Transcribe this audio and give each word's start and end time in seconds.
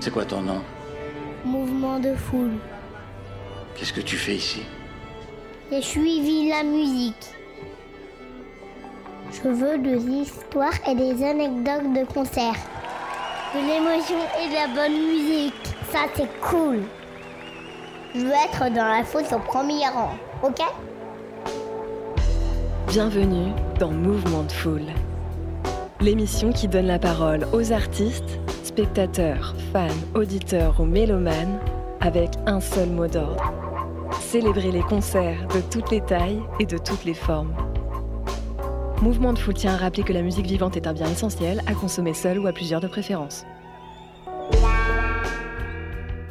C'est 0.00 0.12
quoi 0.12 0.24
ton 0.24 0.40
nom 0.42 0.60
Mouvement 1.44 1.98
de 1.98 2.14
foule. 2.14 2.56
Qu'est-ce 3.74 3.92
que 3.92 4.00
tu 4.00 4.16
fais 4.16 4.36
ici 4.36 4.62
J'ai 5.70 5.82
suivi 5.82 6.48
la 6.48 6.62
musique. 6.62 7.26
Je 9.32 9.48
veux 9.48 9.78
de 9.78 9.96
l'histoire 9.96 10.72
et 10.88 10.94
des 10.94 11.22
anecdotes 11.24 11.92
de 11.94 12.04
concert. 12.12 12.54
De 13.54 13.60
l'émotion 13.60 14.16
et 14.40 14.48
de 14.48 14.54
la 14.54 14.68
bonne 14.68 14.98
musique. 14.98 15.54
Ça, 15.90 16.00
c'est 16.14 16.28
cool. 16.40 16.80
Je 18.14 18.20
veux 18.20 18.32
être 18.32 18.72
dans 18.72 18.86
la 18.86 19.04
fosse 19.04 19.32
au 19.32 19.38
premier 19.38 19.86
rang, 19.88 20.14
ok? 20.42 20.62
Bienvenue 22.88 23.52
dans 23.78 23.90
Mouvement 23.90 24.44
de 24.44 24.52
Foule. 24.52 24.86
L'émission 26.00 26.52
qui 26.52 26.68
donne 26.68 26.86
la 26.86 27.00
parole 27.00 27.48
aux 27.52 27.72
artistes, 27.72 28.38
spectateurs, 28.62 29.56
fans, 29.72 29.88
auditeurs 30.14 30.80
ou 30.80 30.84
mélomanes 30.84 31.58
avec 32.00 32.30
un 32.46 32.60
seul 32.60 32.88
mot 32.88 33.08
d'ordre. 33.08 33.52
Célébrer 34.20 34.70
les 34.70 34.82
concerts 34.82 35.48
de 35.48 35.60
toutes 35.60 35.90
les 35.90 36.00
tailles 36.00 36.40
et 36.60 36.66
de 36.66 36.78
toutes 36.78 37.04
les 37.04 37.14
formes. 37.14 37.52
Mouvement 39.02 39.32
de 39.32 39.40
Foule 39.40 39.54
tient 39.54 39.74
à 39.74 39.76
rappeler 39.76 40.04
que 40.04 40.12
la 40.12 40.22
musique 40.22 40.46
vivante 40.46 40.76
est 40.76 40.86
un 40.86 40.92
bien 40.92 41.08
essentiel 41.08 41.62
à 41.66 41.74
consommer 41.74 42.14
seul 42.14 42.38
ou 42.38 42.46
à 42.46 42.52
plusieurs 42.52 42.80
de 42.80 42.86
préférence. 42.86 43.44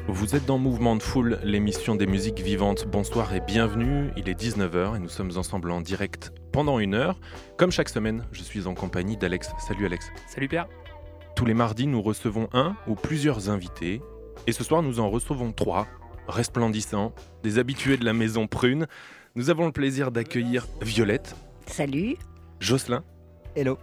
Vous 0.09 0.37
êtes 0.37 0.45
dans 0.45 0.57
Mouvement 0.57 0.95
de 0.95 1.03
Foule, 1.03 1.37
l'émission 1.43 1.95
des 1.95 2.07
musiques 2.07 2.39
vivantes. 2.39 2.87
Bonsoir 2.87 3.33
et 3.33 3.41
bienvenue. 3.41 4.09
Il 4.15 4.29
est 4.29 4.39
19h 4.39 4.95
et 4.95 4.99
nous 4.99 5.09
sommes 5.09 5.31
ensemble 5.35 5.69
en 5.69 5.81
direct 5.81 6.31
pendant 6.53 6.79
une 6.79 6.95
heure. 6.95 7.19
Comme 7.57 7.71
chaque 7.71 7.89
semaine, 7.89 8.23
je 8.31 8.41
suis 8.41 8.67
en 8.67 8.73
compagnie 8.73 9.17
d'Alex. 9.17 9.51
Salut 9.59 9.85
Alex. 9.85 10.09
Salut 10.25 10.47
Pierre. 10.47 10.69
Tous 11.35 11.43
les 11.43 11.53
mardis, 11.53 11.87
nous 11.87 12.01
recevons 12.01 12.47
un 12.53 12.77
ou 12.87 12.95
plusieurs 12.95 13.49
invités. 13.49 14.01
Et 14.47 14.53
ce 14.53 14.63
soir, 14.63 14.81
nous 14.81 15.01
en 15.01 15.09
recevons 15.09 15.51
trois, 15.51 15.87
resplendissants, 16.29 17.13
des 17.43 17.59
habitués 17.59 17.97
de 17.97 18.05
la 18.05 18.13
maison 18.13 18.47
Prune. 18.47 18.87
Nous 19.35 19.49
avons 19.49 19.65
le 19.65 19.73
plaisir 19.73 20.11
d'accueillir 20.11 20.67
Violette. 20.81 21.35
Salut. 21.65 22.15
Jocelyn. 22.61 23.03
Hello. 23.57 23.77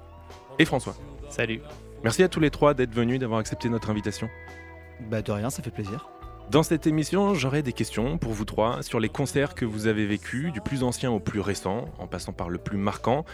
Et 0.59 0.65
François. 0.65 0.97
Salut. 1.29 1.61
Merci 2.03 2.23
à 2.23 2.29
tous 2.29 2.41
les 2.41 2.51
trois 2.51 2.73
d'être 2.73 2.95
venus, 2.95 3.19
d'avoir 3.19 3.41
accepté 3.41 3.69
notre 3.69 3.91
invitation. 3.91 4.31
Bah 5.01 5.21
de 5.21 5.33
rien, 5.33 5.51
ça 5.51 5.63
fait 5.63 5.71
plaisir. 5.71 6.09
Dans 6.51 6.63
cette 6.63 6.87
émission, 6.87 7.35
j'aurai 7.35 7.63
des 7.63 7.73
questions 7.73 8.19
pour 8.19 8.33
vous 8.33 8.45
trois 8.45 8.83
sur 8.83 9.01
les 9.01 9.09
concerts 9.09 9.55
que 9.55 9.65
vous 9.65 9.87
avez 9.87 10.07
vécus, 10.07 10.53
du 10.53 10.61
plus 10.61 10.83
ancien 10.83 11.11
au 11.11 11.19
plus 11.19 11.41
récent, 11.41 11.87
en 11.99 12.07
passant 12.07 12.33
par 12.33 12.51
le 12.51 12.59
plus 12.59 12.77
marquant. 12.77 13.25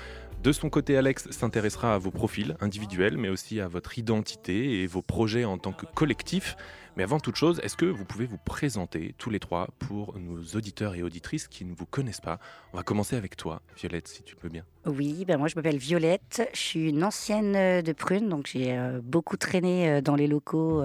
De 0.43 0.53
son 0.53 0.71
côté, 0.71 0.97
Alex 0.97 1.31
s'intéressera 1.31 1.95
à 1.95 1.99
vos 1.99 2.11
profils 2.11 2.57
individuels, 2.61 3.19
mais 3.19 3.29
aussi 3.29 3.61
à 3.61 3.69
votre 3.69 3.99
identité 3.99 4.81
et 4.81 4.87
vos 4.87 5.03
projets 5.03 5.45
en 5.45 5.59
tant 5.59 5.73
que 5.73 5.85
collectif. 5.87 6.57
Mais 6.97 7.03
avant 7.03 7.21
toute 7.21 7.37
chose, 7.37 7.61
est-ce 7.63 7.77
que 7.77 7.87
vous 7.87 8.05
pouvez 8.05 8.27
vous 8.27 8.39
présenter 8.39 9.15
tous 9.17 9.31
les 9.31 9.39
trois 9.39 9.69
pour 9.79 10.19
nos 10.19 10.43
auditeurs 10.57 10.95
et 10.95 11.03
auditrices 11.03 11.49
qui 11.49 11.65
ne 11.65 11.75
vous 11.75 11.87
connaissent 11.87 12.21
pas? 12.21 12.39
On 12.73 12.77
va 12.77 12.83
commencer 12.83 13.17
avec 13.17 13.37
toi, 13.37 13.63
Violette, 13.77 14.09
si 14.09 14.23
tu 14.23 14.37
peux 14.37 14.49
bien. 14.49 14.65
Oui, 14.87 15.25
ben 15.25 15.39
moi 15.39 15.49
je 15.49 15.57
m'appelle 15.57 15.77
Violette, 15.77 16.49
je 16.53 16.59
suis 16.59 16.89
une 16.89 17.05
ancienne 17.05 17.55
euh, 17.55 17.83
de 17.83 17.93
Prune, 17.93 18.29
donc 18.29 18.49
j'ai 18.53 18.77
euh, 18.77 19.01
beaucoup 19.03 19.37
traîné 19.37 19.89
euh, 19.89 20.01
dans 20.01 20.17
les 20.17 20.27
locaux 20.27 20.83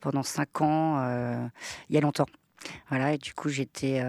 pendant 0.00 0.22
cinq 0.22 0.60
ans, 0.60 1.48
il 1.88 1.94
y 1.94 1.98
a 1.98 2.00
longtemps. 2.00 2.26
Voilà, 2.88 3.12
et 3.12 3.18
du 3.18 3.32
coup, 3.32 3.48
j'étais 3.48 4.02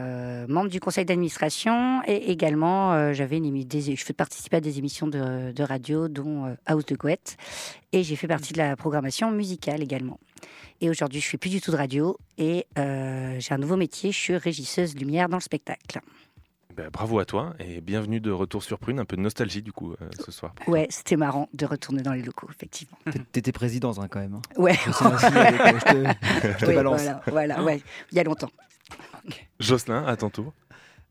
membre 0.48 0.70
du 0.70 0.80
conseil 0.80 1.06
d'administration 1.06 2.02
et 2.08 2.32
également, 2.32 3.14
j'avais 3.14 3.40
des, 3.40 3.96
je 3.96 4.04
fais 4.04 4.14
participer 4.14 4.58
à 4.58 4.62
des 4.62 4.80
émissions 4.80 5.08
de, 5.08 5.52
de 5.52 5.64
radio, 5.64 6.08
dont 6.08 6.56
House 6.66 6.86
de 6.86 6.96
Gouette, 6.96 7.38
et 7.92 8.04
j'ai 8.04 8.16
fait 8.16 8.28
partie 8.28 8.54
de 8.54 8.58
la 8.58 8.76
programmation 8.76 9.32
musicale 9.32 9.84
également. 9.84 10.20
Et 10.82 10.90
aujourd'hui, 10.90 11.22
je 11.22 11.28
fais 11.28 11.38
plus 11.38 11.50
du 11.50 11.62
tout 11.62 11.72
de 11.72 11.78
radio 11.78 12.18
et 12.38 12.66
euh, 12.78 13.36
j'ai 13.40 13.54
un 13.54 13.58
nouveau 13.58 13.78
métier. 13.78 14.12
Je 14.12 14.18
suis 14.18 14.38
régisseuse 14.38 14.96
lumière 14.96 15.30
dans 15.30 15.38
le 15.38 15.42
spectacle. 15.42 16.00
Ben, 16.76 16.90
bravo 16.92 17.18
à 17.18 17.26
toi 17.26 17.56
et 17.60 17.82
bienvenue 17.82 18.20
de 18.20 18.30
retour 18.30 18.64
sur 18.64 18.78
Prune. 18.78 19.00
Un 19.00 19.06
peu 19.06 19.16
de 19.16 19.22
nostalgie 19.22 19.64
du 19.64 19.72
coup 19.72 19.94
euh, 19.94 20.10
ce 20.24 20.32
soir. 20.32 20.54
Ouais, 20.68 20.88
c'était 20.92 21.16
marrant 21.16 21.50
de 21.54 21.66
retourner 21.66 22.04
dans 22.04 22.14
les 22.14 22.22
locaux, 22.22 22.48
effectivement. 22.52 22.98
T'étais 23.32 23.52
présidente 23.52 23.98
hein, 24.00 24.08
quand 24.08 24.20
même. 24.20 24.36
Hein. 24.36 24.42
Ouais. 24.58 24.78
Je, 24.86 24.92
te, 26.60 26.66
oui, 26.68 26.76
balance. 26.76 27.02
Voilà, 27.02 27.22
voilà, 27.28 27.64
ouais, 27.64 27.82
il 28.12 28.18
y 28.18 28.20
a 28.20 28.24
longtemps. 28.24 28.52
Jocelyn, 29.60 30.06
à 30.06 30.16
ton 30.16 30.30
tour. 30.30 30.54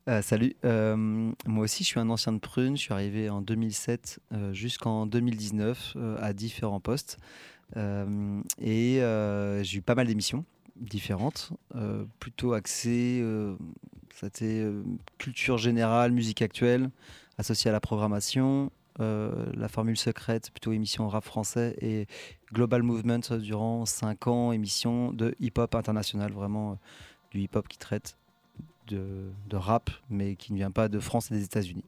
Euh, 0.09 0.23
salut, 0.23 0.55
euh, 0.65 0.95
moi 0.97 1.65
aussi 1.65 1.83
je 1.83 1.89
suis 1.89 1.99
un 1.99 2.09
ancien 2.11 2.33
de 2.33 2.39
Prune, 2.39 2.77
je 2.77 2.83
suis 2.83 2.93
arrivé 2.93 3.29
en 3.29 3.43
2007 3.43 4.21
euh, 4.33 4.53
jusqu'en 4.53 5.05
2019 5.05 5.95
euh, 5.97 6.17
à 6.21 6.33
différents 6.33 6.79
postes. 6.79 7.19
Euh, 7.77 8.43
et 8.61 9.03
euh, 9.03 9.63
j'ai 9.63 9.79
eu 9.79 9.83
pas 9.83 9.95
mal 9.95 10.07
d'émissions 10.07 10.45
différentes, 10.77 11.53
euh, 11.75 12.05
plutôt 12.21 12.53
axées, 12.53 13.25
c'était 14.15 14.67
culture 15.19 15.57
générale, 15.57 16.13
musique 16.13 16.43
actuelle, 16.43 16.91
associée 17.39 17.71
à 17.71 17.73
la 17.73 17.81
programmation, 17.81 18.71
la 18.99 19.69
formule 19.69 19.97
secrète, 19.97 20.51
plutôt 20.51 20.73
émission 20.73 21.09
rap 21.09 21.25
français, 21.25 21.77
et 21.81 22.07
Global 22.53 22.83
Movement 22.83 23.21
durant 23.39 23.87
5 23.87 24.27
ans, 24.27 24.53
émission 24.53 25.13
de 25.13 25.35
hip-hop 25.41 25.75
international, 25.75 26.33
vraiment 26.33 26.79
du 27.31 27.41
hip-hop 27.41 27.69
qui 27.69 27.79
traite 27.79 28.19
de, 28.89 29.33
rap, 29.53 29.91
mais 30.11 30.37
qui 30.37 30.53
ne 30.53 30.59
vient 30.59 30.71
pas 30.71 30.89
de 30.89 31.01
France 31.01 31.31
et 31.31 31.35
des 31.35 31.45
États-Unis. 31.45 31.85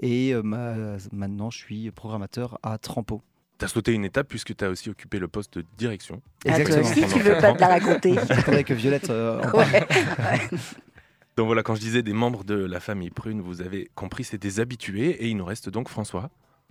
Et 0.00 0.32
ma, 0.44 0.96
maintenant, 1.10 1.50
je 1.50 1.58
suis 1.58 1.90
programmateur 1.90 2.60
à 2.62 2.78
Trampo. 2.78 3.20
Tu 3.58 3.64
as 3.64 3.68
sauté 3.68 3.92
une 3.92 4.04
étape 4.04 4.28
puisque 4.28 4.56
tu 4.56 4.64
as 4.64 4.70
aussi 4.70 4.88
occupé 4.88 5.18
le 5.18 5.28
poste 5.28 5.58
de 5.58 5.64
direction. 5.76 6.22
Exactement. 6.44 6.78
Ah, 6.78 6.94
toi 6.94 7.04
aussi, 7.06 7.14
tu 7.14 7.20
veux 7.20 7.38
pas 7.38 7.52
te 7.52 7.60
la 7.60 7.68
raconter. 7.68 8.14
J'attendais 8.28 8.64
que 8.64 8.74
Violette 8.74 9.10
euh, 9.10 9.42
en 9.42 9.58
ouais. 9.58 9.86
Donc 11.36 11.46
voilà, 11.46 11.62
quand 11.62 11.74
je 11.74 11.80
disais 11.80 12.02
des 12.02 12.12
membres 12.12 12.44
de 12.44 12.54
la 12.54 12.80
famille 12.80 13.10
Prune, 13.10 13.40
vous 13.40 13.62
avez 13.62 13.90
compris, 13.94 14.24
c'est 14.24 14.38
des 14.38 14.60
habitués. 14.60 15.10
Et 15.24 15.28
il 15.28 15.36
nous 15.36 15.44
reste 15.44 15.68
donc 15.68 15.88
François. 15.88 16.30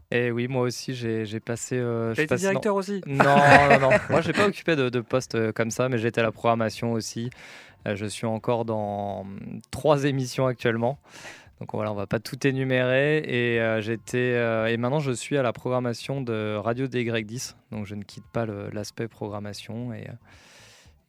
Et 0.09 0.31
oui, 0.31 0.47
moi 0.47 0.61
aussi, 0.63 0.93
j'ai 0.93 1.39
passé. 1.39 1.77
Euh, 1.77 2.13
T'as 2.15 2.23
été 2.23 2.27
passé, 2.27 2.41
directeur 2.47 2.75
aussi 2.75 3.01
Non, 3.05 3.23
non, 3.69 3.79
non. 3.79 3.89
moi, 4.09 4.21
j'ai 4.21 4.31
pas 4.31 4.47
occupé 4.47 4.75
de, 4.75 4.89
de 4.89 5.01
poste 5.01 5.35
euh, 5.35 5.51
comme 5.51 5.69
ça, 5.69 5.89
mais 5.89 5.97
j'étais 5.97 6.21
à 6.21 6.23
la 6.23 6.31
programmation 6.31 6.93
aussi. 6.93 7.29
Euh, 7.87 7.95
je 7.95 8.05
suis 8.05 8.25
encore 8.25 8.63
dans 8.63 9.21
hum, 9.21 9.61
trois 9.71 10.05
émissions 10.05 10.47
actuellement. 10.47 10.97
Donc 11.59 11.73
voilà, 11.73 11.91
on 11.91 11.95
va 11.95 12.07
pas 12.07 12.19
tout 12.19 12.45
énumérer. 12.45 13.17
Et 13.19 13.59
euh, 13.59 13.81
j'étais 13.81 14.33
euh, 14.35 14.67
et 14.67 14.77
maintenant 14.77 14.99
je 14.99 15.11
suis 15.11 15.37
à 15.37 15.41
la 15.41 15.53
programmation 15.53 16.21
de 16.21 16.55
Radio 16.55 16.87
DY10. 16.87 17.55
Donc 17.71 17.85
je 17.85 17.95
ne 17.95 18.03
quitte 18.03 18.25
pas 18.31 18.45
l'aspect 18.45 19.07
programmation 19.07 19.91
et, 19.93 20.07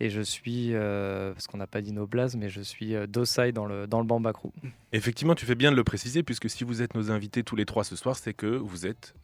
et 0.00 0.08
je 0.08 0.22
suis 0.22 0.70
euh, 0.72 1.32
parce 1.34 1.47
qu'on 1.47 1.58
n'a 1.58 1.66
pas 1.66 1.82
dit 1.82 1.92
nos 1.92 2.06
blazes, 2.06 2.37
mais 2.37 2.48
je 2.48 2.62
suis 2.62 2.94
d'Osai 3.08 3.53
dans 3.53 3.66
le 3.66 3.87
dans 3.87 4.00
le 4.00 4.06
Bamba 4.06 4.32
Crew. 4.32 4.50
Effectivement, 4.92 5.34
tu 5.34 5.44
fais 5.44 5.54
bien 5.54 5.70
de 5.70 5.76
le 5.76 5.84
préciser 5.84 6.22
puisque 6.22 6.48
si 6.48 6.64
vous 6.64 6.81
êtes 6.81 6.94
nos 6.94 7.10
invités 7.10 7.42
tous 7.42 7.56
les 7.56 7.66
trois 7.66 7.84
ce 7.84 7.97
soir, 7.97 8.16
c'est 8.16 8.32
que 8.32 8.47
vous 8.47 8.87
êtes 8.87 9.14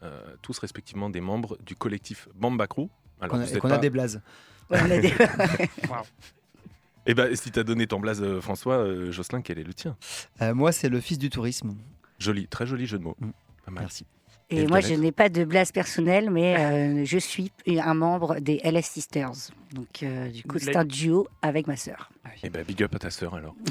tous 0.43 0.59
respectivement 0.59 1.09
des 1.09 1.21
membres 1.21 1.57
du 1.65 1.75
collectif 1.75 2.29
Bamba 2.35 2.67
Crew. 2.67 2.87
Alors 3.19 3.37
qu'on 3.37 3.41
a, 3.41 3.47
qu 3.47 3.59
pas... 3.59 3.75
a, 3.75 3.77
des 3.77 3.89
blazes. 3.89 4.21
Ouais, 4.69 4.79
on 4.83 4.91
a 4.91 4.97
des... 4.99 5.07
wow. 5.89 6.03
Et 7.05 7.13
bah, 7.13 7.35
si 7.35 7.51
tu 7.51 7.59
as 7.59 7.63
donné 7.63 7.87
ton 7.87 7.99
blaze, 7.99 8.21
euh, 8.21 8.41
François, 8.41 8.77
euh, 8.77 9.11
Jocelyn, 9.11 9.41
quel 9.41 9.59
est 9.59 9.63
le 9.63 9.73
tien 9.73 9.95
euh, 10.41 10.53
Moi, 10.53 10.71
c'est 10.71 10.89
le 10.89 10.99
fils 10.99 11.17
du 11.19 11.29
tourisme. 11.29 11.75
Joli, 12.19 12.47
très 12.47 12.65
joli 12.65 12.85
jeu 12.85 12.97
de 12.97 13.03
mots. 13.03 13.17
Mmh. 13.19 13.31
Merci. 13.71 14.05
Et, 14.49 14.61
Et 14.61 14.67
moi, 14.67 14.79
je 14.79 14.93
n'ai 14.93 15.11
pas 15.11 15.29
de 15.29 15.43
blaze 15.43 15.71
personnelle, 15.71 16.29
mais 16.29 16.55
euh, 16.57 17.05
je 17.05 17.17
suis 17.17 17.51
un 17.67 17.93
membre 17.93 18.39
des 18.39 18.61
LS 18.63 18.85
Sisters. 18.85 19.31
Donc, 19.73 20.03
euh, 20.03 20.29
du 20.29 20.43
coup, 20.43 20.59
c'est 20.59 20.75
un 20.75 20.85
duo 20.85 21.27
avec 21.41 21.67
ma 21.67 21.75
sœur. 21.75 22.09
Et 22.43 22.49
bah, 22.49 22.63
big 22.63 22.83
up 22.83 22.95
à 22.95 22.99
ta 22.99 23.09
sœur 23.09 23.33
alors. 23.33 23.55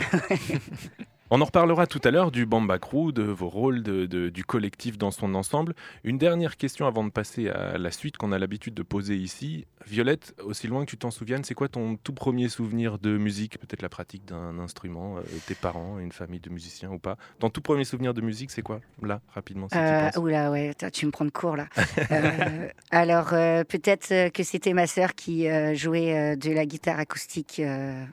On 1.31 1.41
en 1.41 1.45
reparlera 1.47 1.87
tout 1.87 2.01
à 2.05 2.11
l'heure 2.11 2.31
du 2.31 2.45
Bamba 2.45 2.79
Crew, 2.79 3.11
de 3.13 3.23
vos 3.23 3.49
rôles, 3.49 3.83
de, 3.83 4.05
de, 4.07 4.29
du 4.29 4.45
collectif 4.45 4.99
dans 4.99 5.11
son 5.11 5.35
ensemble. 5.35 5.75
Une 6.05 6.19
dernière 6.19 6.57
question 6.57 6.87
avant 6.87 7.03
de 7.03 7.11
passer 7.11 7.49
à 7.49 7.79
la 7.79 7.91
suite 7.91 8.19
qu'on 8.19 8.31
a 8.31 8.39
l'habitude 8.39 8.75
de 8.75 8.83
poser 8.83 9.17
ici. 9.17 9.67
Violette, 9.87 10.35
aussi 10.43 10.67
loin 10.67 10.85
que 10.85 10.91
tu 10.91 10.97
t'en 10.97 11.11
souviennes, 11.11 11.45
c'est 11.45 11.55
quoi 11.55 11.69
ton 11.69 11.97
tout 11.97 12.13
premier 12.13 12.49
souvenir 12.49 12.99
de 12.99 13.17
musique 13.17 13.59
Peut-être 13.59 13.83
la 13.83 13.89
pratique 13.89 14.25
d'un 14.25 14.59
instrument, 14.59 15.19
euh, 15.19 15.23
tes 15.47 15.55
parents, 15.55 15.99
une 15.99 16.13
famille 16.13 16.41
de 16.41 16.51
musiciens 16.51 16.91
ou 16.91 16.99
pas? 16.99 17.17
Ton 17.39 17.51
tout 17.51 17.61
premier 17.61 17.85
souvenir 17.85 18.15
de 18.15 18.21
musique, 18.21 18.51
c'est 18.51 18.63
quoi? 18.63 18.81
Là, 19.03 19.21
rapidement, 19.35 19.69
si 19.69 19.77
euh, 19.77 20.11
tu. 20.11 20.19
Oula, 20.19 20.51
ouais, 20.51 20.73
tu 20.93 21.07
me 21.07 21.11
prends 21.11 21.25
de 21.25 21.31
court 21.31 21.57
là. 21.57 21.67
euh, 22.11 22.69
alors, 22.91 23.33
euh, 23.33 23.65
peut-être 23.65 24.31
que 24.31 24.43
c'était 24.43 24.73
ma 24.73 24.87
sœur 24.87 25.15
qui 25.15 25.47
jouait 25.75 26.37
de 26.37 26.53
la 26.53 26.67
guitare 26.67 26.99
acoustique 26.99 27.61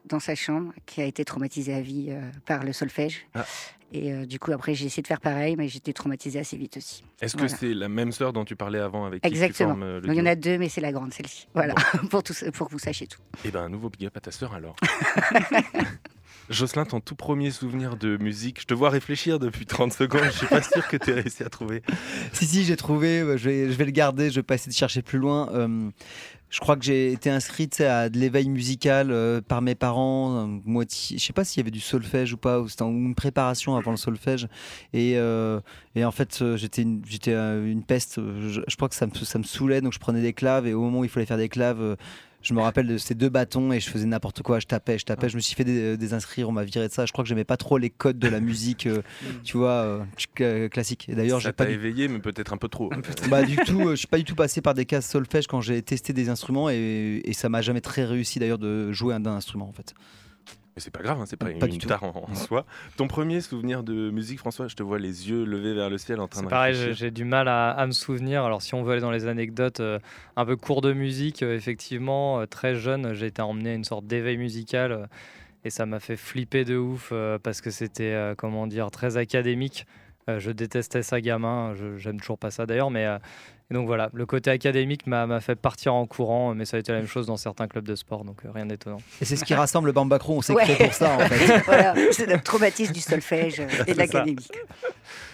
dans 0.06 0.19
sa 0.19 0.35
chambre, 0.35 0.74
qui 0.85 1.01
a 1.01 1.06
été 1.06 1.25
traumatisée 1.25 1.74
à 1.74 1.81
vie 1.81 2.13
par 2.45 2.63
le 2.63 2.74
solfège. 2.74 3.25
Ah. 3.33 3.45
Et 3.93 4.13
euh, 4.13 4.25
du 4.25 4.39
coup, 4.39 4.51
après, 4.51 4.73
j'ai 4.73 4.85
essayé 4.85 5.03
de 5.03 5.07
faire 5.07 5.19
pareil, 5.19 5.55
mais 5.57 5.67
j'étais 5.67 5.91
traumatisée 5.91 6.39
assez 6.39 6.55
vite 6.55 6.77
aussi. 6.77 7.03
Est-ce 7.21 7.35
voilà. 7.35 7.51
que 7.51 7.59
c'est 7.59 7.73
la 7.73 7.89
même 7.89 8.11
sœur 8.11 8.31
dont 8.31 8.45
tu 8.45 8.55
parlais 8.55 8.79
avant 8.79 9.05
avec 9.05 9.25
Exactement. 9.25 9.49
qui 9.49 9.53
tu 9.53 9.63
formes 9.63 9.95
le 9.95 10.01
Donc, 10.01 10.15
il 10.15 10.17
y 10.17 10.21
en 10.21 10.25
a 10.25 10.35
deux, 10.35 10.57
mais 10.57 10.69
c'est 10.69 10.81
la 10.81 10.91
grande, 10.91 11.13
celle-ci. 11.13 11.47
Voilà, 11.53 11.75
bon. 12.01 12.07
pour, 12.09 12.23
tout, 12.23 12.33
pour 12.53 12.67
que 12.67 12.71
vous 12.71 12.79
sachiez 12.79 13.07
tout. 13.07 13.19
Eh 13.43 13.51
ben, 13.51 13.61
un 13.61 13.69
nouveau 13.69 13.89
big 13.89 14.05
up 14.05 14.15
à 14.15 14.21
ta 14.21 14.31
sœur 14.31 14.53
alors. 14.53 14.75
Jocelyn, 16.49 16.85
ton 16.85 16.99
tout 16.99 17.15
premier 17.15 17.51
souvenir 17.51 17.95
de 17.95 18.17
musique, 18.17 18.61
je 18.61 18.65
te 18.65 18.73
vois 18.73 18.89
réfléchir 18.89 19.39
depuis 19.39 19.65
30 19.65 19.93
secondes, 19.93 20.23
je 20.25 20.38
suis 20.38 20.47
pas 20.47 20.61
sûr 20.61 20.85
que 20.88 20.97
tu 20.97 21.11
aies 21.11 21.21
réussi 21.21 21.43
à 21.43 21.49
trouver. 21.49 21.81
Si, 22.33 22.45
si, 22.45 22.63
j'ai 22.63 22.77
trouvé, 22.77 23.19
je 23.38 23.49
vais, 23.49 23.71
je 23.71 23.77
vais 23.77 23.85
le 23.85 23.91
garder, 23.91 24.29
je 24.29 24.35
vais 24.35 24.43
pas 24.43 24.55
essayer 24.55 24.71
de 24.71 24.75
chercher 24.75 25.01
plus 25.01 25.19
loin. 25.19 25.49
Euh, 25.53 25.89
je 26.51 26.59
crois 26.59 26.75
que 26.75 26.83
j'ai 26.83 27.13
été 27.13 27.30
inscrite 27.30 27.80
à 27.80 28.09
de 28.09 28.19
l'éveil 28.19 28.50
musical 28.50 29.09
euh, 29.09 29.39
par 29.39 29.62
mes 29.62 29.74
parents. 29.74 30.36
Euh, 30.36 30.59
moitié, 30.65 31.18
je 31.18 31.25
sais 31.25 31.31
pas 31.31 31.45
s'il 31.45 31.62
y 31.62 31.63
avait 31.63 31.71
du 31.71 31.80
solfège 31.80 32.33
ou 32.33 32.38
pas, 32.38 32.59
ou 32.59 32.68
c'était 32.68 32.83
une 32.83 33.15
préparation 33.15 33.77
avant 33.77 33.92
le 33.92 33.98
solfège. 33.98 34.50
Et, 34.92 35.13
euh, 35.15 35.62
et 35.95 36.03
en 36.03 36.12
fait, 36.12 36.44
j'étais 36.57 36.81
une, 36.81 37.01
j'étais 37.07 37.33
une 37.33 37.83
peste. 37.83 38.19
Je, 38.19 38.62
je, 38.68 38.75
crois 38.75 38.89
que 38.89 38.95
ça 38.95 39.07
me, 39.07 39.13
ça 39.13 39.39
me 39.39 39.44
saoulait, 39.44 39.80
donc 39.80 39.94
je 39.94 40.00
prenais 40.00 40.21
des 40.21 40.33
claves. 40.33 40.68
Et 40.68 40.74
au 40.74 40.81
moment 40.81 41.00
où 41.00 41.03
il 41.06 41.09
fallait 41.09 41.25
faire 41.25 41.38
des 41.38 41.50
claves, 41.50 41.95
je 42.41 42.53
me 42.53 42.61
rappelle 42.61 42.88
de 42.88 42.97
ces 42.97 43.15
deux 43.15 43.29
bâtons 43.29 43.71
et 43.71 43.79
je 43.79 43.89
faisais 43.89 44.05
n'importe 44.05 44.41
quoi. 44.41 44.59
Je 44.59 44.67
tapais, 44.67 44.97
je 44.97 45.05
tapais. 45.05 45.29
Je 45.29 45.35
me 45.35 45.41
suis 45.41 45.55
fait 45.55 45.63
des, 45.63 46.13
inscrire, 46.13 46.49
on 46.49 46.51
m'a 46.51 46.63
viré 46.63 46.88
de 46.88 46.93
ça. 46.93 47.05
Je 47.05 47.11
crois 47.11 47.23
que 47.23 47.29
j'aimais 47.29 47.43
pas 47.43 47.57
trop 47.57 47.77
les 47.77 47.89
codes 47.89 48.19
de 48.19 48.27
la 48.27 48.39
musique, 48.39 48.88
euh, 48.88 49.01
tu 49.43 49.57
vois, 49.57 50.05
euh, 50.39 50.69
classique. 50.69 51.07
Et 51.09 51.15
d'ailleurs, 51.15 51.39
j'ai 51.39 51.53
pas 51.53 51.69
éveillé, 51.69 52.07
mais 52.07 52.19
peut-être 52.19 52.53
un 52.53 52.57
peu 52.57 52.67
trop. 52.71 52.89
bah 53.29 53.43
du 53.43 53.55
tout, 53.57 53.81
euh, 53.81 53.91
je 53.91 53.97
suis 53.97 54.07
pas 54.07 54.17
du 54.17 54.23
tout 54.23 54.35
passé 54.35 54.61
par 54.61 54.73
des 54.73 54.85
cases 54.85 55.09
solfège 55.09 55.47
quand 55.47 55.61
j'ai 55.61 55.81
testé 55.81 56.13
des 56.13 56.29
instruments 56.29 56.69
et, 56.69 57.21
et 57.23 57.33
ça 57.33 57.49
m'a 57.49 57.61
jamais 57.61 57.81
très 57.81 58.05
réussi 58.05 58.39
d'ailleurs 58.39 58.57
de 58.57 58.91
jouer 58.91 59.13
un, 59.13 59.25
un 59.25 59.35
instrument 59.35 59.67
en 59.67 59.73
fait. 59.73 59.93
Mais 60.75 60.81
c'est 60.81 60.91
pas 60.91 61.01
grave, 61.01 61.19
hein, 61.19 61.25
c'est 61.25 61.35
pas, 61.35 61.51
une 61.51 61.59
guitare 61.59 62.03
en, 62.03 62.33
soi. 62.33 62.65
Ton 62.95 63.07
premier 63.07 63.41
souvenir 63.41 63.83
de 63.83 64.09
musique, 64.09 64.39
François, 64.39 64.69
je 64.69 64.75
te 64.75 64.83
vois 64.83 65.00
les 65.00 65.29
yeux 65.29 65.44
levés 65.44 65.73
vers 65.73 65.89
le 65.89 65.97
ciel 65.97 66.21
en 66.21 66.29
train 66.29 66.44
de 66.44 66.47
pareil, 66.47 66.94
j'ai 66.94 67.12
du 67.12 67.25
mal 67.25 67.50
à, 67.50 67.85
me 67.85 67.91
souvenir. 67.91 68.45
Alors 68.45 68.62
si 68.62 68.73
on 68.73 68.81
veut 68.81 68.94
aller 68.94 69.01
dans 69.01 69.12
les 69.12 69.27
anecdotes, 69.27 69.81
euh, 69.81 70.00
un 70.38 70.45
peu 70.45 70.56
court 70.56 70.81
de 70.81 70.94
musique, 70.94 71.44
euh, 71.44 71.56
effectivement, 71.56 72.39
euh, 72.39 72.45
très 72.45 72.75
jeune, 72.75 73.13
j'ai 73.13 73.25
été 73.25 73.41
emmené 73.41 73.71
à 73.71 73.73
une 73.73 73.83
sorte 73.83 74.07
d'éveil 74.07 74.38
musical 74.38 75.09
et 75.65 75.69
ça 75.69 75.85
m'a 75.85 76.00
fait 76.00 76.15
flipper 76.15 76.63
de 76.63 76.77
ouf 76.77 77.13
parce 77.44 77.59
que 77.59 77.69
c'était, 77.69 78.33
comment 78.38 78.65
dire, 78.65 78.89
très 78.89 79.17
académique. 79.17 79.85
je 80.27 80.51
détestais 80.51 81.03
ça 81.03 81.21
gamin, 81.21 81.75
j'aime 81.97 82.19
toujours 82.19 82.39
pas 82.39 82.50
ça 82.50 82.65
d'ailleurs, 82.65 82.89
mais 82.89 83.06
et 83.71 83.73
donc 83.73 83.88
voilà, 83.88 84.09
le 84.13 84.25
côté 84.25 84.51
académique 84.51 85.07
m'a 85.07 85.39
fait 85.39 85.56
partir 85.56 85.94
en 85.94 86.06
courant, 86.06 86.53
mais 86.53 86.65
ça 86.65 86.75
a 86.75 86.79
été 86.81 86.91
la 86.91 86.97
même 86.97 87.07
chose 87.07 87.25
dans 87.25 87.38
certains 87.38 87.69
clubs 87.69 87.85
de 87.85 87.95
sport, 87.95 88.25
donc 88.25 88.44
euh, 88.44 88.51
rien 88.51 88.65
d'étonnant. 88.65 88.97
Et 89.21 89.25
c'est 89.25 89.38
ce 89.38 89.45
qui 89.45 89.53
rassemble 89.53 89.88
le 89.88 89.94
Bambacron, 89.94 90.39
on 90.39 90.41
sait 90.41 90.53
que 90.53 90.65
c'est 90.65 90.75
pour 90.75 90.94
ça 90.94 91.15
en 91.15 91.19
fait. 91.29 91.59
voilà, 91.59 91.95
c'est 92.12 92.25
le 92.25 92.38
traumatisme 92.41 92.91
du 92.91 93.00
solfège 93.00 93.62
et 93.88 93.94
de 93.94 93.97
l'académique. 93.97 94.51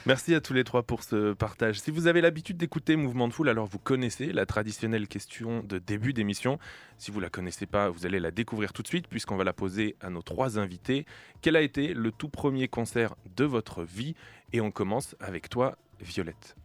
Merci 0.05 0.35
à 0.35 0.39
tous 0.39 0.53
les 0.53 0.63
trois 0.63 0.83
pour 0.83 1.01
ce 1.01 1.33
partage. 1.33 1.79
Si 1.79 1.89
vous 1.89 2.05
avez 2.05 2.21
l'habitude 2.21 2.57
d'écouter 2.57 2.95
Mouvement 2.95 3.27
de 3.27 3.33
Foule, 3.33 3.49
alors 3.49 3.65
vous 3.65 3.79
connaissez 3.79 4.27
la 4.27 4.45
traditionnelle 4.45 5.07
question 5.07 5.63
de 5.63 5.79
début 5.79 6.13
d'émission. 6.13 6.59
Si 6.99 7.09
vous 7.09 7.17
ne 7.17 7.23
la 7.23 7.31
connaissez 7.31 7.65
pas, 7.65 7.89
vous 7.89 8.05
allez 8.05 8.19
la 8.19 8.29
découvrir 8.29 8.71
tout 8.71 8.83
de 8.83 8.87
suite 8.87 9.07
puisqu'on 9.07 9.35
va 9.35 9.45
la 9.45 9.53
poser 9.53 9.95
à 9.99 10.11
nos 10.11 10.21
trois 10.21 10.59
invités. 10.59 11.07
Quel 11.41 11.55
a 11.55 11.61
été 11.61 11.95
le 11.95 12.11
tout 12.11 12.29
premier 12.29 12.67
concert 12.67 13.15
de 13.35 13.45
votre 13.45 13.83
vie? 13.83 14.13
Et 14.53 14.61
on 14.61 14.69
commence 14.69 15.15
avec 15.19 15.49
toi, 15.49 15.75
Violette. 15.99 16.55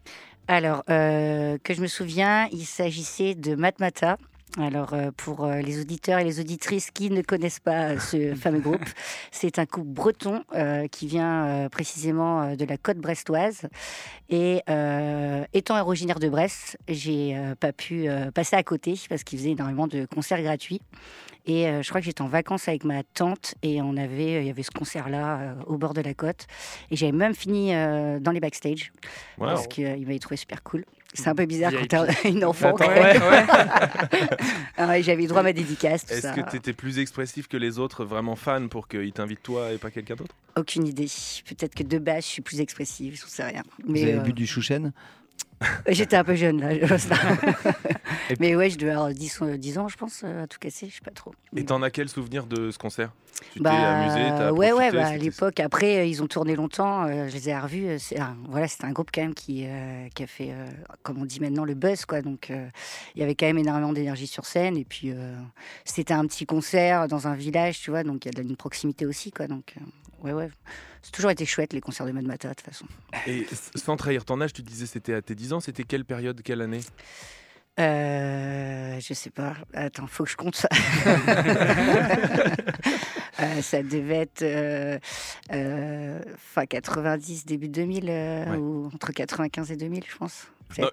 Alors, 0.49 0.83
euh, 0.91 1.57
que 1.63 1.75
je 1.75 1.81
me 1.81 1.87
souviens, 1.87 2.49
il 2.53 2.67
s'agissait 2.67 3.35
de 3.35 3.55
Matmata. 3.55 4.17
Alors, 4.59 4.93
euh, 4.93 5.11
pour 5.17 5.45
euh, 5.45 5.61
les 5.61 5.81
auditeurs 5.81 6.19
et 6.19 6.25
les 6.25 6.39
auditrices 6.39 6.91
qui 6.91 7.11
ne 7.11 7.23
connaissent 7.23 7.61
pas 7.61 7.99
ce 7.99 8.35
fameux 8.37 8.61
groupe, 8.61 8.85
c'est 9.31 9.59
un 9.59 9.65
groupe 9.65 9.89
breton 9.89 10.45
qui 10.91 11.07
vient 11.07 11.69
précisément 11.71 12.55
de 12.55 12.65
la 12.65 12.77
côte 12.77 12.99
brestoise. 12.99 13.69
Et 14.29 14.63
étant 15.53 15.81
originaire 15.81 16.19
de 16.19 16.29
Brest, 16.29 16.79
j'ai 16.89 17.37
pas 17.61 17.73
pu 17.73 18.09
passer 18.35 18.57
à 18.57 18.63
côté 18.63 18.99
parce 19.09 19.25
qu'ils 19.25 19.39
faisaient 19.39 19.51
énormément 19.51 19.87
de 19.87 20.07
concerts 20.07 20.43
gratuits. 20.43 20.81
Et 21.47 21.67
euh, 21.67 21.83
je 21.83 21.89
crois 21.89 22.01
que 22.01 22.05
j'étais 22.05 22.23
en 22.23 22.29
vacances 22.29 22.69
avec 22.69 22.85
ma 22.85 23.03
tante 23.03 23.55
et 23.63 23.83
on 23.83 23.97
avait, 23.97 24.43
il 24.43 24.47
y 24.47 24.51
avait 24.51 24.63
ce 24.63 24.71
concert-là 24.71 25.41
euh, 25.41 25.55
au 25.67 25.77
bord 25.77 25.95
de 25.95 26.01
la 26.01 26.15
côte. 26.15 26.47
Et 26.91 26.97
j'avais 26.97 27.13
même 27.13 27.35
fini 27.35 27.75
euh, 27.75 28.21
dans 28.21 28.31
les 28.31 28.41
backstage 28.41 28.93
parce 29.39 29.67
qu'il 29.67 30.07
m'avait 30.07 30.19
trouvé 30.19 30.37
super 30.37 30.63
cool. 30.63 30.85
C'est 31.15 31.29
un 31.29 31.35
peu 31.35 31.45
bizarre 31.45 31.73
quand 31.73 31.87
t'as 31.89 32.07
une 32.29 32.45
enfant. 32.45 32.75
Ah 34.79 35.01
j'avais 35.01 35.27
droit 35.27 35.41
à 35.41 35.45
ma 35.45 35.53
dédicace. 35.53 36.11
Est-ce 36.11 36.33
que 36.33 36.51
tu 36.51 36.57
étais 36.57 36.73
plus 36.73 36.99
expressif 36.99 37.47
que 37.47 37.57
les 37.57 37.79
autres, 37.79 38.05
vraiment 38.05 38.37
fan, 38.37 38.69
pour 38.69 38.89
qu'ils 38.89 39.13
t'invitent 39.13 39.43
toi 39.43 39.73
et 39.73 39.79
pas 39.79 39.91
quelqu'un 39.91 40.17
d'autre? 40.17 40.35
Aucune 40.57 40.87
idée. 40.87 41.07
Peut-être 41.47 41.75
que 41.75 41.83
de 41.83 41.99
base, 41.99 42.25
je 42.25 42.31
suis 42.31 42.43
plus 42.43 42.61
expressive, 42.61 43.17
je 43.19 43.25
ne 43.25 43.29
sais 43.31 43.45
rien. 43.45 43.63
Mais, 43.87 44.03
Vous 44.03 44.09
avez 44.09 44.21
bu 44.21 44.33
du 44.33 44.47
chouchen 44.47 44.93
J'étais 45.89 46.17
un 46.17 46.25
peu 46.25 46.35
jeune 46.35 46.61
là. 46.61 46.97
Mais 48.41 48.57
ouais, 48.57 48.71
je 48.71 48.79
devais 48.79 48.93
avoir 48.93 49.11
10, 49.11 49.43
10 49.59 49.79
ans, 49.79 49.89
je 49.89 49.97
pense, 49.97 50.25
à 50.25 50.47
tout 50.47 50.59
casser, 50.59 50.89
je 50.89 50.95
sais 50.95 51.01
pas 51.05 51.11
trop. 51.11 51.35
Et 51.57 51.65
t'en 51.65 51.83
as 51.83 51.91
quel 51.91 52.09
souvenir 52.09 52.47
de 52.47 52.71
ce 52.71 52.79
concert? 52.79 53.13
Tu 53.53 53.59
t'es 53.59 53.65
bah, 53.65 54.01
amusé 54.01 54.21
as 54.21 54.53
Ouais, 54.53 54.73
ouais, 54.73 54.93
bah, 54.93 55.07
à 55.07 55.17
l'époque, 55.17 55.61
après, 55.61 55.99
euh, 55.99 56.05
ils 56.05 56.23
ont 56.23 56.27
tourné 56.27 56.55
longtemps, 56.55 57.05
euh, 57.05 57.29
je 57.29 57.35
les 57.35 57.49
ai 57.49 57.59
revus. 57.59 57.87
Euh, 57.89 57.99
voilà, 58.49 58.69
c'était 58.69 58.85
un 58.85 58.93
groupe 58.93 59.11
quand 59.13 59.23
même 59.23 59.35
qui, 59.35 59.67
qui 60.15 60.23
a 60.23 60.27
fait, 60.27 60.55
comme 61.03 61.21
on 61.21 61.25
dit 61.25 61.41
maintenant, 61.41 61.65
le 61.65 61.75
buzz, 61.75 62.05
quoi. 62.05 62.23
Donc, 62.23 62.51
il 62.51 63.21
y 63.21 63.23
avait 63.23 63.35
quand 63.35 63.47
même 63.47 63.59
énormément 63.59 63.93
d'énergie 63.93 64.27
sur 64.27 64.45
scène. 64.45 64.77
Et 64.77 64.85
puis, 64.85 65.13
c'était 65.85 66.15
un 66.15 66.27
petit 66.27 66.47
concert 66.47 67.09
dans 67.09 67.27
un 67.27 67.35
village, 67.35 67.81
tu 67.81 67.91
vois, 67.91 68.05
donc 68.05 68.25
il 68.25 68.35
y 68.35 68.41
a 68.41 68.43
une 68.43 68.57
proximité 68.57 69.07
aussi, 69.07 69.31
quoi. 69.31 69.47
Donc, 69.47 69.75
ouais, 70.23 70.33
ouais. 70.33 70.51
C'est 71.03 71.13
toujours 71.13 71.31
été 71.31 71.45
chouette 71.45 71.73
les 71.73 71.81
concerts 71.81 72.07
de 72.07 72.13
Mad 72.13 72.25
Mata 72.25 72.49
de 72.49 72.55
toute 72.55 72.67
façon. 72.67 72.87
Et 73.27 73.47
sans 73.75 73.97
trahir 73.97 74.25
ton 74.25 74.41
âge, 74.41 74.53
tu 74.53 74.63
disais 74.63 74.87
c'était 74.87 75.15
à 75.15 75.23
tes 75.23 75.35
10 75.35 75.53
ans, 75.55 75.61
c'était 75.61 75.85
quelle 75.85 76.05
période, 76.05 76.43
quelle 76.43 76.61
année? 76.61 76.81
Euh, 77.81 79.01
je 79.01 79.15
sais 79.15 79.31
pas. 79.31 79.55
Attends, 79.73 80.07
faut 80.07 80.25
que 80.25 80.31
je 80.31 80.37
compte 80.37 80.57
ça. 80.57 80.69
Euh, 83.41 83.63
ça 83.63 83.83
devait 83.83 84.21
être 84.21 84.43
euh, 84.43 84.99
euh, 85.53 86.21
fin 86.37 86.67
90, 86.67 87.47
début 87.47 87.69
2000, 87.69 88.11
ou 88.59 88.91
entre 88.95 89.11
95 89.13 89.73
et 89.73 89.77
2000, 89.77 90.05
je 90.07 90.17
pense 90.17 90.47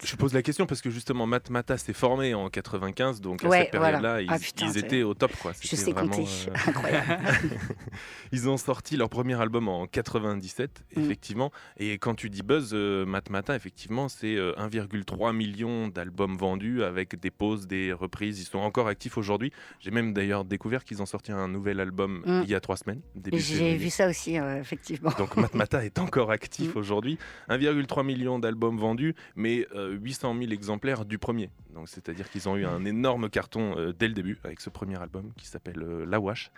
je 0.04 0.16
pose 0.16 0.34
la 0.34 0.42
question 0.42 0.66
parce 0.66 0.82
que 0.82 0.90
justement, 0.90 1.26
Matmata 1.26 1.78
s'est 1.78 1.94
formé 1.94 2.34
en 2.34 2.50
95, 2.50 3.22
donc 3.22 3.44
à 3.44 3.50
cette 3.50 3.72
période-là, 3.72 4.22
ils, 4.22 4.30
ah, 4.30 4.38
étaient 4.76 5.04
au 5.04 5.14
top. 5.14 5.32
Quoi. 5.42 5.54
Je 5.60 5.76
sais 5.76 5.94
compter. 5.94 6.26
Euh, 6.48 6.54
Incroyable. 6.68 7.24
ils 8.32 8.50
ont 8.50 8.58
sorti 8.58 8.98
leur 8.98 9.10
premier 9.10 9.40
album 9.40 9.68
en 9.68 9.88
97, 9.88 10.84
mm. 10.96 11.02
effectivement. 11.02 11.52
Et 11.78 11.94
quand 11.98 12.16
tu 12.16 12.30
dis 12.30 12.42
buzz, 12.42 12.72
euh, 12.74 13.06
Matmata, 13.06 13.56
effectivement, 13.56 14.10
c'est 14.10 14.36
1,3 14.36 15.30
euh, 15.30 15.34
million 15.34 15.88
d'albums 15.88 16.38
vendus 16.38 16.84
avec 16.84 17.20
des 17.20 17.32
pauses, 17.32 17.68
des 17.68 17.94
reprises. 17.94 18.40
Ils 18.40 18.46
sont 18.46 18.60
encore 18.60 18.88
actifs 18.88 19.18
aujourd'hui. 19.18 19.52
J'ai 19.80 19.92
même 19.92 20.14
d'ailleurs 20.14 20.46
découvert 20.46 20.84
qu'ils 20.84 21.02
ont 21.02 21.06
sorti 21.06 21.32
un 21.32 21.48
nouvel 21.48 21.80
album 21.80 22.24
mm. 22.26 22.42
il 22.44 22.50
y 22.50 22.56
a 22.56 22.60
trois 22.60 22.78
semaines. 22.78 23.02
J'ai 23.34 23.76
vu 23.76 23.90
ça 23.90 24.10
aussi, 24.10 24.36
effectivement. 24.36 25.12
Donc 25.18 25.38
Matmata 25.38 25.86
est 25.86 26.00
encore 26.00 26.32
actif 26.40 26.76
mm. 26.76 26.78
aujourd'hui. 26.78 27.18
1,3 27.50 28.06
million 28.06 28.40
d'albums 28.40 28.78
vendus, 28.78 29.16
mais 29.36 29.68
800 29.76 30.36
000 30.40 30.52
exemplaires 30.52 31.06
du 31.06 31.18
premier. 31.18 31.50
Donc 31.74 31.88
c'est-à-dire 31.88 32.30
qu'ils 32.30 32.50
ont 32.50 32.58
eu 32.58 32.66
un 32.66 32.84
énorme 32.86 33.30
carton 33.30 33.78
euh, 33.78 33.94
dès 33.98 34.08
le 34.08 34.14
début 34.14 34.38
avec 34.44 34.60
ce 34.60 34.70
premier 34.70 35.00
album 35.00 35.32
qui 35.38 35.48
s'appelle 35.48 35.82
euh, 35.82 36.06
La 36.06 36.20
Wash. 36.20 36.52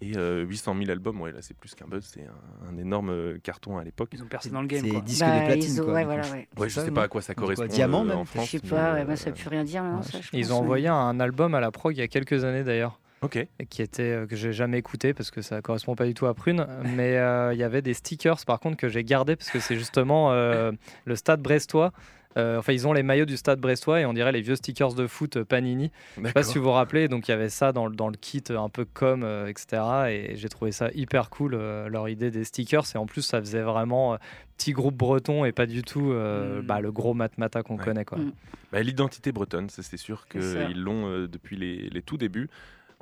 Et 0.00 0.14
800 0.16 0.76
000 0.78 0.90
albums, 0.90 1.20
ouais, 1.20 1.32
là 1.32 1.38
c'est 1.42 1.56
plus 1.56 1.74
qu'un 1.74 1.86
buzz, 1.86 2.04
c'est 2.04 2.26
un, 2.68 2.78
énorme 2.78 3.38
carton 3.40 3.78
à 3.78 3.84
l'époque. 3.84 4.10
Ils 4.12 4.22
ont 4.22 4.26
percé 4.26 4.50
dans 4.50 4.62
le 4.62 4.66
game. 4.66 4.84
C'est 4.84 5.00
disque 5.02 5.24
de 5.24 5.46
platine. 5.46 5.84
Quoi, 5.84 5.92
ouais, 5.92 6.04
voilà, 6.04 6.22
ouais. 6.30 6.48
je 6.68 6.80
sais 6.80 6.90
pas 6.90 7.04
à 7.04 7.08
quoi 7.08 7.22
ça 7.22 7.34
correspond. 7.34 7.66
diamant 7.66 8.04
même. 8.04 8.18
En 8.18 8.24
France, 8.24 8.46
je 8.46 8.50
sais 8.52 8.60
pas, 8.60 9.16
ça 9.16 9.30
ne 9.30 9.36
veut 9.36 9.50
rien 9.50 9.64
dire. 9.64 9.84
Ils 10.32 10.52
ont 10.52 10.58
envoyé 10.58 10.88
un 10.88 11.20
album 11.20 11.54
à 11.54 11.60
la 11.60 11.70
prog 11.70 11.94
il 11.94 12.00
y 12.00 12.02
a 12.02 12.08
quelques 12.08 12.44
années 12.44 12.64
d'ailleurs. 12.64 12.98
Ok. 13.20 13.46
Qui 13.70 13.82
était 13.82 14.24
que 14.28 14.34
j'ai 14.34 14.52
jamais 14.52 14.78
écouté 14.78 15.14
parce 15.14 15.30
que 15.30 15.42
ça 15.42 15.62
correspond 15.62 15.94
pas 15.94 16.06
du 16.06 16.14
tout 16.14 16.26
à 16.26 16.34
Prune, 16.34 16.66
mais 16.96 17.12
il 17.52 17.58
y 17.58 17.62
avait 17.62 17.82
des 17.82 17.94
stickers 17.94 18.44
par 18.46 18.58
contre 18.60 18.76
que 18.76 18.88
j'ai 18.88 19.04
gardé 19.04 19.36
parce 19.36 19.50
que 19.50 19.60
c'est 19.60 19.76
justement 19.76 20.32
le 20.32 21.16
Stade 21.16 21.42
Brestois 21.42 21.92
euh, 22.36 22.58
enfin, 22.58 22.72
ils 22.72 22.86
ont 22.86 22.92
les 22.92 23.02
maillots 23.02 23.24
du 23.24 23.36
stade 23.36 23.60
brestois 23.60 24.00
et 24.00 24.06
on 24.06 24.12
dirait 24.12 24.32
les 24.32 24.40
vieux 24.40 24.56
stickers 24.56 24.94
de 24.94 25.06
foot 25.06 25.36
euh, 25.36 25.44
Panini. 25.44 25.90
Je 26.16 26.26
sais 26.26 26.32
pas 26.32 26.42
si 26.42 26.58
vous 26.58 26.64
vous 26.64 26.70
rappelez, 26.70 27.08
donc 27.08 27.28
il 27.28 27.30
y 27.30 27.34
avait 27.34 27.48
ça 27.48 27.72
dans, 27.72 27.90
dans 27.90 28.08
le 28.08 28.16
kit 28.16 28.42
un 28.50 28.68
peu 28.68 28.84
comme, 28.84 29.22
euh, 29.22 29.48
etc. 29.48 29.82
Et 30.08 30.36
j'ai 30.36 30.48
trouvé 30.48 30.72
ça 30.72 30.90
hyper 30.94 31.30
cool, 31.30 31.54
leur 31.54 32.08
idée 32.08 32.30
des 32.30 32.44
stickers. 32.44 32.84
Et 32.94 32.98
en 32.98 33.06
plus, 33.06 33.22
ça 33.22 33.40
faisait 33.40 33.62
vraiment 33.62 34.16
petit 34.56 34.72
groupe 34.72 34.94
breton 34.94 35.44
et 35.44 35.52
pas 35.52 35.66
du 35.66 35.82
tout 35.82 36.12
mm. 36.12 36.62
bah, 36.62 36.80
le 36.80 36.92
gros 36.92 37.14
matmata 37.14 37.62
qu'on 37.62 37.76
connaît. 37.76 38.04
Quoi. 38.04 38.18
Mm. 38.18 38.32
Bah, 38.72 38.82
L'identité 38.82 39.32
bretonne, 39.32 39.68
c'est 39.68 39.96
sûr 39.96 40.26
qu'ils 40.28 40.82
l'ont 40.82 41.26
depuis 41.26 41.56
les, 41.56 41.88
les 41.90 42.02
tout 42.02 42.16
débuts. 42.16 42.48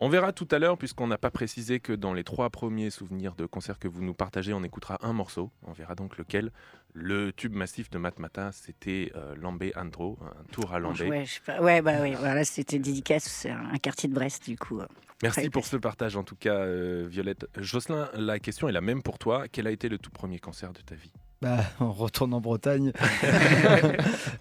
On 0.02 0.08
verra 0.08 0.32
tout 0.32 0.48
à 0.50 0.58
l'heure, 0.58 0.78
puisqu'on 0.78 1.06
n'a 1.06 1.18
pas 1.18 1.30
précisé 1.30 1.78
que 1.78 1.92
dans 1.92 2.14
les 2.14 2.24
trois 2.24 2.48
premiers 2.48 2.88
souvenirs 2.88 3.34
de 3.34 3.44
concerts 3.44 3.78
que 3.78 3.86
vous 3.86 4.02
nous 4.02 4.14
partagez, 4.14 4.54
on 4.54 4.64
écoutera 4.64 4.98
un 5.02 5.12
morceau. 5.12 5.50
On 5.62 5.72
verra 5.72 5.94
donc 5.94 6.16
lequel. 6.16 6.52
Le 6.92 7.32
tube 7.32 7.54
massif 7.54 7.88
de 7.90 7.98
Matmata, 7.98 8.50
c'était 8.52 9.12
euh, 9.14 9.34
Lambé 9.36 9.72
Andro, 9.76 10.18
un 10.22 10.44
tour 10.52 10.72
à 10.74 10.78
Lambé. 10.78 11.08
Ouais, 11.08 11.26
ouais, 11.60 11.82
bah 11.82 11.94
oui, 12.02 12.14
voilà, 12.18 12.44
c'était 12.44 12.78
dédicace, 12.78 13.24
c'est 13.24 13.50
un 13.50 13.76
quartier 13.80 14.08
de 14.08 14.14
Brest 14.14 14.48
du 14.48 14.56
coup. 14.56 14.80
Euh, 14.80 14.86
Merci 15.22 15.50
pour 15.50 15.66
ce 15.66 15.76
partage 15.76 16.16
en 16.16 16.24
tout 16.24 16.36
cas, 16.36 16.54
euh, 16.54 17.06
Violette. 17.08 17.46
Jocelyn, 17.56 18.08
la 18.14 18.38
question 18.38 18.68
est 18.68 18.72
la 18.72 18.80
même 18.80 19.02
pour 19.02 19.18
toi. 19.18 19.44
Quel 19.50 19.66
a 19.66 19.70
été 19.70 19.88
le 19.88 19.98
tout 19.98 20.10
premier 20.10 20.38
concert 20.38 20.72
de 20.72 20.80
ta 20.80 20.94
vie? 20.94 21.12
Bah, 21.42 21.58
on 21.78 21.92
retourne 21.92 22.34
en 22.34 22.40
Bretagne. 22.40 22.92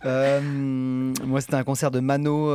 Euh, 0.05 0.39
moi, 0.41 1.41
c'était 1.41 1.55
un 1.55 1.65
concert 1.65 1.91
de 1.91 1.99
Mano 1.99 2.47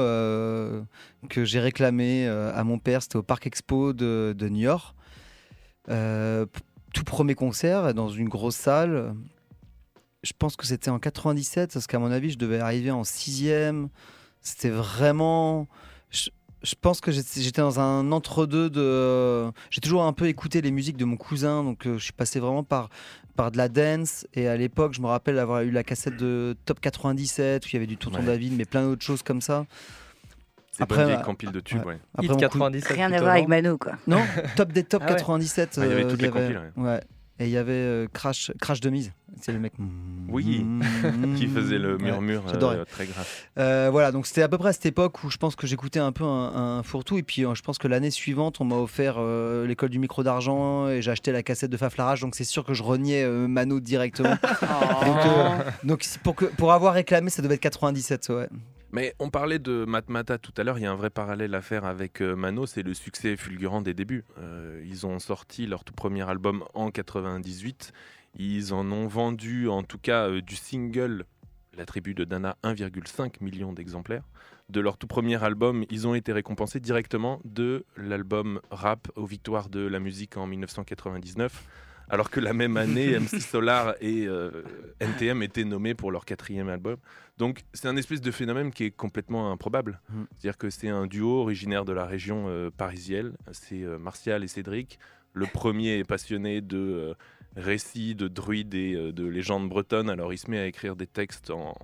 que 1.28 1.44
j'ai 1.44 1.60
réclamé 1.60 2.26
à 2.26 2.64
mon 2.64 2.78
père. 2.78 3.02
C'était 3.02 3.16
au 3.16 3.22
Parc 3.22 3.46
Expo 3.46 3.92
de, 3.92 4.34
de 4.36 4.48
Niort. 4.48 4.94
Euh, 5.90 6.46
tout 6.92 7.04
premier 7.04 7.34
concert 7.34 7.92
dans 7.94 8.08
une 8.08 8.28
grosse 8.28 8.56
salle. 8.56 9.14
Je 10.24 10.32
pense 10.36 10.56
que 10.56 10.66
c'était 10.66 10.90
en 10.90 10.98
97, 10.98 11.72
parce 11.74 11.86
qu'à 11.86 11.98
mon 12.00 12.10
avis, 12.10 12.30
je 12.30 12.38
devais 12.38 12.58
arriver 12.58 12.90
en 12.90 13.04
sixième. 13.04 13.88
C'était 14.40 14.70
vraiment. 14.70 15.68
Je, 16.10 16.30
je 16.62 16.74
pense 16.80 17.00
que 17.00 17.12
j'étais 17.12 17.60
dans 17.60 17.78
un 17.78 18.10
entre-deux 18.10 18.70
de. 18.70 19.50
J'ai 19.70 19.80
toujours 19.80 20.04
un 20.04 20.12
peu 20.14 20.26
écouté 20.26 20.60
les 20.62 20.70
musiques 20.70 20.96
de 20.96 21.04
mon 21.04 21.16
cousin, 21.16 21.62
donc 21.62 21.86
euh, 21.86 21.98
je 21.98 22.04
suis 22.04 22.12
passé 22.14 22.40
vraiment 22.40 22.64
par, 22.64 22.88
par 23.36 23.50
de 23.50 23.58
la 23.58 23.68
dance. 23.68 24.26
Et 24.34 24.48
à 24.48 24.56
l'époque, 24.56 24.94
je 24.94 25.00
me 25.02 25.06
rappelle 25.06 25.38
avoir 25.38 25.60
eu 25.60 25.70
la 25.70 25.82
cassette 25.84 26.16
de 26.16 26.56
Top 26.64 26.80
97, 26.80 27.64
où 27.64 27.68
il 27.68 27.72
y 27.74 27.76
avait 27.76 27.86
du 27.86 27.96
Tonton 27.98 28.18
Ouais. 28.20 28.24
David, 28.24 28.54
mais 28.56 28.64
plein 28.64 28.82
d'autres 28.82 29.04
choses 29.04 29.22
comme 29.22 29.42
ça. 29.42 29.66
C'est 30.72 30.82
Après, 30.82 31.04
bonne 31.04 31.12
euh, 31.14 31.16
compile 31.18 31.52
de 31.52 31.60
tubes, 31.60 31.84
ouais. 31.86 31.98
Après, 32.14 32.26
mon 32.28 32.34
cou- 32.34 32.40
97. 32.40 32.96
Rien 32.96 33.12
à 33.12 33.20
voir 33.20 33.32
avec 33.34 33.46
Mano, 33.46 33.78
quoi. 33.78 33.92
Non, 34.08 34.20
top 34.56 34.72
des 34.72 34.82
top 34.82 35.02
Ah 35.04 35.10
ouais. 35.12 35.18
97. 35.18 35.76
Ah, 35.76 35.84
il 35.84 35.88
y 35.88 35.92
avait 35.92 36.04
euh, 36.04 36.10
toutes 36.10 36.22
les 36.22 36.30
compiles, 36.30 36.60
ouais. 36.76 37.00
Et 37.40 37.46
il 37.46 37.50
y 37.50 37.56
avait 37.56 37.72
euh, 37.72 38.06
Crash, 38.12 38.52
Crash 38.60 38.80
de 38.80 38.90
mise. 38.90 39.12
C'est 39.40 39.52
le 39.52 39.58
mec. 39.58 39.72
Oui. 40.28 40.64
Qui 41.36 41.48
faisait 41.48 41.78
le 41.78 41.98
murmure 41.98 42.44
euh, 42.46 42.84
très 42.84 43.06
grave. 43.06 43.28
Euh, 43.58 43.88
voilà, 43.90 44.12
donc 44.12 44.26
c'était 44.26 44.42
à 44.42 44.48
peu 44.48 44.56
près 44.56 44.68
à 44.68 44.72
cette 44.72 44.86
époque 44.86 45.24
où 45.24 45.30
je 45.30 45.36
pense 45.36 45.56
que 45.56 45.66
j'écoutais 45.66 45.98
un 45.98 46.12
peu 46.12 46.22
un, 46.22 46.78
un 46.78 46.82
fourre-tout. 46.84 47.18
Et 47.18 47.24
puis 47.24 47.44
euh, 47.44 47.54
je 47.54 47.62
pense 47.62 47.78
que 47.78 47.88
l'année 47.88 48.12
suivante, 48.12 48.60
on 48.60 48.64
m'a 48.64 48.76
offert 48.76 49.16
euh, 49.18 49.66
l'école 49.66 49.88
du 49.88 49.98
micro 49.98 50.22
d'argent 50.22 50.88
et 50.88 51.02
j'ai 51.02 51.10
acheté 51.10 51.32
la 51.32 51.42
cassette 51.42 51.70
de 51.70 51.76
Faflarage. 51.76 52.20
Donc 52.20 52.36
c'est 52.36 52.44
sûr 52.44 52.64
que 52.64 52.72
je 52.72 52.84
reniais 52.84 53.24
euh, 53.24 53.48
Mano 53.48 53.80
directement. 53.80 54.30
donc 55.04 55.26
euh, 55.26 55.58
donc 55.82 56.04
c'est 56.04 56.20
pour, 56.20 56.36
que, 56.36 56.44
pour 56.44 56.72
avoir 56.72 56.94
réclamé, 56.94 57.30
ça 57.30 57.42
devait 57.42 57.56
être 57.56 57.60
97. 57.60 58.28
Ouais. 58.28 58.48
Mais 58.94 59.12
on 59.18 59.28
parlait 59.28 59.58
de 59.58 59.84
Matmata 59.84 60.38
tout 60.38 60.52
à 60.56 60.62
l'heure, 60.62 60.78
il 60.78 60.82
y 60.82 60.86
a 60.86 60.92
un 60.92 60.94
vrai 60.94 61.10
parallèle 61.10 61.56
à 61.56 61.62
faire 61.62 61.84
avec 61.84 62.20
euh, 62.20 62.36
Mano, 62.36 62.64
c'est 62.64 62.84
le 62.84 62.94
succès 62.94 63.36
fulgurant 63.36 63.82
des 63.82 63.92
débuts. 63.92 64.22
Euh, 64.38 64.84
ils 64.86 65.04
ont 65.04 65.18
sorti 65.18 65.66
leur 65.66 65.82
tout 65.82 65.94
premier 65.94 66.22
album 66.30 66.62
en 66.74 66.92
98, 66.92 67.92
ils 68.38 68.72
en 68.72 68.88
ont 68.92 69.08
vendu 69.08 69.68
en 69.68 69.82
tout 69.82 69.98
cas 69.98 70.28
euh, 70.28 70.40
du 70.40 70.54
single, 70.54 71.24
la 71.76 71.86
tribu 71.86 72.14
de 72.14 72.22
Dana, 72.22 72.56
1,5 72.62 73.42
million 73.42 73.72
d'exemplaires. 73.72 74.22
De 74.68 74.78
leur 74.78 74.96
tout 74.96 75.08
premier 75.08 75.42
album, 75.42 75.84
ils 75.90 76.06
ont 76.06 76.14
été 76.14 76.32
récompensés 76.32 76.78
directement 76.78 77.40
de 77.44 77.84
l'album 77.96 78.60
rap 78.70 79.08
aux 79.16 79.26
victoires 79.26 79.70
de 79.70 79.80
la 79.80 79.98
musique 79.98 80.36
en 80.36 80.46
1999. 80.46 81.64
Alors 82.08 82.30
que 82.30 82.40
la 82.40 82.52
même 82.52 82.76
année, 82.76 83.18
MC 83.18 83.40
Solar 83.40 83.94
et 84.00 84.26
euh, 84.26 84.62
NTM 85.00 85.42
étaient 85.42 85.64
nommés 85.64 85.94
pour 85.94 86.10
leur 86.10 86.24
quatrième 86.24 86.68
album. 86.68 86.96
Donc 87.38 87.62
c'est 87.72 87.88
un 87.88 87.96
espèce 87.96 88.20
de 88.20 88.30
phénomène 88.30 88.70
qui 88.70 88.84
est 88.84 88.90
complètement 88.90 89.50
improbable. 89.50 90.00
Mm. 90.08 90.22
C'est-à-dire 90.32 90.58
que 90.58 90.70
c'est 90.70 90.88
un 90.88 91.06
duo 91.06 91.40
originaire 91.40 91.84
de 91.84 91.92
la 91.92 92.04
région 92.04 92.46
euh, 92.48 92.70
parisienne. 92.70 93.34
C'est 93.52 93.82
euh, 93.82 93.98
Martial 93.98 94.44
et 94.44 94.48
Cédric. 94.48 94.98
Le 95.32 95.46
premier 95.46 95.98
est 95.98 96.04
passionné 96.04 96.60
de 96.60 97.16
récits, 97.56 98.14
de 98.14 98.28
druides 98.28 98.74
et 98.74 98.94
de 99.12 99.26
légendes 99.26 99.68
bretonnes. 99.68 100.08
Alors 100.08 100.32
il 100.32 100.38
se 100.38 100.48
met 100.48 100.58
à 100.60 100.66
écrire 100.66 100.94
des 100.94 101.08
textes 101.08 101.50
en, 101.50 101.74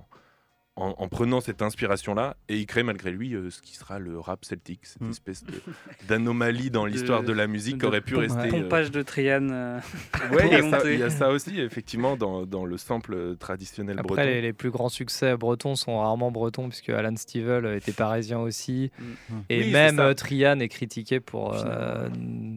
en, 0.77 0.95
en 0.97 1.07
prenant 1.09 1.41
cette 1.41 1.61
inspiration-là 1.61 2.37
et 2.47 2.57
il 2.57 2.65
crée 2.65 2.81
malgré 2.83 3.11
lui 3.11 3.35
euh, 3.35 3.49
ce 3.49 3.61
qui 3.61 3.75
sera 3.75 3.99
le 3.99 4.17
rap 4.19 4.45
celtique, 4.45 4.85
cette 4.85 5.01
Mm. 5.01 5.09
espèce 5.11 5.43
d'anomalie 6.07 6.71
dans 6.71 6.85
l'histoire 6.85 7.23
de, 7.23 7.33
la 7.33 7.47
musique 7.47 7.79
qui 7.79 7.85
aurait 7.85 8.01
pu 8.01 8.13
pom- 8.13 8.21
rester... 8.21 8.47
euh, 8.47 8.61
Pompage 8.61 8.89
de 8.91 9.01
Triane. 9.01 9.49
euh, 9.51 9.79
Ouais, 10.31 10.47
il 10.47 10.51
y 10.53 10.55
a 10.55 10.59
ça- 10.59 10.65
remonté. 10.77 10.93
il 10.93 10.99
y, 10.99 11.03
a 11.03 11.09
ça 11.09 11.29
aussi, 11.29 11.59
effectivement, 11.59 12.15
dans, 12.15 12.45
dans 12.45 12.65
le 12.65 12.77
sample 12.77 13.13
euh, 13.13 13.35
traditionnel 13.35 13.97
Après, 13.99 14.07
breton. 14.15 14.23
les, 14.23 14.41
les 14.41 14.53
plus 14.53 14.71
grands 14.71 14.89
succès 14.89 15.35
bretons 15.35 15.75
sont 15.75 15.99
rarement 15.99 16.31
bretons, 16.31 16.69
puisque 16.69 16.89
Alan 16.89 17.15
Stivell 17.17 17.65
était 17.75 17.91
parisien 17.91 18.39
aussi. 18.39 18.91
Mm. 18.97 19.03
Et 19.49 19.63
Oui, 19.63 19.71
même 19.71 19.99
euh, 19.99 20.13
Trian 20.13 20.59
est 20.59 20.69
critiqué 20.69 21.19
pour 21.19 21.53
euh, 21.53 22.07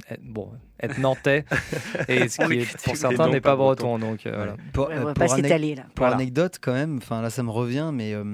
être, 0.08 0.22
bon, 0.22 0.50
être 0.80 0.98
nantais. 0.98 1.44
et 2.08 2.28
ce 2.28 2.44
qui 2.46 2.58
est, 2.60 2.82
pour 2.84 2.96
certains 2.96 3.28
n'est 3.28 3.40
pas 3.40 3.56
breton. 3.56 3.96
breton. 3.96 4.10
Donc, 4.10 4.26
euh, 4.26 4.32
voilà. 4.34 4.56
Pour, 4.72 4.88
Ouais, 4.88 4.94
euh, 4.94 5.00
on 5.02 5.04
va 5.06 5.14
pour 5.14 5.26
pas 5.26 5.32
ane- 5.34 5.42
s'étaler, 5.42 5.74
là. 5.76 5.82
Pour 5.94 6.06
Voilà. 6.06 6.16
anecdote, 6.16 6.58
quand 6.60 6.72
même, 6.72 6.96
enfin 6.98 7.22
là 7.22 7.30
ça 7.30 7.42
me 7.42 7.50
revient, 7.50 7.90
mais 7.92 8.12
euh, 8.14 8.24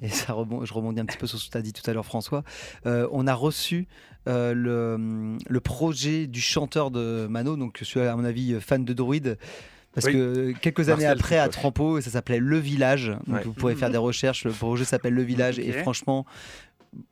et 0.00 0.08
ça 0.08 0.32
rebond, 0.32 0.64
je 0.64 0.72
rebondis 0.74 1.00
un 1.00 1.04
petit 1.04 1.18
peu 1.18 1.26
sur 1.26 1.38
ce 1.38 1.46
que 1.46 1.52
tu 1.52 1.58
as 1.58 1.62
dit 1.62 1.72
tout 1.72 1.88
à 1.88 1.92
l'heure, 1.94 2.06
François. 2.06 2.42
Euh, 2.86 3.06
on 3.12 3.26
a 3.26 3.34
reçu 3.34 3.86
euh, 4.28 4.54
le, 4.54 5.36
le 5.48 5.60
projet 5.60 6.26
du 6.26 6.40
chanteur 6.40 6.90
de 6.90 7.26
Mano, 7.28 7.56
donc 7.56 7.76
je 7.78 7.84
suis 7.84 8.00
à 8.00 8.14
mon 8.16 8.24
avis 8.24 8.60
fan 8.60 8.84
de 8.84 8.92
Druid. 8.92 9.36
Parce 9.94 10.06
Oui. 10.06 10.12
que 10.14 10.52
quelques 10.62 10.88
années 10.88 11.04
après, 11.04 11.36
à. 11.36 11.48
Trampo, 11.50 12.00
ça 12.00 12.08
s'appelait 12.08 12.38
Le 12.38 12.56
Village. 12.56 13.08
Donc 13.26 13.36
Ouais. 13.36 13.42
vous 13.44 13.52
pourrez 13.52 13.74
faire 13.74 13.90
des 13.90 13.98
recherches. 13.98 14.44
Le 14.44 14.50
projet 14.52 14.86
s'appelle 14.86 15.12
Le 15.12 15.22
Village. 15.22 15.58
Et 15.58 15.70
franchement, 15.72 16.24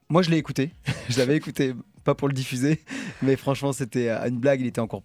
moi 0.08 0.22
je 0.22 0.30
l'ai 0.30 0.38
écouté. 0.38 0.70
je 1.10 1.18
l'avais 1.18 1.36
écouté, 1.36 1.74
pas 2.04 2.14
pour 2.14 2.28
le 2.28 2.34
diffuser, 2.34 2.80
mais 3.22 3.36
franchement, 3.36 3.72
c'était 3.72 4.08
euh, 4.08 4.28
une 4.28 4.38
blague. 4.38 4.60
Il 4.60 4.66
était 4.66 4.80
encore 4.80 5.02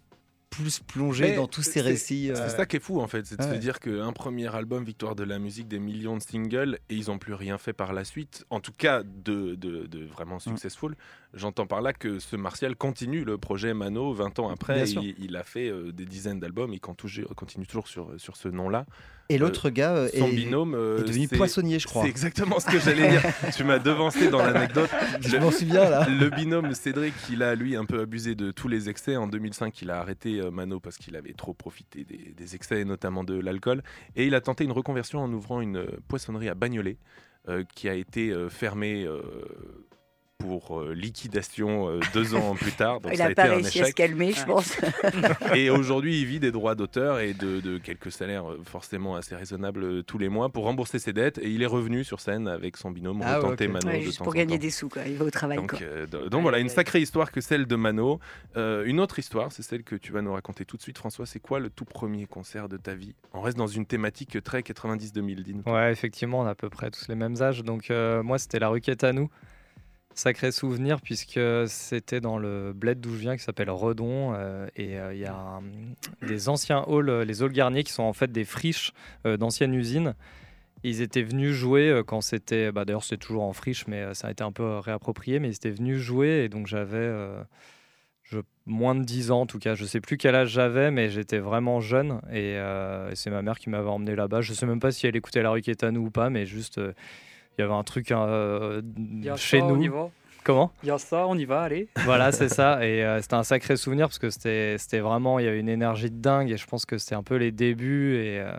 plus 0.51 0.79
plongé 0.79 1.23
Mais 1.31 1.35
dans 1.35 1.47
tous 1.47 1.63
ces 1.63 1.71
c'est- 1.71 1.81
récits. 1.81 2.31
euh, 2.31 2.35
C'est 2.35 2.55
ça 2.55 2.65
qui 2.65 2.77
est 2.77 2.79
fou 2.79 3.01
en 3.01 3.07
fait, 3.07 3.25
c'est 3.25 3.35
de 3.35 3.43
se 3.43 3.49
Ouais. 3.49 3.59
dire 3.59 3.79
qu'un 3.81 4.13
premier 4.13 4.53
album, 4.55 4.85
Victoire 4.85 5.13
de 5.15 5.25
la 5.25 5.37
musique, 5.37 5.67
des 5.67 5.79
millions 5.79 6.15
de 6.15 6.21
singles, 6.21 6.79
et 6.89 6.95
ils 6.95 7.07
n'ont 7.07 7.17
plus 7.17 7.33
rien 7.33 7.57
fait 7.57 7.73
par 7.73 7.91
la 7.91 8.05
suite, 8.05 8.45
en 8.49 8.61
tout 8.61 8.71
cas 8.71 9.03
de, 9.03 9.55
de, 9.55 9.85
de 9.87 10.05
Mm. 10.05 10.07
vraiment 10.07 10.39
successful. 10.39 10.95
J'entends 11.35 11.67
par 11.67 11.81
là 11.81 11.93
que 11.93 12.19
ce 12.19 12.35
Martial 12.35 12.75
continue 12.75 13.23
le 13.23 13.37
projet 13.37 13.73
Mano 13.73 14.13
20 14.13 14.39
ans 14.39 14.49
après, 14.49 14.89
il, 14.89 15.15
il 15.19 15.35
a 15.35 15.43
fait 15.43 15.69
euh, 15.69 15.91
des 15.91 16.05
dizaines 16.05 16.39
d'albums, 16.39 16.73
il 16.73 16.79
continue, 16.79 17.25
continue 17.35 17.67
toujours 17.67 17.87
sur, 17.87 18.09
sur 18.17 18.37
ce 18.37 18.47
nom-là. 18.47 18.85
Et 19.29 19.37
l'autre 19.37 19.69
gars 19.69 19.95
euh, 19.95 20.09
Son 20.15 20.27
est, 20.27 20.35
binôme 20.35 20.75
euh, 20.75 20.99
est 20.99 21.03
devenu 21.03 21.27
poissonnier, 21.27 21.79
je 21.79 21.87
crois. 21.87 22.03
C'est 22.03 22.09
exactement 22.09 22.59
ce 22.59 22.67
que 22.67 22.79
j'allais 22.79 23.09
dire. 23.09 23.23
tu 23.55 23.63
m'as 23.63 23.79
devancé 23.79 24.29
dans 24.29 24.45
l'anecdote. 24.45 24.89
Je 25.19 25.37
m'en 25.37 25.51
souviens 25.51 25.89
là. 25.89 26.07
Le 26.07 26.29
binôme 26.29 26.73
Cédric, 26.73 27.13
il 27.31 27.41
a 27.41 27.55
lui 27.55 27.75
un 27.75 27.85
peu 27.85 28.01
abusé 28.01 28.35
de 28.35 28.51
tous 28.51 28.67
les 28.67 28.87
excès. 28.87 29.15
En 29.15 29.27
2005, 29.27 29.81
il 29.81 29.89
a 29.89 29.99
arrêté 29.99 30.39
euh, 30.39 30.51
Mano 30.51 30.79
parce 30.79 30.97
qu'il 30.97 31.15
avait 31.15 31.33
trop 31.33 31.53
profité 31.53 32.03
des, 32.03 32.33
des 32.37 32.55
excès, 32.55 32.85
notamment 32.85 33.23
de 33.23 33.33
l'alcool. 33.39 33.81
Et 34.15 34.27
il 34.27 34.35
a 34.35 34.41
tenté 34.41 34.63
une 34.63 34.71
reconversion 34.71 35.19
en 35.19 35.33
ouvrant 35.33 35.59
une 35.59 35.77
euh, 35.77 35.87
poissonnerie 36.07 36.49
à 36.49 36.55
Bagnolet, 36.55 36.97
euh, 37.47 37.63
qui 37.75 37.87
a 37.87 37.93
été 37.93 38.31
euh, 38.31 38.49
fermée 38.49 39.05
euh, 39.05 39.21
pour 40.37 40.79
euh, 40.79 40.93
liquidation 40.93 41.89
euh, 41.89 41.99
deux 42.13 42.35
ans 42.35 42.55
plus 42.55 42.71
tard. 42.73 42.99
Donc 42.99 43.13
Il 43.13 43.17
ça 43.17 43.23
a 43.23 43.27
a 43.27 43.31
été 43.31 43.35
pas 43.41 43.47
un 43.49 43.55
réussi 43.55 43.81
à 43.81 43.85
se 43.85 43.93
calmer, 43.93 44.33
je 44.33 44.43
pense. 44.45 44.77
Et 45.55 45.69
aujourd'hui, 45.69 46.19
il 46.19 46.25
vit 46.25 46.39
des 46.39 46.51
droits 46.51 46.75
d'auteur 46.75 47.19
et 47.19 47.33
de, 47.33 47.61
de 47.61 47.77
quelques 47.77 48.11
salaires 48.11 48.51
euh, 48.51 48.61
forcément 48.65 49.15
assez 49.15 49.35
raisonnables 49.35 50.03
tous 50.03 50.17
les 50.17 50.27
mois 50.29 50.49
pour 50.49 50.65
rembourser 50.65 50.99
ses 50.99 51.13
dettes. 51.13 51.37
Et 51.37 51.49
il 51.49 51.61
est 51.63 51.65
revenu 51.67 52.03
sur 52.03 52.19
scène 52.19 52.47
avec 52.47 52.75
son 52.77 52.91
binôme, 52.91 53.21
Ah 53.23 53.31
ouais, 53.39 53.45
retenter 53.45 53.67
ok. 53.67 53.73
Mano 53.73 53.87
Ouais, 53.87 53.99
de 53.99 54.03
juste 54.03 54.17
temps 54.19 54.25
pour 54.25 54.33
en 54.33 54.35
gagner 54.35 54.55
temps. 54.57 54.61
des 54.61 54.69
sous, 54.71 54.89
quoi. 54.89 55.03
Il 55.07 55.15
va 55.15 55.25
au 55.25 55.31
travail, 55.31 55.57
Donc, 55.57 55.69
quoi. 55.71 55.79
euh, 55.81 56.05
donc 56.29 56.41
voilà, 56.41 56.59
une 56.59 56.69
sacrée 56.69 56.99
histoire 57.01 57.31
que 57.31 57.39
celle 57.41 57.65
de 57.65 57.75
Mano. 57.75 58.19
Euh, 58.57 58.83
une 58.85 58.99
autre 58.99 59.19
histoire, 59.19 59.51
c'est 59.51 59.63
celle 59.63 59.83
que 59.83 59.95
tu 59.95 60.11
vas 60.11 60.21
nous 60.21 60.33
raconter 60.33 60.65
tout 60.65 60.75
de 60.77 60.81
suite, 60.81 60.97
François. 60.97 61.25
C'est 61.25 61.39
quoi 61.39 61.59
le 61.59 61.69
tout 61.69 61.85
premier 61.85 62.25
concert 62.25 62.67
de 62.67 62.77
ta 62.77 62.93
vie? 62.93 63.15
On 63.33 63.41
reste 63.41 63.57
dans 63.57 63.67
une 63.67 63.85
thématique 63.85 64.43
très 64.43 64.61
90-2000, 64.61 65.43
dis-nous. 65.43 65.63
Ouais, 65.73 65.91
effectivement, 65.91 66.41
on 66.41 66.45
a 66.45 66.51
à 66.51 66.55
peu 66.55 66.69
près 66.69 66.91
tous 66.91 67.07
les 67.07 67.15
mêmes 67.15 67.41
âges. 67.41 67.63
Donc, 67.63 67.89
euh, 67.89 68.21
moi, 68.21 68.37
c'était 68.37 68.59
la 68.59 68.67
rue 68.67 68.81
nous. 69.13 69.29
Sacré 70.17 70.53
souvenir, 70.53 71.01
puisque 71.01 71.41
c'était 71.67 72.21
dans 72.21 72.37
le 72.37 72.71
bled 72.71 73.01
d'où 73.01 73.11
je 73.15 73.19
viens, 73.19 73.35
qui 73.35 73.43
s'appelle 73.43 73.69
Redon. 73.69 74.33
euh, 74.33 74.65
et 74.77 74.97
euh, 74.97 75.13
il 75.13 75.19
y 75.19 75.25
a 75.25 75.59
des 76.25 76.47
anciens 76.47 76.85
halls, 76.87 77.09
euh, 77.09 77.25
les 77.25 77.43
halls 77.43 77.51
Garnier, 77.51 77.83
qui 77.83 77.91
sont 77.91 78.03
en 78.03 78.13
fait 78.13 78.31
des 78.31 78.45
friches 78.45 78.93
euh, 79.25 79.35
d'anciennes 79.35 79.73
usines. 79.73 80.15
Ils 80.85 81.01
étaient 81.01 81.21
venus 81.21 81.51
jouer 81.51 82.01
quand 82.07 82.21
c'était. 82.21 82.71
Bah, 82.71 82.85
D'ailleurs, 82.85 83.03
c'est 83.03 83.17
toujours 83.17 83.43
en 83.43 83.51
friche, 83.51 83.87
mais 83.87 84.13
ça 84.13 84.29
a 84.29 84.31
été 84.31 84.41
un 84.41 84.53
peu 84.53 84.77
réapproprié. 84.77 85.39
Mais 85.39 85.49
ils 85.49 85.55
étaient 85.55 85.69
venus 85.69 85.97
jouer, 85.97 86.45
et 86.45 86.49
donc 86.49 86.67
j'avais. 86.67 87.11
moins 88.65 88.95
de 88.95 89.03
10 89.03 89.31
ans 89.31 89.41
en 89.41 89.45
tout 89.47 89.59
cas, 89.59 89.75
je 89.75 89.83
sais 89.83 89.99
plus 89.99 90.17
quel 90.17 90.35
âge 90.35 90.49
j'avais, 90.49 90.91
mais 90.91 91.09
j'étais 91.09 91.39
vraiment 91.39 91.81
jeune 91.81 92.21
et, 92.31 92.57
c'est 93.15 93.31
ma 93.31 93.41
mère 93.41 93.59
qui 93.59 93.69
m'avait 93.69 93.89
emmené 93.89 94.15
là-bas. 94.15 94.41
Je 94.41 94.53
sais 94.53 94.65
même 94.65 94.79
pas 94.79 94.91
si 94.91 95.07
elle 95.07 95.15
écoutait 95.15 95.41
la 95.41 95.51
rue 95.51 95.61
ou 95.97 96.09
pas, 96.11 96.29
mais 96.29 96.45
juste 96.45 96.79
il 97.57 97.61
y 97.61 97.63
avait 97.63 97.73
un 97.73 97.83
truc 97.83 98.11
euh, 98.11 98.81
chez 99.37 99.59
ça, 99.59 99.65
nous. 99.65 100.09
Comment 100.43 100.71
Il 100.83 100.89
y 100.89 100.91
a 100.91 100.97
ça, 100.99 101.25
on 101.27 101.35
y 101.35 101.45
va, 101.45 101.61
allez. 101.63 101.87
Voilà, 102.05 102.31
c'est 102.31 102.49
ça. 102.49 102.85
Et 102.85 103.03
euh, 103.03 103.19
c'était 103.21 103.33
un 103.33 103.43
sacré 103.43 103.77
souvenir 103.77 104.07
parce 104.07 104.19
que 104.19 104.29
c'était 104.29 104.99
vraiment, 104.99 105.39
il 105.39 105.45
y 105.45 105.47
avait 105.47 105.59
une 105.59 105.69
énergie 105.69 106.11
de 106.11 106.21
dingue 106.21 106.51
et 106.51 106.57
je 106.57 106.67
pense 106.67 106.85
que 106.85 106.97
c'était 106.99 107.15
un 107.15 107.23
peu 107.23 107.35
les 107.35 107.51
débuts. 107.51 108.15
Et, 108.17 108.39
euh, 108.39 108.51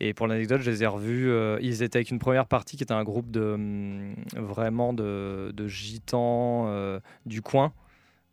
et 0.00 0.12
pour 0.12 0.26
l'anecdote, 0.26 0.60
je 0.60 0.70
les 0.70 0.82
ai 0.82 0.86
revus. 0.86 1.30
euh, 1.30 1.58
ils 1.62 1.82
étaient 1.82 1.96
avec 1.96 2.10
une 2.10 2.18
première 2.18 2.46
partie 2.46 2.76
qui 2.76 2.82
était 2.82 2.92
un 2.92 3.04
groupe 3.04 3.30
de 3.30 3.40
hum, 3.54 4.14
vraiment 4.36 4.92
de, 4.92 5.50
de 5.54 5.66
gitans 5.66 6.70
du 7.24 7.40
coin. 7.40 7.72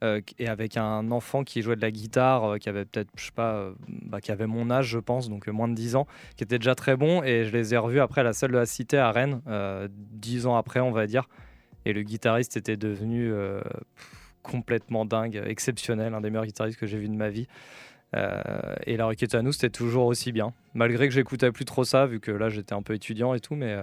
Euh, 0.04 0.22
et 0.40 0.48
avec 0.48 0.78
un 0.78 1.10
enfant 1.12 1.44
qui 1.44 1.62
jouait 1.62 1.75
de 1.75 1.82
la 1.82 1.92
guitare, 1.92 2.44
euh, 2.44 2.58
qui 2.58 2.68
avait 2.68 2.86
peut-être, 2.86 3.10
je 3.16 3.25
sais 3.25 3.32
pas, 3.32 3.54
euh, 3.54 3.74
bah, 3.88 4.20
qui 4.20 4.32
avait 4.32 4.48
mon 4.48 4.70
âge, 4.70 4.88
je 4.88 5.00
pense, 5.00 5.30
donc 5.30 5.48
moins 5.48 5.70
de 5.70 5.74
10 5.74 5.96
ans, 5.96 6.06
qui 6.36 6.44
était 6.44 6.58
déjà 6.58 6.75
très 6.75 6.98
bon. 6.98 7.24
Et 7.24 7.46
je 7.46 7.52
les 7.52 7.74
ai 7.74 7.78
revus 7.78 8.02
après 8.02 8.22
à 8.22 8.24
la 8.24 8.34
salle 8.34 8.52
de 8.52 8.58
la 8.58 8.66
Cité 8.66 8.98
à 8.98 9.12
Rennes, 9.12 9.42
euh, 9.48 9.88
10 9.92 10.48
ans 10.48 10.56
après, 10.58 10.82
on 10.82 10.92
va 10.92 11.08
dire. 11.08 11.30
Et 11.86 11.94
le 11.94 12.02
guitariste 12.02 12.58
était 12.58 12.78
devenu 12.78 13.32
complètement 14.42 15.06
dingue, 15.06 15.40
exceptionnel, 15.46 16.16
un 16.16 16.22
des 16.22 16.32
meilleurs 16.32 16.48
guitaristes 16.48 16.80
que 16.80 16.88
j'ai 16.88 16.98
vu 16.98 17.08
de 17.08 17.14
ma 17.14 17.30
vie. 17.30 17.48
Et 18.88 18.98
la 18.98 19.06
Rocket 19.06 19.36
à 19.36 19.44
nous, 19.44 19.52
c'était 19.52 19.70
toujours 19.70 20.08
aussi 20.08 20.32
bien. 20.32 20.52
Malgré 20.74 21.08
que 21.08 21.14
j'écoutais 21.14 21.52
plus 21.52 21.66
trop 21.66 21.84
ça, 21.84 22.08
vu 22.08 22.20
que 22.20 22.32
là 22.32 22.50
j'étais 22.50 22.74
un 22.74 22.82
peu 22.82 22.96
étudiant 22.96 23.36
et 23.36 23.40
tout, 23.40 23.54
mais 23.54 23.78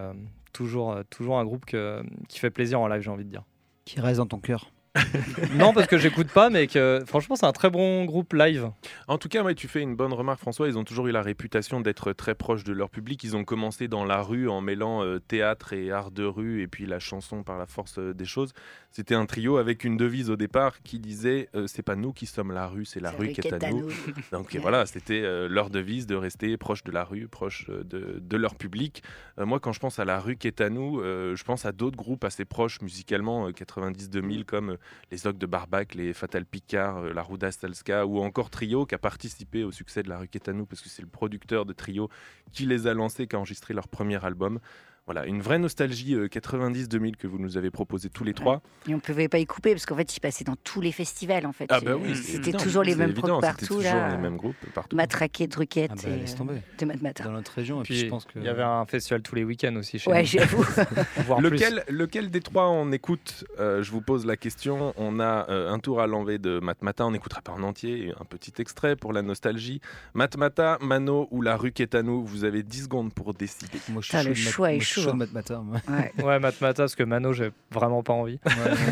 toujours, 0.53 0.97
toujours 1.11 1.39
un 1.39 1.45
groupe 1.45 1.65
qui 1.65 2.39
fait 2.41 2.51
plaisir 2.51 2.81
en 2.81 2.89
live, 2.89 3.03
j'ai 3.03 3.11
envie 3.11 3.25
de 3.25 3.31
dire. 3.31 3.45
Qui 3.85 4.01
reste 4.01 4.19
dans 4.19 4.27
ton 4.27 4.41
cœur. 4.41 4.72
non, 5.55 5.73
parce 5.73 5.87
que 5.87 5.97
j'écoute 5.97 6.29
pas, 6.29 6.51
mais 6.51 6.67
que 6.67 7.03
franchement, 7.07 7.35
c'est 7.35 7.47
un 7.47 7.53
très 7.53 7.71
bon 7.71 8.05
groupe 8.05 8.35
live. 8.35 8.71
En 9.09 9.17
tout 9.17 9.29
cas, 9.29 9.43
ouais, 9.43 9.55
tu 9.55 9.67
fais 9.67 9.81
une 9.81 9.97
bonne 9.97 10.13
remarque, 10.13 10.41
François. 10.41 10.69
Ils 10.69 10.77
ont 10.77 10.85
toujours 10.85 11.07
eu 11.07 11.13
la 11.13 11.23
réputation 11.23 11.81
d'être 11.81 12.13
très 12.13 12.35
proches 12.35 12.65
de 12.65 12.75
leur 12.75 12.91
public. 12.91 13.25
Ils 13.25 13.35
ont 13.35 13.45
commencé 13.45 13.89
dans 13.89 14.05
la 14.05 14.21
rue 14.21 14.51
en 14.51 14.61
mêlant 14.61 15.03
euh, 15.03 15.19
théâtre 15.19 15.73
et 15.73 15.91
art 15.91 16.11
de 16.11 16.25
rue, 16.25 16.61
et 16.61 16.67
puis 16.67 16.85
la 16.85 16.99
chanson 16.99 17.43
par 17.43 17.57
la 17.57 17.67
force 17.67 17.99
euh, 17.99 18.13
des 18.13 18.27
choses. 18.27 18.53
C'était 18.91 19.15
un 19.15 19.25
trio 19.25 19.57
avec 19.57 19.85
une 19.85 19.97
devise 19.97 20.29
au 20.29 20.37
départ 20.37 20.83
qui 20.83 20.99
disait 20.99 21.49
euh, 21.55 21.67
c'est 21.67 21.83
pas 21.83 21.97
nous 21.97 22.13
qui 22.13 22.27
sommes 22.27 22.53
la 22.53 22.67
rue, 22.67 22.85
c'est 22.85 23.01
la 23.01 23.13
rue 23.13 23.33
qui 23.33 23.41
est 23.41 23.53
à 23.53 23.71
nous. 23.71 23.89
Donc 24.33 24.55
voilà, 24.57 24.85
c'était 24.85 25.23
leur 25.49 25.71
devise 25.71 26.07
de 26.07 26.15
rester 26.15 26.59
proche 26.59 26.85
de 26.85 26.93
la 26.93 27.05
rue, 27.05 27.29
proche 27.29 27.69
de, 27.69 28.19
de 28.21 28.37
leur 28.37 28.55
public. 28.55 29.03
moi, 29.39 29.61
quand 29.61 29.73
je 29.73 29.81
pense 29.81 29.99
à 29.99 30.05
la 30.05 30.21
rue 30.21 30.37
qui 30.37 30.47
est 30.47 30.61
à 30.61 30.69
nous, 30.69 31.01
je 31.03 31.45
pense 31.45 31.65
à 31.65 31.73
d'autres 31.73 31.97
groupes 31.97 32.25
assez 32.25 32.45
proches 32.45 32.83
musicalement, 32.83 33.49
90-2000, 33.51 34.45
comme 34.45 34.77
les 35.11 35.27
Ocs 35.27 35.39
de 35.39 35.47
Barbac, 35.47 35.95
les 35.95 36.13
Fatal 36.13 36.45
Picard, 36.45 37.03
la 37.03 37.23
Ruda 37.23 37.51
Stalska, 37.51 38.07
ou 38.07 38.21
encore 38.21 38.51
Trio 38.51 38.87
qui 38.87 38.95
a 38.95 38.99
participé 38.99 39.65
au 39.65 39.73
succès 39.73 40.03
de 40.03 40.09
la 40.09 40.21
nous, 40.53 40.67
parce 40.67 40.81
que 40.81 40.89
c'est 40.89 41.03
le 41.03 41.09
producteur 41.09 41.67
de 41.67 41.73
Trio 41.73 42.09
qui 42.53 42.67
les 42.67 42.87
a 42.87 42.95
lancés, 42.95 43.27
qui 43.27 43.37
a 43.37 43.39
enregistré 43.39 43.75
leur 43.75 43.89
premier 43.89 44.25
album. 44.25 44.59
Voilà, 45.07 45.27
une 45.27 45.43
vraie 45.43 45.59
nostalgie 45.59 46.15
90-2000 46.15 47.09
euh, 47.09 47.11
que 47.19 47.27
vous 47.27 47.39
nous 47.39 47.57
avez 47.57 47.73
proposé 47.73 48.09
tous 48.09 48.23
les 48.23 48.35
trois. 48.35 48.63
Et 48.89 48.93
on 48.93 48.99
ne 48.99 49.01
pouvait 49.01 49.29
pas 49.29 49.39
y 49.39 49.47
couper 49.47 49.73
parce 49.73 49.85
qu'en 49.85 49.97
fait, 49.97 50.17
il 50.17 50.21
passait 50.21 50.45
dans 50.45 50.55
tous 50.55 50.81
les 50.81 50.93
festivals. 50.93 51.45
En 51.45 51.53
fait. 51.53 51.67
Ah 51.71 51.81
bah 51.81 51.97
oui, 51.97 52.15
c'était 52.15 52.53
toujours 52.53 52.85
les 52.85 52.95
mêmes 52.95 53.13
groupes 53.13 53.41
partout. 53.41 53.67
toujours 53.67 53.83
là. 53.83 54.11
les 54.11 54.17
mêmes 54.17 54.37
groupes 54.37 54.55
partout. 54.73 54.95
Matraqué, 54.95 55.49
Druquette 55.49 55.91
ah 55.93 56.01
bah, 56.05 56.17
laisse 56.17 56.37
tomber. 56.37 56.63
de 56.79 56.85
Matmata. 56.85 57.25
Dans 57.25 57.33
notre 57.33 57.53
région, 57.53 57.83
puis, 57.83 57.97
je 57.97 58.07
pense 58.07 58.27
que... 58.27 58.39
il 58.39 58.45
y 58.45 58.49
avait 58.49 58.63
un 58.63 58.87
festival 58.87 59.23
tous 59.23 59.35
les 59.35 59.43
week-ends 59.43 59.75
aussi 59.75 59.99
chez 59.99 60.09
ouais, 60.09 60.23
nous. 60.23 60.27
j'avoue. 60.27 60.63
lequel, 61.41 61.83
lequel 61.89 62.31
des 62.31 62.41
trois 62.41 62.69
on 62.69 62.93
écoute 62.93 63.45
euh, 63.59 63.83
Je 63.83 63.91
vous 63.91 64.03
pose 64.03 64.25
la 64.25 64.37
question. 64.37 64.95
On 64.97 65.19
a 65.19 65.51
euh, 65.51 65.73
un 65.73 65.81
tour 65.81 66.01
à 66.01 66.07
l'envers 66.07 66.39
de 66.39 66.61
Matmata, 66.61 67.05
on 67.05 67.11
n'écoutera 67.11 67.41
pas 67.41 67.53
en 67.53 67.65
entier, 67.65 68.13
un 68.21 68.25
petit 68.25 68.53
extrait 68.59 68.95
pour 68.95 69.13
la 69.13 69.23
nostalgie. 69.23 69.81
Matmata, 70.15 70.79
Mano 70.81 71.27
ou 71.33 71.43
La 71.43 71.57
rue 71.57 71.73
qui 71.73 71.83
est 71.83 71.97
à 71.97 72.03
nous, 72.03 72.25
vous 72.25 72.45
avez 72.45 72.63
10 72.63 72.85
secondes 72.85 73.13
pour 73.13 73.35
décider. 73.35 73.79
Moi, 73.89 74.01
je 74.01 74.17
suis 74.17 74.29
le 74.29 74.35
choix 74.35 74.73
est 74.73 74.81
chaud. 75.01 75.15
Matmata. 75.15 75.61
Ouais, 75.61 76.13
ouais 76.25 76.39
Matmata, 76.39 76.83
parce 76.85 76.95
que 76.95 77.03
Mano, 77.03 77.33
j'ai 77.33 77.51
vraiment 77.71 78.03
pas 78.03 78.13
envie. 78.13 78.39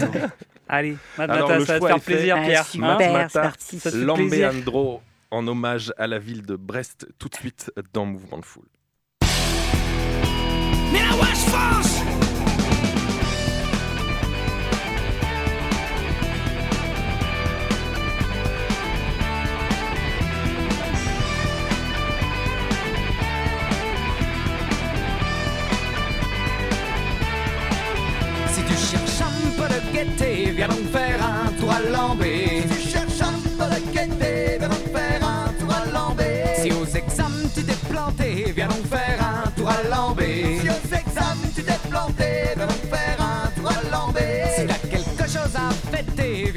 Allez, 0.69 0.97
Matmata, 1.19 1.61
ça 1.65 1.79
va 1.79 1.81
te 1.81 1.87
faire 1.87 2.01
plaisir, 2.01 2.37
Pierre. 2.43 2.67
Matmata, 2.77 3.53
Lambeandro, 3.95 5.03
en 5.31 5.47
hommage 5.47 5.93
à 5.99 6.07
la 6.07 6.19
ville 6.19 6.45
de 6.47 6.57
Brest, 6.57 7.09
tout 7.19 7.29
de 7.29 7.35
suite 7.35 7.73
dans 7.93 8.07
Mouvement 8.07 8.39
de 8.39 8.45
Foule. 8.45 8.69
Mais 10.93 11.01
la 11.01 11.27
France 11.35 12.00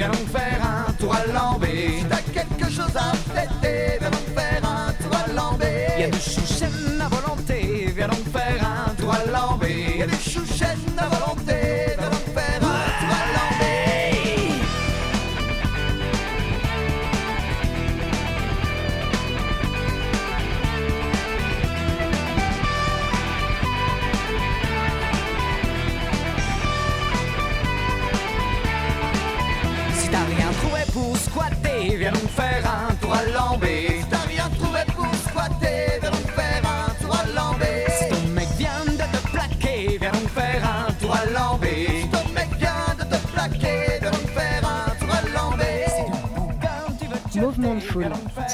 viens 0.03 0.27
faire 0.27 0.62
un 0.63 0.91
tour 0.93 1.15
à 1.15 1.25
Lambé. 1.31 2.00
Si 2.00 2.05
t'as 2.05 2.22
quelque 2.33 2.72
chose 2.72 2.95
à 2.95 3.13
fêter, 3.33 3.98
viens 4.00 4.10
donc 4.10 4.27
faire 4.36 4.62
un 4.63 4.91
tour 5.01 5.15
à 5.15 5.33
Lambé. 5.33 6.12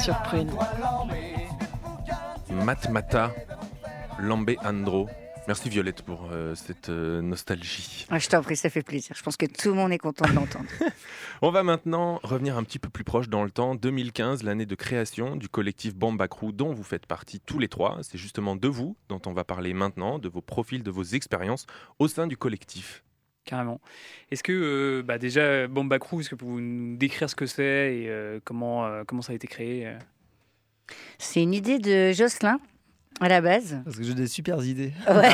Foule 0.00 0.04
sur 0.04 0.22
Prune. 0.22 0.50
Matmata, 2.64 3.32
Lambé 4.18 4.56
Andro. 4.64 5.08
Merci 5.48 5.68
Violette 5.68 6.02
pour 6.02 6.28
euh, 6.30 6.54
cette 6.54 6.90
euh, 6.90 7.22
nostalgie. 7.22 8.06
Ah, 8.10 8.18
je 8.18 8.28
t'en 8.28 8.42
prie, 8.42 8.56
ça 8.56 8.70
fait 8.70 8.82
plaisir. 8.82 9.16
Je 9.16 9.22
pense 9.22 9.36
que 9.36 9.46
tout 9.46 9.70
le 9.70 9.74
monde 9.74 9.90
est 9.90 9.98
content 9.98 10.28
de 10.28 10.34
l'entendre. 10.34 10.66
On 11.42 11.50
va 11.50 11.62
maintenant 11.62 12.20
revenir 12.22 12.56
un 12.56 12.62
petit 12.62 12.78
peu 12.78 12.88
plus 12.88 13.04
proche 13.04 13.28
dans 13.28 13.42
le 13.42 13.50
temps. 13.50 13.74
2015, 13.74 14.42
l'année 14.42 14.66
de 14.66 14.74
création 14.74 15.36
du 15.36 15.48
collectif 15.48 15.96
Bamba 15.96 16.28
Crew 16.28 16.52
dont 16.52 16.72
vous 16.72 16.84
faites 16.84 17.06
partie 17.06 17.40
tous 17.40 17.58
les 17.58 17.68
trois. 17.68 17.98
C'est 18.02 18.18
justement 18.18 18.54
de 18.54 18.68
vous 18.68 18.96
dont 19.08 19.20
on 19.26 19.32
va 19.32 19.44
parler 19.44 19.72
maintenant, 19.72 20.18
de 20.18 20.28
vos 20.28 20.42
profils, 20.42 20.82
de 20.82 20.90
vos 20.90 21.02
expériences 21.02 21.66
au 21.98 22.06
sein 22.06 22.26
du 22.26 22.36
collectif. 22.36 23.02
Carrément. 23.50 23.80
Est-ce 24.30 24.44
que 24.44 24.52
euh, 24.52 25.02
bah 25.02 25.18
déjà 25.18 25.66
Bamba 25.66 25.98
Crew, 25.98 26.20
est-ce 26.20 26.30
que 26.30 26.36
vous 26.36 26.46
pouvez 26.46 26.62
nous 26.62 26.96
décrire 26.96 27.28
ce 27.28 27.34
que 27.34 27.46
c'est 27.46 27.96
et 27.96 28.40
comment, 28.44 28.88
comment 29.06 29.22
ça 29.22 29.32
a 29.32 29.34
été 29.34 29.48
créé 29.48 29.92
C'est 31.18 31.42
une 31.42 31.52
idée 31.52 31.80
de 31.80 32.12
Jocelyn 32.12 32.60
à 33.20 33.28
la 33.28 33.40
base 33.40 33.80
Parce 33.84 33.96
que 33.96 34.04
j'ai 34.04 34.14
des 34.14 34.28
super 34.28 34.64
idées. 34.64 34.92
Ouais. 35.08 35.30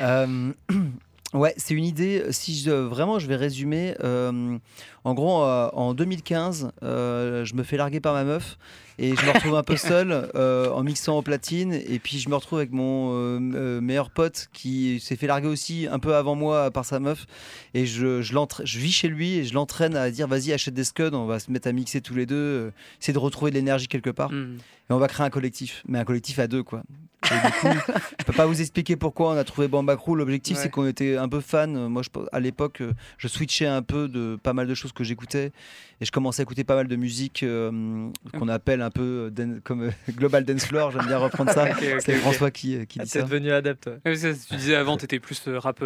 euh, 1.36 1.40
ouais, 1.40 1.54
c'est 1.56 1.74
une 1.74 1.84
idée. 1.84 2.24
Si 2.30 2.58
je, 2.58 2.70
vraiment 2.70 3.18
je 3.18 3.26
vais 3.26 3.36
résumer, 3.36 3.94
euh, 4.02 4.58
en 5.06 5.14
gros, 5.14 5.44
euh, 5.44 5.70
en 5.72 5.94
2015, 5.94 6.72
euh, 6.82 7.44
je 7.44 7.54
me 7.54 7.62
fais 7.62 7.76
larguer 7.76 8.00
par 8.00 8.12
ma 8.12 8.24
meuf 8.24 8.58
et 8.98 9.14
je 9.14 9.24
me 9.24 9.30
retrouve 9.30 9.54
un 9.54 9.62
peu 9.62 9.76
seul 9.76 10.30
euh, 10.34 10.68
en 10.70 10.82
mixant 10.82 11.18
en 11.18 11.22
platine. 11.22 11.72
Et 11.72 12.00
puis 12.00 12.18
je 12.18 12.28
me 12.28 12.34
retrouve 12.34 12.58
avec 12.58 12.72
mon 12.72 13.38
meilleur 13.80 14.10
pote 14.10 14.48
qui 14.52 14.98
s'est 14.98 15.14
fait 15.14 15.28
larguer 15.28 15.46
aussi 15.46 15.86
un 15.88 16.00
peu 16.00 16.16
avant 16.16 16.34
moi 16.34 16.72
par 16.72 16.84
sa 16.84 16.98
meuf. 16.98 17.26
Et 17.72 17.86
je, 17.86 18.20
je, 18.20 18.34
je 18.64 18.78
vis 18.80 18.90
chez 18.90 19.06
lui 19.06 19.38
et 19.38 19.44
je 19.44 19.54
l'entraîne 19.54 19.94
à 19.94 20.10
dire 20.10 20.26
vas-y, 20.26 20.52
achète 20.52 20.74
des 20.74 20.82
scuds, 20.82 21.14
on 21.14 21.26
va 21.26 21.38
se 21.38 21.52
mettre 21.52 21.68
à 21.68 21.72
mixer 21.72 22.00
tous 22.00 22.14
les 22.14 22.26
deux, 22.26 22.72
essayer 23.00 23.14
de 23.14 23.18
retrouver 23.18 23.52
de 23.52 23.56
l'énergie 23.56 23.86
quelque 23.86 24.10
part. 24.10 24.32
Hmm. 24.32 24.56
Et 24.90 24.92
on 24.92 24.98
va 24.98 25.06
créer 25.06 25.24
un 25.26 25.30
collectif, 25.30 25.84
mais 25.86 26.00
un 26.00 26.04
collectif 26.04 26.40
à 26.40 26.48
deux, 26.48 26.64
quoi. 26.64 26.82
Et 27.24 27.46
du 27.46 27.52
coup, 27.52 27.92
je 28.20 28.24
peux 28.24 28.32
pas 28.32 28.46
vous 28.46 28.60
expliquer 28.60 28.96
pourquoi 28.96 29.30
on 29.30 29.36
a 29.36 29.44
trouvé 29.44 29.68
Bamba 29.68 29.96
Crew. 29.96 30.14
L'objectif, 30.14 30.56
c'est 30.56 30.70
qu'on 30.70 30.86
était 30.86 31.16
un 31.16 31.28
peu 31.28 31.40
fan. 31.40 31.88
Moi, 31.88 32.02
je, 32.02 32.10
à 32.32 32.40
l'époque, 32.40 32.82
je 33.18 33.28
switchais 33.28 33.66
un 33.66 33.82
peu 33.82 34.08
de 34.08 34.38
pas 34.42 34.52
mal 34.52 34.66
de 34.66 34.74
choses 34.74 34.92
que 34.92 35.04
j'écoutais 35.04 35.52
et 36.00 36.04
je 36.04 36.12
commençais 36.12 36.42
à 36.42 36.44
écouter 36.44 36.64
pas 36.64 36.74
mal 36.74 36.88
de 36.88 36.96
musique 36.96 37.42
euh, 37.42 38.10
qu'on 38.38 38.48
appelle 38.48 38.82
un 38.82 38.90
peu 38.90 39.30
euh, 39.38 39.60
comme 39.64 39.84
euh, 39.84 39.90
Global 40.10 40.44
Dance 40.44 40.66
Floor. 40.66 40.90
J'aime 40.90 41.06
bien 41.06 41.16
reprendre 41.16 41.50
ça. 41.52 41.68
c'est 42.00 42.14
François 42.16 42.50
qui, 42.50 42.86
qui 42.86 42.98
dit 42.98 43.04
ah, 43.04 43.06
ça. 43.06 43.22
devenu 43.22 43.50
adepte. 43.52 43.88
tu 44.04 44.56
disais 44.56 44.74
avant, 44.74 44.98
tu 44.98 45.04
étais 45.04 45.20
plus 45.20 45.42
rap, 45.48 45.82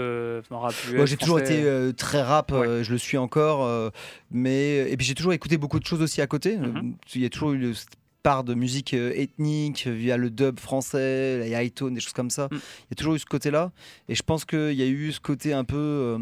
rap 0.51 0.75
Moi, 0.95 1.07
j'ai 1.07 1.17
toujours 1.17 1.39
été 1.39 1.65
très 1.97 2.23
rap. 2.23 2.53
je 2.53 2.91
le 2.91 2.99
suis 2.99 3.19
encore. 3.19 3.93
mais 4.31 4.91
et 4.91 4.97
puis 4.97 5.07
j'ai 5.07 5.15
toujours 5.15 5.33
écouté 5.33 5.59
beaucoup 5.59 5.79
de 5.79 5.87
choses 5.87 6.03
aussi 6.03 6.21
à 6.21 6.27
côté. 6.27 6.57
Mm-hmm. 6.57 6.93
Il 7.15 7.23
y 7.23 7.27
a 7.27 7.31
toujours 7.31 7.53
eu 7.53 7.75
cette 7.75 8.00
part 8.23 8.45
de 8.45 8.55
musique 8.55 8.95
ethnique 8.95 9.87
via 9.87 10.17
le 10.17 10.31
dub 10.31 10.59
français, 10.61 11.39
la 11.39 11.63
high 11.63 11.73
tone, 11.73 11.95
des 11.95 12.01
choses 12.01 12.13
comme 12.13 12.31
ça. 12.31 12.49
Mm. 12.51 12.57
Il 12.57 12.91
y 12.91 12.93
a 12.93 12.97
toujours 12.97 13.15
eu 13.15 13.19
ce 13.19 13.27
côté-là. 13.27 13.73
Et 14.09 14.15
je 14.15 14.23
pense 14.23 14.45
qu'il 14.45 14.73
y 14.73 14.83
a 14.83 14.87
eu 14.87 15.13
ce 15.13 15.21
côté 15.21 15.53
un 15.53 15.65
peu 15.65 16.19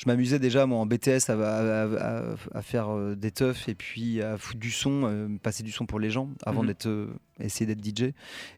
je 0.00 0.06
m'amusais 0.06 0.38
déjà 0.38 0.64
moi 0.64 0.78
en 0.78 0.86
BTS 0.86 1.28
à, 1.28 2.62
faire 2.62 2.88
euh, 2.88 3.14
des 3.14 3.30
teufs 3.30 3.68
et 3.68 3.74
puis 3.74 4.22
à 4.22 4.38
foutre 4.38 4.58
du 4.58 4.70
son, 4.70 5.02
euh, 5.04 5.28
passer 5.42 5.62
du 5.62 5.72
son 5.72 5.84
pour 5.84 6.00
les 6.00 6.08
gens 6.08 6.30
avant 6.46 6.62
mhm. 6.62 6.68
d'être 6.68 6.86
euh, 6.86 7.08
essayer 7.38 7.66
d'être 7.66 7.84
DJ. 7.84 8.14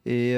Et 0.06 0.36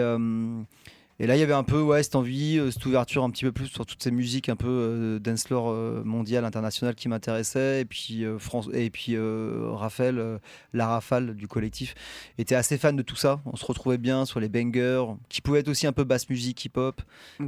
et 1.20 1.26
là, 1.26 1.36
il 1.36 1.40
y 1.40 1.42
avait 1.42 1.52
un 1.52 1.62
peu 1.62 1.80
ouais, 1.80 2.02
cette 2.02 2.16
envie, 2.16 2.60
cette 2.72 2.84
ouverture 2.86 3.24
un 3.24 3.30
petit 3.30 3.44
peu 3.44 3.52
plus 3.52 3.66
sur 3.66 3.86
toutes 3.86 4.02
ces 4.02 4.10
musiques 4.10 4.48
un 4.48 4.56
peu 4.56 5.18
dance 5.22 5.44
floor 5.44 5.72
mondial, 6.04 6.44
international 6.44 6.94
qui 6.94 7.08
m'intéressaient. 7.08 7.82
Et 7.82 7.84
puis, 7.84 8.24
France, 8.38 8.68
et 8.72 8.90
puis 8.90 9.16
Raphaël, 9.18 10.40
la 10.72 10.86
rafale 10.86 11.34
du 11.34 11.48
collectif, 11.48 11.94
était 12.38 12.54
assez 12.56 12.78
fan 12.78 12.96
de 12.96 13.02
tout 13.02 13.16
ça. 13.16 13.40
On 13.46 13.56
se 13.56 13.64
retrouvait 13.64 13.98
bien 13.98 14.24
sur 14.24 14.40
les 14.40 14.48
bangers, 14.48 15.04
qui 15.28 15.40
pouvaient 15.40 15.60
être 15.60 15.68
aussi 15.68 15.86
un 15.86 15.92
peu 15.92 16.04
basse 16.04 16.28
musique, 16.28 16.64
hip-hop. 16.64 17.00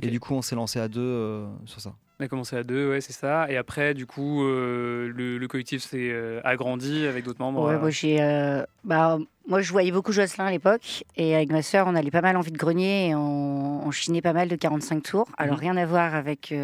Et 0.02 0.08
du 0.08 0.20
coup, 0.20 0.34
on 0.34 0.42
s'est 0.42 0.56
lancé 0.56 0.78
à 0.78 0.88
deux 0.88 1.44
sur 1.64 1.80
ça. 1.80 1.94
On 2.18 2.24
a 2.24 2.28
commencé 2.28 2.56
à 2.56 2.62
deux, 2.62 2.88
ouais, 2.90 3.02
c'est 3.02 3.12
ça. 3.12 3.46
Et 3.50 3.58
après, 3.58 3.92
du 3.92 4.06
coup, 4.06 4.42
euh, 4.42 5.12
le, 5.14 5.36
le 5.36 5.48
collectif 5.48 5.82
s'est 5.82 6.08
euh, 6.10 6.40
agrandi 6.44 7.06
avec 7.06 7.24
d'autres 7.24 7.40
membres. 7.40 7.62
Ouais, 7.62 7.74
euh, 7.74 7.78
moi, 7.78 7.90
j'ai, 7.90 8.64
bah, 8.84 9.18
moi, 9.46 9.60
je 9.60 9.70
voyais 9.70 9.92
beaucoup 9.92 10.12
Jocelyn 10.12 10.46
à 10.46 10.50
l'époque. 10.50 11.04
Et 11.16 11.34
avec 11.36 11.50
ma 11.52 11.60
sœur, 11.60 11.86
on 11.88 11.94
allait 11.94 12.10
pas 12.10 12.22
mal 12.22 12.36
en 12.38 12.40
vide-grenier 12.40 13.08
et 13.10 13.14
on, 13.14 13.86
on 13.86 13.90
chinait 13.90 14.22
pas 14.22 14.32
mal 14.32 14.48
de 14.48 14.56
45 14.56 15.02
tours. 15.02 15.28
Alors, 15.36 15.56
Mhm. 15.56 15.60
rien 15.60 15.76
à 15.76 15.84
voir 15.84 16.14
avec 16.14 16.54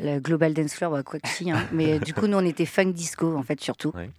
le 0.00 0.20
Global 0.20 0.54
Dance 0.54 0.74
Floor, 0.74 0.90
bah, 0.92 1.02
quoi 1.02 1.18
que 1.20 1.28
si. 1.28 1.50
hein. 1.50 1.66
Mais 1.72 1.98
du 1.98 2.14
coup, 2.14 2.26
nous, 2.26 2.36
on 2.38 2.44
était 2.44 2.66
funk 2.66 2.92
disco, 2.92 3.36
en 3.36 3.42
fait, 3.42 3.60
surtout. 3.60 3.92
Ouais. 3.94 4.10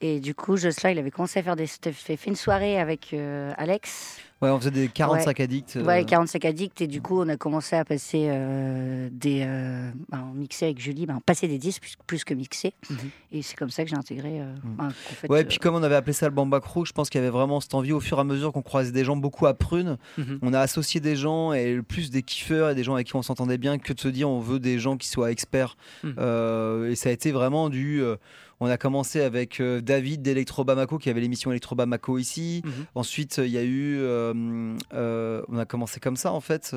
Et 0.00 0.20
du 0.20 0.34
coup, 0.34 0.56
Jocelyn, 0.56 0.90
il 0.90 0.98
avait 0.98 1.10
commencé 1.10 1.38
à 1.38 1.42
faire 1.42 1.56
des. 1.56 1.66
fait 1.66 1.92
fait 1.92 2.26
une 2.26 2.36
soirée 2.36 2.78
avec 2.78 3.12
euh, 3.14 3.52
Alex. 3.56 4.18
Ouais, 4.42 4.50
on 4.50 4.58
faisait 4.58 4.70
des 4.70 4.88
45 4.88 5.40
addicts. 5.40 5.76
euh, 5.76 5.84
Ouais, 5.84 6.04
45 6.04 6.44
addicts. 6.44 6.82
Et 6.82 6.86
du 6.86 7.00
coup, 7.00 7.18
on 7.22 7.28
a 7.30 7.36
commencé 7.38 7.74
à 7.76 7.84
passer 7.86 8.26
euh, 8.28 9.08
des. 9.10 9.42
Euh, 9.46 9.90
bah, 10.10 10.18
on 10.30 10.34
mixait 10.34 10.66
avec 10.66 10.78
Julie, 10.78 11.06
bah, 11.06 11.14
on 11.16 11.20
passait 11.20 11.48
des 11.48 11.56
disques 11.58 11.82
plus, 11.82 11.96
plus 12.06 12.24
que 12.24 12.34
mixer. 12.34 12.74
Mhm. 12.90 12.96
Et 13.38 13.42
c'est 13.42 13.56
comme 13.56 13.70
ça 13.70 13.84
que 13.84 13.90
j'ai 13.90 13.96
intégré. 13.96 14.40
euh, 14.40 14.54
fait, 14.90 15.28
Ouais, 15.30 15.38
euh, 15.38 15.42
et 15.42 15.44
puis 15.44 15.58
comme 15.58 15.74
on 15.74 15.82
avait 15.82 15.94
appelé 15.94 16.12
ça 16.12 16.26
le 16.26 16.34
Bamba 16.34 16.60
Crew, 16.60 16.84
je 16.86 16.92
pense 16.92 17.10
qu'il 17.10 17.20
y 17.20 17.22
avait 17.22 17.30
vraiment 17.30 17.60
cette 17.60 17.74
envie 17.74 17.92
au 17.92 18.00
fur 18.00 18.18
et 18.18 18.20
à 18.20 18.24
mesure 18.24 18.52
qu'on 18.52 18.62
croisait 18.62 18.92
des 18.92 19.04
gens 19.04 19.16
beaucoup 19.16 19.46
à 19.46 19.54
Prune. 19.54 19.98
Mhm. 20.18 20.38
On 20.42 20.52
a 20.54 20.60
associé 20.60 21.00
des 21.00 21.16
gens 21.16 21.52
et 21.52 21.80
plus 21.82 22.10
des 22.10 22.22
kiffeurs 22.22 22.70
et 22.70 22.74
des 22.74 22.84
gens 22.84 22.94
avec 22.94 23.06
qui 23.08 23.16
on 23.16 23.22
s'entendait 23.22 23.58
bien 23.58 23.78
que 23.78 23.92
de 23.92 24.00
se 24.00 24.08
dire 24.08 24.28
on 24.28 24.40
veut 24.40 24.58
des 24.58 24.78
gens 24.78 24.96
qui 24.96 25.08
soient 25.08 25.30
experts. 25.30 25.76
Mhm. 26.02 26.14
Euh, 26.18 26.90
et 26.90 26.94
ça 26.94 27.08
a 27.08 27.12
été 27.12 27.32
vraiment 27.32 27.68
du. 27.68 28.02
euh, 28.02 28.16
on 28.58 28.68
a 28.68 28.78
commencé 28.78 29.20
avec 29.20 29.60
euh, 29.60 29.82
David 29.82 30.22
d'Electro 30.22 30.64
Bamako 30.64 30.96
qui 30.96 31.10
avait 31.10 31.20
l'émission 31.20 31.50
Electro 31.50 31.74
Bamako 31.76 32.16
ici. 32.16 32.62
Mhm. 32.64 32.72
Ensuite, 32.94 33.36
il 33.44 33.50
y 33.50 33.58
a 33.58 33.62
eu. 33.62 33.98
euh, 33.98 34.74
euh, 34.94 35.42
on 35.48 35.58
a 35.58 35.66
commencé 35.66 36.00
comme 36.00 36.16
ça 36.16 36.32
en 36.32 36.40
fait. 36.40 36.74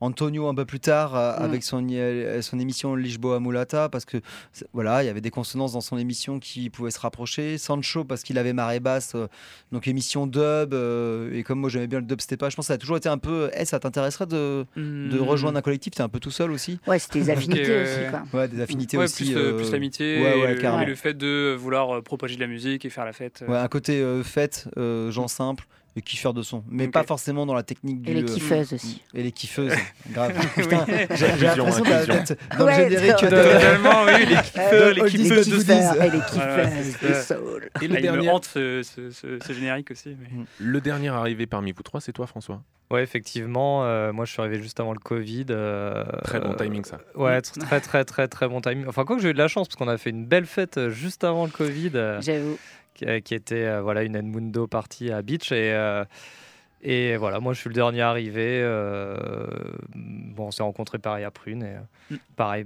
Antonio 0.00 0.46
un 0.48 0.54
peu 0.54 0.64
plus 0.64 0.80
tard 0.80 1.16
euh, 1.16 1.38
Mm. 1.38 1.42
avec 1.42 1.62
son, 1.62 1.86
euh, 1.90 2.40
son 2.42 2.58
émission 2.58 2.94
Lisboa 2.94 3.40
Mulata 3.40 3.88
parce 3.88 4.04
que 4.04 4.18
voilà 4.72 5.02
il 5.02 5.06
y 5.06 5.08
avait 5.08 5.20
des 5.20 5.30
consonances 5.30 5.72
dans 5.72 5.80
son 5.80 5.98
émission 5.98 6.38
qui 6.38 6.70
pouvaient 6.70 6.90
se 6.90 7.00
rapprocher 7.00 7.58
Sancho 7.58 8.04
parce 8.04 8.22
qu'il 8.22 8.38
avait 8.38 8.52
marée 8.52 8.80
basse 8.80 9.12
euh, 9.14 9.26
donc 9.72 9.88
émission 9.88 10.26
dub 10.26 10.72
euh, 10.72 11.32
et 11.32 11.42
comme 11.42 11.58
moi 11.60 11.68
j'aimais 11.68 11.86
bien 11.88 11.98
le 12.00 12.06
dubstep 12.06 12.38
je 12.48 12.54
pense 12.56 12.66
que 12.66 12.68
ça 12.68 12.74
a 12.74 12.78
toujours 12.78 12.96
été 12.96 13.08
un 13.08 13.18
peu 13.18 13.50
Eh, 13.56 13.64
ça 13.64 13.80
t'intéresserait 13.80 14.26
de, 14.26 14.64
de 14.76 14.80
Mhm. 14.80 15.20
rejoindre 15.22 15.58
un 15.58 15.62
collectif? 15.62 15.94
T'es 15.94 16.02
un 16.02 16.08
peu 16.08 16.20
tout 16.20 16.30
seul 16.30 16.50
aussi? 16.52 16.78
Ouais, 16.86 16.98
c'était 16.98 17.20
des 17.20 17.30
affinités 17.30 17.82
aussi, 17.82 17.98
ouais. 18.00 18.06
quoi. 18.10 18.40
ouais 18.40 18.48
des 18.48 18.60
affinités 18.60 18.96
Ouais, 18.96 19.04
aussi 19.04 19.24
plus, 19.32 19.36
euh, 19.36 19.56
plus 19.56 19.72
l'amitié 19.72 20.22
ouais, 20.22 20.54
et, 20.54 20.82
et 20.82 20.86
le 20.86 20.94
fait 20.94 21.14
de 21.14 21.54
vouloir 21.58 21.96
euh, 21.96 22.02
propager 22.02 22.36
de 22.36 22.40
la 22.40 22.46
musique 22.46 22.84
et 22.84 22.90
faire 22.90 23.04
la 23.04 23.12
fête. 23.12 23.42
euh. 23.42 23.50
ouais, 23.50 23.58
un 23.58 23.68
côté 23.68 24.00
euh, 24.00 24.22
fête 24.22 24.68
euh, 24.76 25.10
gens 25.10 25.28
simples 25.28 25.66
et 25.98 26.02
kiffeurs 26.02 26.32
de 26.34 26.42
son 26.42 26.64
mais 26.70 26.88
pas 26.88 27.02
forcément 27.02 27.44
dans 27.46 27.54
la 27.54 27.62
technique 27.62 28.00
du 28.02 28.10
Et 28.10 28.14
les 28.14 28.22
euh, 28.22 28.34
kiffeuses 28.34 28.72
aussi. 28.72 29.02
et 29.14 29.22
les 29.22 29.32
kiffeuses 29.32 29.72
grave 30.10 30.32
Putain, 30.54 30.86
j'ai 31.14 31.26
l'impression 31.28 31.84
dans 32.58 32.64
Ouais, 32.64 32.88
le 32.88 32.96
générique 32.96 33.24
de- 33.24 33.28
de- 33.30 34.18
oui, 34.18 34.26
les 34.26 34.36
kiffeurs, 34.42 34.94
les 34.94 35.00
Oldies 35.02 35.16
kiffeuses 35.22 35.48
de. 35.48 35.56
Kiffeurs, 35.56 36.02
et 36.02 36.10
les 36.10 36.20
kiffeuses, 36.20 37.02
les 37.02 37.14
souls. 37.14 37.70
Et 37.82 37.88
le 37.88 37.94
Ah, 37.94 37.98
il 37.98 38.02
dernier, 38.02 38.26
me 38.26 38.32
hante 38.32 38.44
ce, 38.46 38.82
ce- 38.82 39.10
ce- 39.10 39.38
ce 39.44 39.52
générique 39.52 39.90
aussi. 39.90 40.16
mais- 40.20 40.44
le 40.58 40.80
dernier 40.80 41.08
arrivé 41.08 41.46
parmi 41.46 41.72
vous 41.72 41.82
trois, 41.82 42.00
c'est 42.00 42.12
toi, 42.12 42.26
François. 42.26 42.62
Ouais, 42.90 43.02
effectivement. 43.02 43.84
euh, 43.84 44.12
moi, 44.12 44.24
je 44.24 44.32
suis 44.32 44.40
arrivé 44.40 44.62
juste 44.62 44.80
avant 44.80 44.92
le 44.94 44.98
Covid. 44.98 45.46
euh, 45.50 46.04
Très 46.24 46.40
bon 46.40 46.52
euh, 46.52 46.56
timing, 46.56 46.84
ça. 46.84 46.98
Ouais, 47.14 47.38
tr- 47.40 47.58
très, 47.58 47.80
très, 47.80 48.04
très, 48.04 48.28
très 48.28 48.48
bon 48.48 48.60
timing. 48.62 48.86
Enfin, 48.88 49.04
quoi 49.04 49.16
que 49.16 49.22
j'ai 49.22 49.28
eu 49.30 49.34
de 49.34 49.38
la 49.38 49.48
chance, 49.48 49.68
parce 49.68 49.76
qu'on 49.76 49.88
a 49.88 49.98
fait 49.98 50.10
une 50.10 50.24
belle 50.24 50.46
fête 50.46 50.78
euh, 50.78 50.88
juste 50.90 51.22
avant 51.24 51.44
le 51.44 51.50
Covid, 51.50 51.90
euh, 51.94 52.20
J'avoue. 52.22 52.56
Qui, 52.98 53.04
euh, 53.06 53.20
qui 53.20 53.34
était 53.34 53.64
euh, 53.64 53.80
voilà, 53.80 54.02
une 54.02 54.16
Edmundo 54.16 54.66
partie 54.66 55.10
à 55.12 55.22
Beach. 55.22 55.52
Et, 55.52 55.72
euh, 55.72 56.04
et 56.82 57.16
voilà, 57.16 57.40
moi, 57.40 57.54
je 57.54 57.60
suis 57.60 57.68
le 57.68 57.74
dernier 57.74 58.02
arrivé. 58.02 58.60
euh, 58.62 59.16
bon, 59.94 60.46
on 60.46 60.50
s'est 60.50 60.62
rencontrés 60.62 60.98
pareil 60.98 61.24
à 61.24 61.30
Prune. 61.30 61.62
Et, 61.62 61.74
euh, 61.76 61.80
Mm. 62.10 62.16
Pareil, 62.36 62.64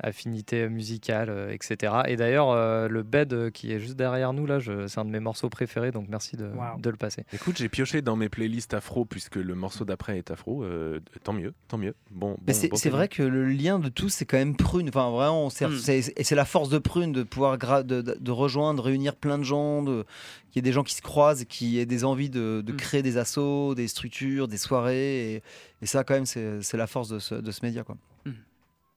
affinité 0.00 0.68
musicale, 0.68 1.28
euh, 1.30 1.50
etc. 1.52 1.92
Et 2.08 2.16
d'ailleurs, 2.16 2.50
euh, 2.50 2.88
le 2.88 3.02
bed 3.02 3.32
euh, 3.32 3.50
qui 3.50 3.72
est 3.72 3.78
juste 3.80 3.94
derrière 3.96 4.32
nous, 4.32 4.46
là, 4.46 4.58
je- 4.58 4.86
c'est 4.86 4.98
un 5.00 5.04
de 5.04 5.10
mes 5.10 5.20
morceaux 5.20 5.48
préférés, 5.48 5.92
donc 5.92 6.06
merci 6.08 6.36
de, 6.36 6.46
Wow. 6.46 6.80
de 6.80 6.90
le 6.90 6.96
passer. 6.96 7.24
Écoute, 7.32 7.56
j'ai 7.58 7.68
pioché 7.68 8.02
dans 8.02 8.16
mes 8.16 8.28
playlists 8.28 8.74
afro 8.74 9.04
puisque 9.04 9.36
le 9.36 9.54
morceau 9.54 9.84
d'après 9.84 10.18
est 10.18 10.30
afro. 10.30 10.64
euh, 10.64 11.00
tant 11.22 11.32
mieux, 11.32 11.54
tant 11.68 11.78
mieux. 11.78 11.94
Bon, 12.10 12.36
Mais 12.46 12.52
c'est 12.52 12.68
bon 12.68 12.76
c'est 12.76 12.82
timing. 12.88 12.96
vrai 12.96 13.08
que 13.08 13.22
le 13.22 13.46
lien 13.46 13.78
de 13.78 13.88
tout, 13.88 14.08
c'est 14.08 14.24
quand 14.24 14.36
même 14.36 14.56
Prune. 14.56 14.88
Enfin, 14.88 15.10
vraiment, 15.10 15.50
c'est- 15.50 15.66
Mm. 15.68 15.78
c'est- 15.78 16.12
et 16.16 16.24
c'est 16.24 16.34
la 16.34 16.44
force 16.44 16.68
de 16.70 16.78
Prune 16.78 17.12
de 17.12 17.22
pouvoir 17.22 17.56
gra- 17.58 17.82
de, 17.84 18.02
de- 18.02 18.16
de 18.18 18.30
rejoindre, 18.30 18.82
de 18.82 18.84
réunir 18.88 19.14
plein 19.16 19.38
de 19.38 19.42
gens, 19.44 19.82
de- 19.82 20.04
qu'il 20.50 20.56
y 20.56 20.58
ait 20.60 20.62
des 20.62 20.72
gens 20.72 20.82
qui 20.84 20.94
se 20.94 21.02
croisent, 21.02 21.44
qui 21.44 21.78
aient 21.78 21.86
des 21.86 22.04
envies 22.04 22.30
de, 22.30 22.62
de 22.64 22.72
Mm. 22.72 22.76
créer 22.76 23.02
des 23.02 23.16
assos, 23.16 23.74
des 23.74 23.88
structures, 23.88 24.48
des 24.48 24.56
soirées. 24.58 25.34
Et, 25.34 25.42
et 25.82 25.86
ça, 25.86 26.04
quand 26.04 26.14
même, 26.14 26.26
c'est 26.26 26.62
c'est 26.62 26.76
la 26.76 26.86
force 26.86 27.08
de 27.08 27.18
ce, 27.18 27.34
de 27.36 27.50
ce 27.50 27.64
média. 27.64 27.84
Quoi. 27.84 27.96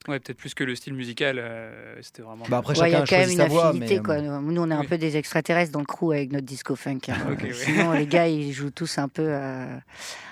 Ouais, 0.07 0.19
peut-être 0.19 0.37
plus 0.37 0.53
que 0.53 0.63
le 0.63 0.73
style 0.75 0.93
musical. 0.93 1.37
euh, 1.39 1.97
C'était 2.01 2.21
vraiment. 2.21 2.45
Bah 2.49 2.59
après, 2.59 2.79
Ouais, 2.79 2.89
il 2.89 2.93
y 2.93 2.95
a 2.95 3.05
quand 3.05 3.17
même 3.17 3.29
une 3.29 3.43
voix. 3.47 3.67
affinité. 3.69 3.95
mais, 3.97 4.01
quoi. 4.03 4.15
euh, 4.15 4.39
Nous, 4.39 4.61
on 4.61 4.71
est 4.71 4.73
un 4.73 4.79
oui. 4.81 4.87
peu 4.87 4.97
des 4.97 5.17
extraterrestres 5.17 5.71
dans 5.71 5.79
le 5.81 5.85
crew 5.85 6.11
avec 6.13 6.31
notre 6.31 6.45
disco 6.45 6.75
funk. 6.75 6.99
hein. 7.09 7.15
Ouais. 7.41 7.51
Sinon, 7.53 7.91
les 7.91 8.07
gars, 8.07 8.27
ils 8.27 8.51
jouent 8.53 8.71
tous 8.71 8.97
un 8.99 9.09
peu, 9.09 9.25
euh, 9.27 9.77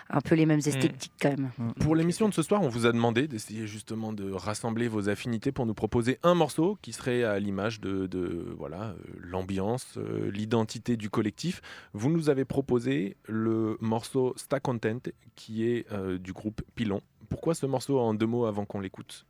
un 0.09 0.21
peu 0.21 0.35
les 0.35 0.45
mêmes 0.45 0.59
esthétiques 0.65 1.11
quand 1.21 1.29
même. 1.38 1.49
Pour 1.81 1.95
l'émission 1.95 2.29
de 2.29 2.33
ce 2.33 2.41
soir, 2.41 2.61
on 2.61 2.69
vous 2.69 2.85
a 2.85 2.91
demandé 2.93 3.27
d'essayer 3.27 3.67
justement 3.67 4.13
de 4.13 4.31
rassembler 4.31 4.88
vos 4.88 5.09
affinités 5.09 5.51
pour 5.51 5.65
nous 5.65 5.73
proposer 5.73 6.19
un 6.23 6.35
morceau 6.35 6.77
qui 6.81 6.93
serait 6.93 7.23
à 7.23 7.38
l'image 7.39 7.81
de, 7.81 8.07
de, 8.07 8.53
voilà 8.57 8.95
l'ambiance, 9.19 9.95
euh, 9.97 10.31
l'identité 10.31 10.95
du 10.95 11.09
collectif. 11.09 11.61
Vous 11.93 12.09
nous 12.09 12.29
avez 12.29 12.45
proposé 12.45 13.17
le 13.27 13.77
morceau 13.81 14.33
Sta 14.38 14.59
Content 14.61 14.99
qui 15.35 15.65
est 15.67 15.85
euh, 15.91 16.17
du 16.17 16.31
groupe 16.31 16.61
Pilon. 16.75 17.01
Pourquoi 17.29 17.55
ce 17.55 17.65
morceau 17.65 17.99
en 17.99 18.13
deux 18.13 18.27
mots 18.27 18.45
avant 18.45 18.65
qu'on 18.65 18.79
l'écoute? 18.79 19.25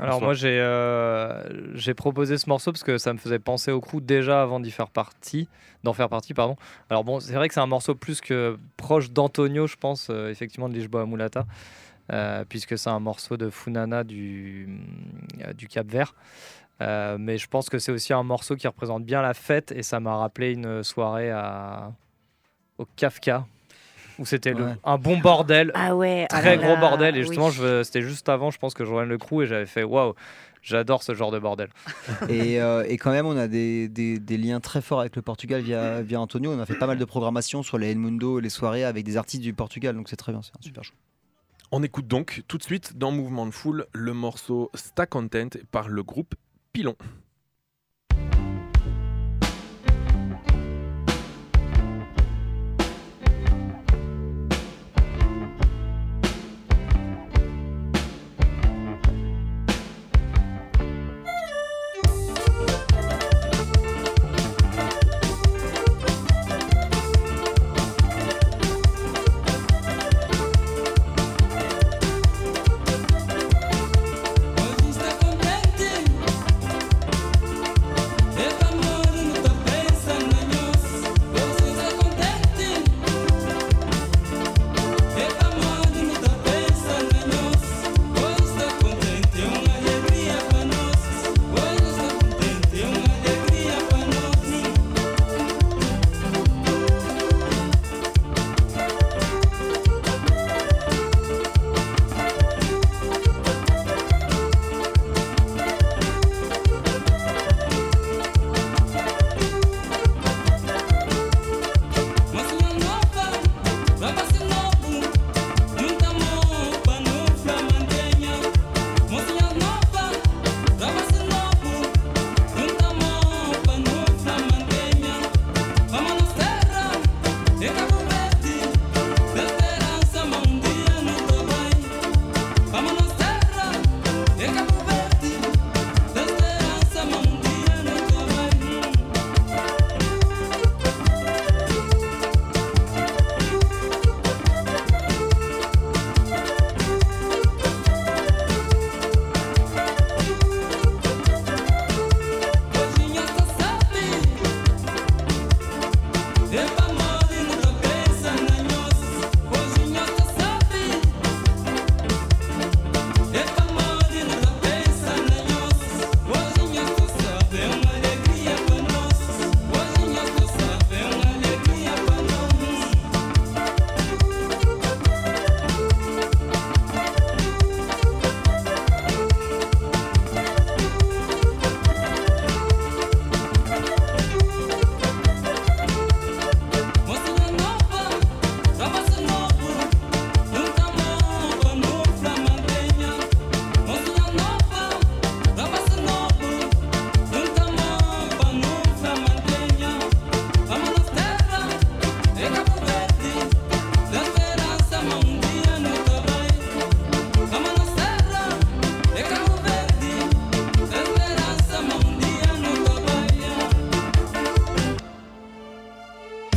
Alors 0.00 0.14
Bonsoir. 0.14 0.28
moi 0.28 0.34
j'ai 0.34 0.58
euh, 0.58 1.76
j'ai 1.76 1.92
proposé 1.92 2.38
ce 2.38 2.48
morceau 2.48 2.72
parce 2.72 2.82
que 2.82 2.96
ça 2.96 3.12
me 3.12 3.18
faisait 3.18 3.38
penser 3.38 3.70
au 3.70 3.82
crew 3.82 4.00
déjà 4.00 4.40
avant 4.40 4.58
d'y 4.58 4.70
faire 4.70 4.88
partie, 4.88 5.46
d'en 5.84 5.92
faire 5.92 6.08
partie 6.08 6.32
pardon. 6.32 6.56
Alors 6.88 7.04
bon 7.04 7.20
c'est 7.20 7.34
vrai 7.34 7.48
que 7.48 7.54
c'est 7.54 7.60
un 7.60 7.66
morceau 7.66 7.94
plus 7.94 8.22
que 8.22 8.58
proche 8.78 9.10
d'Antonio 9.10 9.66
je 9.66 9.76
pense 9.76 10.08
euh, 10.08 10.30
effectivement 10.30 10.70
de 10.70 10.74
Lisboa 10.74 11.04
Mulata 11.04 11.44
euh, 12.12 12.44
puisque 12.48 12.78
c'est 12.78 12.88
un 12.88 12.98
morceau 12.98 13.36
de 13.36 13.50
Funana 13.50 14.02
du 14.02 14.80
du 15.54 15.68
Cap 15.68 15.86
Vert. 15.86 16.14
Mais 16.80 17.36
je 17.36 17.46
pense 17.46 17.68
que 17.68 17.78
c'est 17.78 17.92
aussi 17.92 18.14
un 18.14 18.22
morceau 18.22 18.56
qui 18.56 18.66
représente 18.66 19.04
bien 19.04 19.20
la 19.20 19.34
fête 19.34 19.70
et 19.70 19.82
ça 19.82 20.00
m'a 20.00 20.16
rappelé 20.16 20.52
une 20.52 20.82
soirée 20.82 21.30
à 21.30 21.92
au 22.78 22.86
Kafka 22.96 23.44
où 24.20 24.24
c'était 24.26 24.52
Ouais. 24.54 24.74
un 24.84 24.98
bon 24.98 25.18
bordel 25.18 25.72
Ah 25.74 25.96
ouais, 25.96 26.26
ah 26.30 26.40
très 26.40 26.56
là 26.56 26.62
gros 26.62 26.74
là, 26.74 26.80
bordel. 26.80 27.16
Et 27.16 27.22
justement, 27.24 27.50
c'était 27.82 28.02
juste 28.02 28.28
avant, 28.28 28.50
je 28.52 28.58
pense 28.58 28.74
que 28.74 28.84
je 28.84 28.90
rejoigne 28.90 29.08
le 29.08 29.18
crew 29.18 29.42
et 29.42 29.46
j'avais 29.46 29.66
fait 29.66 29.82
waouh, 29.82 30.14
j'adore 30.62 31.02
ce 31.02 31.14
genre 31.14 31.30
de 31.32 31.38
bordel. 31.38 31.68
et, 32.28 32.60
euh, 32.60 32.84
et 32.86 32.96
quand 32.98 33.10
même, 33.10 33.26
on 33.26 33.36
a 33.36 33.48
des, 33.48 33.88
des- 33.88 34.18
des 34.18 34.36
liens 34.36 34.60
très 34.60 34.80
forts 34.82 35.00
avec 35.00 35.16
le 35.16 35.22
Portugal 35.22 35.62
via, 35.62 36.02
via 36.02 36.20
Antonio. 36.20 36.52
On 36.52 36.60
a 36.60 36.66
fait 36.66 36.74
pas 36.74 36.86
mal 36.86 36.98
de 36.98 37.04
programmation 37.04 37.62
sur 37.62 37.78
les 37.78 37.90
El 37.90 37.98
Mundo 37.98 38.38
et 38.38 38.42
les 38.42 38.50
soirées 38.50 38.84
avec 38.84 39.04
des 39.04 39.16
artistes 39.16 39.42
du 39.42 39.54
Portugal. 39.54 39.96
Donc 39.96 40.08
c'est 40.08 40.16
très 40.16 40.32
bien, 40.32 40.42
c'est 40.42 40.52
un 40.56 40.62
super 40.62 40.84
show. 40.84 40.94
On 41.72 41.82
écoute 41.82 42.06
donc 42.08 42.42
tout 42.48 42.58
de 42.58 42.62
suite 42.64 42.98
dans 42.98 43.12
Mouvement 43.12 43.46
de 43.46 43.52
Foule 43.52 43.86
le 43.92 44.12
morceau 44.12 44.70
Sta 44.74 45.06
Content 45.06 45.48
par 45.70 45.88
le 45.88 46.02
groupe 46.02 46.34
Pilon. 46.72 46.96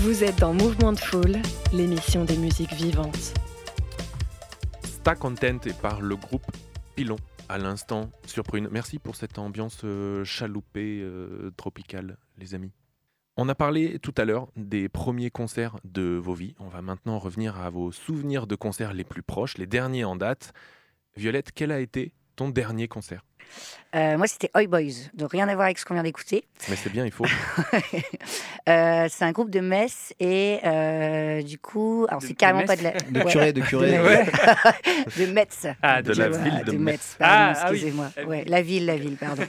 Vous 0.04 0.22
êtes 0.26 0.39
dans 0.39 0.54
Mouvement 0.54 0.92
de 0.92 1.00
Foule, 1.00 1.38
l'émission 1.72 2.26
des 2.26 2.36
musiques 2.36 2.74
vivantes. 2.74 3.34
Sta 4.84 5.16
Content 5.16 5.60
et 5.66 5.72
par 5.72 6.02
le 6.02 6.18
groupe 6.18 6.46
Pilon 6.94 7.16
à 7.48 7.58
l'instant 7.58 8.10
sur 8.26 8.44
Prune. 8.44 8.68
Merci 8.70 9.00
pour 9.00 9.16
cette 9.16 9.39
ambiance 9.39 9.80
euh, 9.86 10.26
chaloupée 10.26 11.00
euh, 11.02 11.52
tropicale, 11.56 12.18
les 12.38 12.54
amis. 12.54 12.74
On 13.38 13.48
a 13.48 13.56
parlé 13.56 13.98
tout 14.00 14.13
à 14.18 14.26
l'heure 14.26 14.50
des 14.58 14.89
premiers 14.89 15.32
concerts 15.32 15.78
de 15.86 16.20
vos 16.22 16.34
vies. 16.34 16.54
On 16.60 16.68
va 16.68 16.82
maintenant 16.82 17.18
revenir 17.18 17.58
à 17.62 17.70
vos 17.70 17.94
souvenirs 17.94 18.46
de 18.46 18.56
concerts 18.56 18.92
les 18.92 19.06
plus 19.06 19.24
proches, 19.24 19.58
les 19.58 19.68
derniers 19.68 20.04
en 20.04 20.18
date. 20.18 20.52
Violette, 21.16 21.54
quel 21.56 21.72
a 21.72 21.80
été 21.80 22.12
ton 22.36 22.50
dernier 22.50 22.89
concert? 22.89 23.24
Euh, 23.96 24.18
moi, 24.18 24.26
c'était 24.26 24.50
Oi 24.56 24.66
Boys, 24.66 25.10
donc 25.14 25.32
rien 25.34 25.48
à 25.48 25.54
voir 25.54 25.66
avec 25.66 25.78
ce 25.78 25.86
qu'on 25.86 25.94
vient 25.94 26.02
d'écouter. 26.02 26.44
Mais 26.68 26.76
c'est 26.76 26.90
bien, 26.92 27.06
il 27.06 27.12
faut. 27.12 27.26
Euh, 28.70 29.08
c'est 29.10 29.26
un 29.26 29.34
groupe 29.34 29.50
de 29.50 29.60
Metz 29.60 30.14
et 30.22 30.60
euh, 30.64 31.42
du 31.42 31.58
coup, 31.58 32.06
alors 32.08 32.22
De- 32.22 32.28
c'est 32.28 32.32
de 32.34 32.38
carrément 32.38 32.64
pas 32.66 32.78
de 32.78 32.84
la. 32.84 32.92
De 32.92 33.20
Ouais. 33.20 33.26
curé, 33.30 33.52
de 33.52 33.60
curé. 33.60 34.00
Ouais. 34.00 34.26
de 35.18 35.26
Metz. 35.34 35.68
Ah, 35.82 36.02
De 36.02 36.14
la 36.14 36.30
ville 36.30 36.64
de 36.66 36.72
Metz. 36.72 36.80
Metz. 36.80 37.16
Pardon, 37.20 37.36
Ah, 37.58 37.60
ah 37.62 37.68
oui. 37.72 37.76
excusez-moi. 37.76 38.10
La 38.16 38.24
Ouais, 38.26 38.38
ville. 38.44 38.50
la 38.52 38.62
ville, 38.62 38.86
la 38.86 38.96
ville, 38.96 39.18
pardon. 39.18 39.44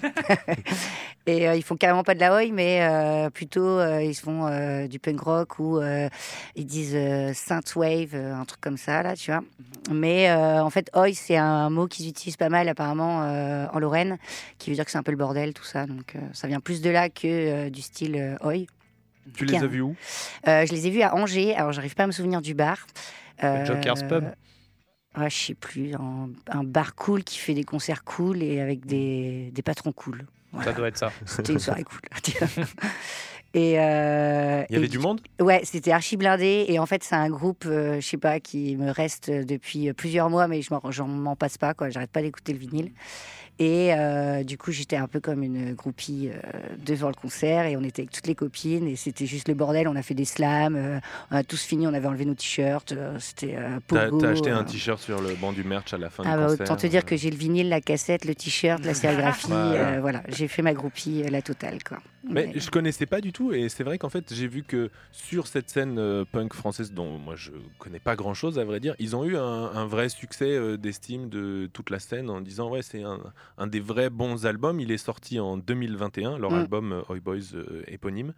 et 1.27 1.49
euh, 1.49 1.55
ils 1.55 1.63
font 1.63 1.77
carrément 1.77 2.03
pas 2.03 2.15
de 2.15 2.21
la 2.21 2.33
oi, 2.35 2.51
mais 2.53 2.81
euh, 2.83 3.31
plutôt 3.31 3.65
euh, 3.79 4.03
ils 4.03 4.15
font 4.17 4.47
euh, 4.49 4.89
du 4.89 4.99
punk 4.99 5.21
rock 5.21 5.59
ou 5.61 5.79
euh, 5.79 6.09
ils 6.57 6.67
disent 6.67 6.97
euh, 6.97 7.33
synthwave, 7.35 8.11
euh, 8.15 8.35
un 8.35 8.45
truc 8.45 8.61
comme 8.61 8.77
ça 8.77 9.05
là, 9.05 9.15
tu 9.15 9.31
vois. 9.31 9.43
Mais 9.93 10.29
euh, 10.31 10.61
en 10.63 10.71
fait, 10.71 10.91
oi, 10.97 11.13
c'est 11.15 11.37
un 11.37 11.71
mot 11.71 11.87
qu'ils 11.87 12.09
utilisent 12.09 12.37
pas 12.37 12.49
mal 12.49 12.69
apparemment 12.69 13.23
euh, 13.25 13.67
en 13.73 13.79
Lorraine, 13.85 14.19
qui 14.59 14.71
veut 14.71 14.77
dire 14.77 14.85
que 14.85 14.91
c'est 14.91 14.99
un 14.99 15.03
peu 15.03 15.13
le 15.13 15.19
bordel, 15.19 15.55
tout 15.55 15.65
ça. 15.65 15.87
Donc 15.87 16.17
euh, 16.17 16.21
ça 16.33 16.49
vient 16.49 16.61
plus 16.61 16.81
de 16.81 16.91
là 16.91 17.09
que 17.09 17.27
euh, 17.27 17.71
du 17.71 17.83
style 17.83 18.17
euh, 18.17 18.37
oi. 18.45 18.67
Tu 19.35 19.45
les 19.45 19.57
as 19.57 19.67
vus 19.67 19.81
où? 19.81 19.95
Je 20.47 20.71
les 20.73 20.87
ai 20.87 20.91
vus 20.91 21.03
à 21.03 21.15
Angers. 21.15 21.55
Alors, 21.55 21.73
j'arrive 21.73 21.95
pas 21.95 22.05
à 22.05 22.07
me 22.07 22.13
souvenir 22.13 22.43
du 22.43 22.55
bar. 22.55 22.87
Joker's 23.41 24.03
Pub. 24.03 24.25
Ouais, 25.17 25.31
je 25.31 25.37
sais 25.37 25.55
plus. 25.55 25.95
Un, 25.95 26.31
un 26.49 26.65
bar 26.65 26.95
cool 26.95 27.23
qui 27.23 27.39
fait 27.39 27.55
des 27.55 27.65
concerts 27.65 28.05
cool 28.05 28.43
et 28.43 28.61
avec 28.61 28.85
des, 28.85 29.51
des 29.53 29.63
patrons 29.63 29.93
cool. 29.93 30.27
Voilà. 30.53 30.71
Ça 30.71 30.77
doit 30.77 30.89
être 30.89 30.99
ça. 30.99 31.13
C'était 31.25 31.53
une 31.53 31.59
soirée 31.59 31.85
cool. 31.85 32.01
et 33.55 33.79
euh, 33.81 34.65
Il 34.69 34.75
y 34.75 34.77
avait 34.77 34.87
et 34.87 34.89
du 34.89 34.99
monde? 34.99 35.21
Ouais, 35.41 35.63
c'était 35.65 35.93
archi 35.93 36.17
blindé. 36.17 36.67
Et 36.69 36.79
en 36.79 36.87
fait, 36.87 37.03
c'est 37.03 37.15
un 37.15 37.31
groupe, 37.31 37.65
euh, 37.67 38.01
je 38.01 38.07
sais 38.07 38.17
pas, 38.17 38.41
qui 38.41 38.77
me 38.77 38.91
reste 38.91 39.31
depuis 39.31 39.93
plusieurs 39.93 40.31
mois, 40.31 40.49
mais 40.49 40.63
je 40.63 41.03
m'en 41.03 41.37
passe 41.37 41.59
pas, 41.59 41.75
quoi. 41.75 41.91
J'arrête 41.91 42.11
pas 42.11 42.23
d'écouter 42.23 42.53
le 42.53 42.59
vinyle. 42.59 42.93
Et 43.59 43.95
euh, 43.95 44.43
du 44.43 44.59
coup, 44.59 44.73
j'étais 44.73 44.97
un 44.97 45.07
peu 45.07 45.21
comme 45.21 45.43
une 45.43 45.75
groupie 45.75 46.29
euh, 46.33 46.39
devant 46.85 47.09
le 47.09 47.15
concert 47.15 47.67
et 47.67 47.77
on 47.77 47.83
était 47.83 48.03
avec 48.03 48.11
toutes 48.11 48.27
les 48.27 48.35
copines 48.35 48.89
et 48.89 48.97
c'était 48.97 49.27
juste 49.27 49.47
le 49.47 49.55
bordel. 49.55 49.87
On 49.87 49.95
a 49.95 50.03
fait 50.03 50.15
des 50.15 50.25
slams, 50.25 50.75
euh, 50.75 50.99
on 51.31 51.37
a 51.37 51.45
tous 51.45 51.63
fini, 51.63 51.87
on 51.87 51.95
avait 51.95 52.09
enlevé 52.09 52.25
nos 52.25 52.35
t-shirts. 52.35 52.95
c'était 53.21 53.57
T'as 53.87 54.29
acheté 54.29 54.51
un 54.51 54.65
t-shirt 54.65 55.01
sur 55.01 55.21
le 55.21 55.35
banc 55.35 55.53
du 55.53 55.63
merch 55.63 55.95
à 55.95 55.99
la 55.99 56.11
fin 56.11 56.25
Ah 56.27 56.33
du 56.33 56.37
bah, 56.43 56.47
concert 56.49 56.65
autant 56.67 56.77
te 56.77 56.87
dire 56.89 57.05
que 57.05 57.17
j'ai 57.17 57.31
le 57.31 57.37
vinyle, 57.37 57.69
la 57.69 57.81
cassette, 57.81 58.25
le 58.25 58.35
t-shirt, 58.35 58.85
la 58.85 58.95
sérigraphie. 58.95 59.45
Voilà. 59.55 60.01
voilà, 60.01 60.23
j'ai 60.29 60.49
fait 60.49 60.63
ma 60.63 60.73
groupie, 60.75 61.23
la 61.23 61.43
totale, 61.43 61.83
quoi. 61.85 61.99
Mais 62.29 62.47
Mais- 62.53 62.61
je 62.61 62.71
connaissais 62.71 63.07
pas 63.07 63.21
du 63.21 63.33
tout 63.33 63.53
et 63.53 63.69
c'est 63.69 63.85
vrai 63.85 63.99
qu'en 63.99 64.09
fait 64.09 64.33
j'ai 64.33 64.47
vu 64.47 64.63
que 64.63 64.91
sur 65.13 65.47
cette 65.47 65.69
scène 65.69 65.99
euh, 65.99 66.25
punk 66.25 66.55
française 66.55 66.93
dont 66.93 67.19
moi 67.19 67.35
je 67.37 67.51
connais 67.79 67.99
pas 67.99 68.17
grand 68.17 68.33
chose 68.33 68.59
à 68.59 68.65
vrai 68.65 68.81
dire, 68.81 68.95
ils 68.99 69.15
ont 69.15 69.25
eu 69.25 69.37
un, 69.37 69.43
un 69.43 69.87
vrai 69.87 70.09
succès 70.09 70.51
euh, 70.51 70.79
d'estime 70.79 71.29
de 71.29 71.69
toute 71.73 71.91
la 71.91 71.99
scène 71.99 72.31
en 72.31 72.41
disant 72.41 72.71
ouais 72.71 72.81
c'est 72.81 73.03
un, 73.03 73.21
un 73.59 73.67
des 73.67 73.81
vrais 73.81 74.11
bons 74.11 74.47
albums. 74.47 74.81
Il 74.81 74.91
est 74.91 74.99
sorti 74.99 75.39
en 75.41 75.57
2021, 75.57 76.39
leur 76.39 76.51
Mm. 76.53 76.55
album 76.55 76.93
euh, 76.93 77.03
Oi 77.09 77.21
Boys 77.21 77.55
euh, 77.55 77.83
éponyme. 77.87 78.35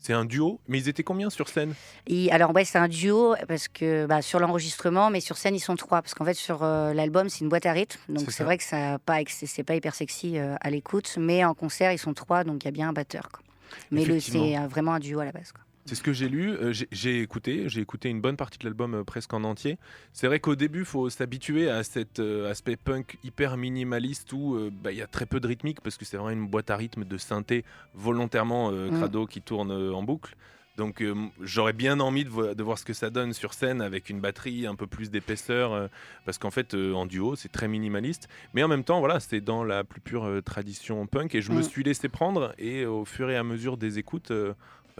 C'est 0.00 0.12
un 0.12 0.24
duo, 0.24 0.60
mais 0.68 0.78
ils 0.78 0.88
étaient 0.88 1.02
combien 1.02 1.28
sur 1.28 1.48
scène? 1.48 1.74
Et 2.06 2.30
alors 2.30 2.54
ouais, 2.54 2.64
c'est 2.64 2.78
un 2.78 2.86
duo 2.86 3.34
parce 3.48 3.66
que 3.66 4.06
bah, 4.06 4.22
sur 4.22 4.38
l'enregistrement, 4.38 5.10
mais 5.10 5.18
sur 5.18 5.36
scène 5.36 5.56
ils 5.56 5.60
sont 5.60 5.74
trois 5.74 6.02
parce 6.02 6.14
qu'en 6.14 6.24
fait 6.24 6.34
sur 6.34 6.62
euh, 6.62 6.94
l'album 6.94 7.28
c'est 7.28 7.40
une 7.40 7.48
boîte 7.48 7.66
à 7.66 7.72
rythme, 7.72 7.98
donc 8.08 8.30
C'est 8.30 8.44
vrai 8.44 8.58
que 8.58 8.62
ça 8.64 8.98
pas 9.04 9.18
c'est 9.26 9.64
pas 9.64 9.74
hyper 9.74 9.96
sexy 9.96 10.38
euh, 10.38 10.54
à 10.60 10.70
l'écoute, 10.70 11.16
mais 11.18 11.44
en 11.44 11.52
concert 11.52 11.90
ils 11.92 11.98
sont 11.98 12.14
trois, 12.14 12.44
donc 12.44 12.62
il 12.62 12.66
y 12.66 12.68
a 12.68 12.70
bien 12.70 12.90
un 12.90 12.92
batteur. 12.92 13.28
Quoi. 13.32 13.42
Mais 13.90 14.20
c'est 14.20 14.56
vraiment 14.68 14.92
un 14.94 15.00
duo 15.00 15.18
à 15.18 15.24
la 15.24 15.32
base. 15.32 15.50
Quoi. 15.50 15.64
C'est 15.88 15.94
ce 15.94 16.02
que 16.02 16.12
j'ai 16.12 16.28
lu, 16.28 16.50
euh, 16.52 16.72
j'ai- 16.92 17.20
écouté, 17.20 17.68
j'ai 17.68 17.80
écouté 17.80 18.08
une 18.08 18.20
bonne 18.20 18.36
partie 18.36 18.58
de 18.58 18.64
l'album 18.64 18.94
euh, 18.94 19.04
presque 19.04 19.32
en 19.32 19.42
entier. 19.44 19.78
C'est 20.12 20.26
vrai 20.26 20.38
qu'au 20.40 20.54
début, 20.54 20.80
il 20.80 20.84
faut 20.84 21.08
s'habituer 21.10 21.68
à 21.70 21.82
cet 21.82 22.18
euh, 22.20 22.50
aspect 22.50 22.76
punk 22.76 23.18
hyper 23.24 23.56
minimaliste 23.56 24.32
où 24.32 24.70
bah, 24.70 24.92
il 24.92 24.98
y 24.98 25.02
a 25.02 25.06
très 25.06 25.26
peu 25.26 25.40
de 25.40 25.46
rythmique 25.46 25.80
parce 25.80 25.96
que 25.96 26.04
c'est 26.04 26.16
vraiment 26.16 26.30
une 26.30 26.46
boîte 26.46 26.70
à 26.70 26.76
rythme 26.76 27.04
de 27.04 27.16
synthé 27.18 27.64
volontairement 27.94 28.70
Mm. 28.70 28.90
crado 28.98 29.26
qui 29.26 29.40
tourne 29.42 29.72
en 29.72 30.02
boucle. 30.02 30.34
Donc 30.76 31.02
euh, 31.02 31.12
j'aurais 31.42 31.72
bien 31.72 31.98
envie 31.98 32.24
de, 32.24 32.28
vo- 32.30 32.54
de 32.54 32.62
voir 32.62 32.78
ce 32.78 32.84
que 32.84 32.92
ça 32.92 33.10
donne 33.10 33.32
sur 33.32 33.52
scène 33.52 33.80
avec 33.82 34.10
une 34.10 34.20
batterie 34.20 34.64
un 34.64 34.76
peu 34.76 34.86
plus 34.86 35.10
d'épaisseur 35.10 35.72
euh, 35.72 35.88
parce 36.24 36.38
qu'en 36.38 36.52
fait 36.52 36.72
euh, 36.74 36.92
en 36.94 37.04
duo 37.04 37.34
c'est 37.34 37.48
très 37.50 37.66
minimaliste 37.66 38.28
mais 38.54 38.62
en 38.62 38.68
même 38.68 38.84
temps 38.84 39.00
voilà 39.00 39.18
c'est 39.18 39.40
dans 39.40 39.64
la 39.64 39.82
plus 39.82 40.00
pure 40.00 40.40
tradition 40.44 41.04
punk 41.08 41.34
et 41.34 41.42
je 41.42 41.50
me 41.50 41.58
Mm. 41.58 41.62
suis 41.64 41.82
laissé 41.82 42.08
prendre 42.08 42.54
et 42.58 42.86
au 42.86 43.04
fur 43.04 43.28
et 43.28 43.36
à 43.36 43.42
mesure 43.42 43.76
des 43.76 43.98
écoutes 43.98 44.30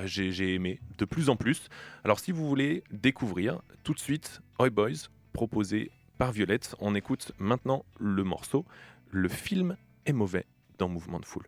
j'ai 0.07 0.33
j'ai 0.33 0.55
aimé 0.55 0.81
de 0.99 1.05
plus 1.05 1.29
en 1.29 1.37
plus. 1.37 1.69
Alors 2.05 2.21
si 2.21 2.33
vous 2.33 2.47
voulez 2.49 2.85
découvrir 2.91 3.61
tout 3.83 3.95
de 3.95 3.99
suite 3.99 4.41
Oi 4.59 4.71
Boys 4.71 5.09
proposé 5.33 5.91
par 6.19 6.33
Violette, 6.33 6.75
on 6.81 6.95
écoute 6.95 7.33
maintenant 7.39 7.85
le 7.99 8.25
morceau 8.25 8.65
Le 9.11 9.29
film 9.29 9.77
est 10.07 10.13
mauvais 10.13 10.47
dans 10.79 10.89
Mouvement 10.89 11.21
de 11.21 11.25
Foule. 11.25 11.47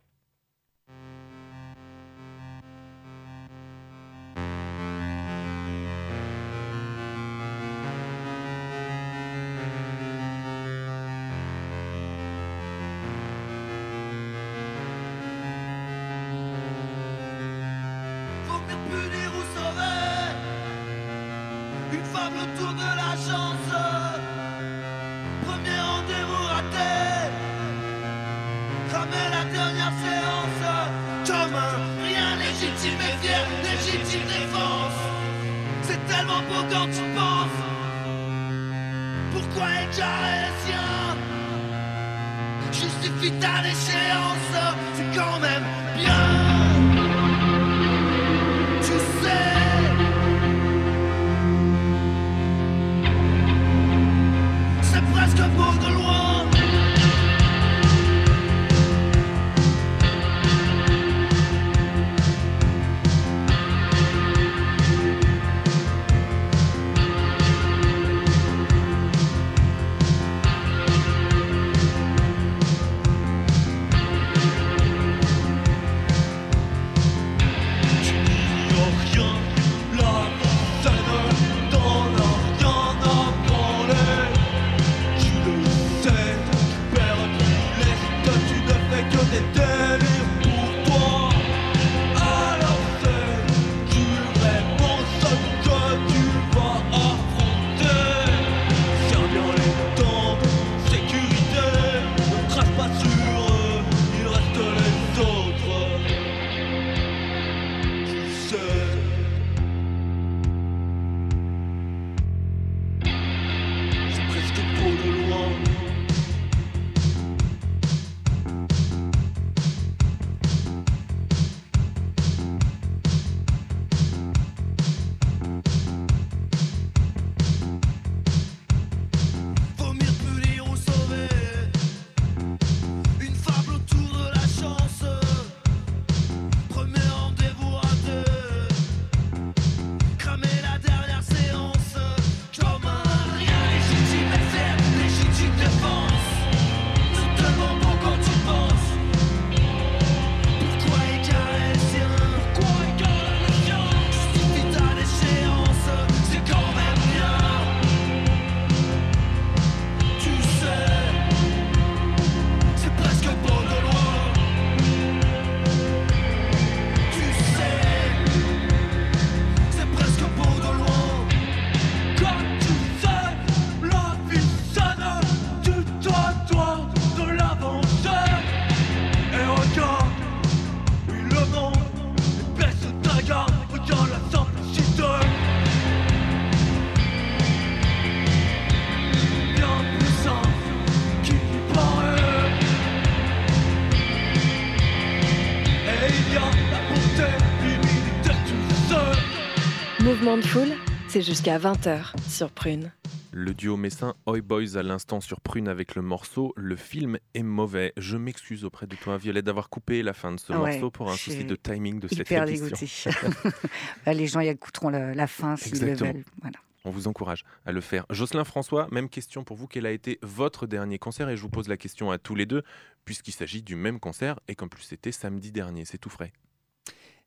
C'est 201.08 201.20
jusqu'à 201.20 201.58
20h 201.58 202.18
sur 202.28 202.50
Prune. 202.50 202.92
Le 203.30 203.52
duo 203.52 203.76
messin 203.76 204.14
Oi 204.24 204.40
Boys 204.40 204.76
à 204.78 204.82
l'instant 204.82 205.20
sur 205.20 205.38
Prune 205.42 205.68
avec 205.68 205.94
le 205.94 206.00
morceau 206.02 206.54
Le 206.56 206.76
film 206.76 207.18
est 207.34 207.42
mauvais. 207.42 207.92
Je 207.98 208.16
m'excuse 208.16 208.64
auprès 208.64 208.86
de 208.86 208.96
toi, 208.96 209.18
Violette, 209.18 209.44
d'avoir 209.44 209.68
coupé 209.68 210.02
la 210.02 210.14
fin 210.14 210.32
de 210.32 210.40
ce 210.40 210.52
Ouais, 210.54 210.58
morceau 210.72 210.90
pour 210.90 211.10
un 211.10 211.16
souci 211.16 211.44
de 211.44 211.56
timing 211.56 212.00
de 212.00 212.08
cette 212.08 212.20
Hyper 212.20 212.48
émission. 212.48 213.10
Bah, 214.06 214.14
les 214.14 214.26
gens 214.26 214.40
y 214.40 214.48
écouteront 214.48 214.88
la, 214.88 215.14
la 215.14 215.26
fin 215.26 215.56
s'ils 215.56 215.72
le 215.78 215.88
Exactement. 215.88 216.12
veulent. 216.14 216.24
Voilà. 216.40 216.58
On 216.86 216.90
vous 216.90 217.06
encourage 217.06 217.44
à 217.66 217.72
le 217.72 217.82
faire. 217.82 218.06
Jocelyn 218.08 218.44
François, 218.44 218.88
même 218.90 219.10
question 219.10 219.44
pour 219.44 219.58
vous. 219.58 219.66
Quel 219.66 219.84
a 219.84 219.90
été 219.90 220.18
votre 220.22 220.66
dernier 220.66 220.98
concert? 220.98 221.28
Et 221.28 221.36
je 221.36 221.42
vous 221.42 221.50
pose 221.50 221.68
la 221.68 221.76
question 221.76 222.10
à 222.10 222.16
tous 222.18 222.34
les 222.34 222.46
deux, 222.46 222.62
puisqu'il 223.04 223.32
s'agit 223.32 223.62
du 223.62 223.76
même 223.76 224.00
concert 224.00 224.40
et 224.48 224.54
qu'en 224.54 224.68
plus 224.68 224.84
c'était 224.84 225.12
samedi 225.12 225.52
dernier. 225.52 225.84
C'est 225.84 225.98
tout 225.98 226.08
frais. 226.10 226.32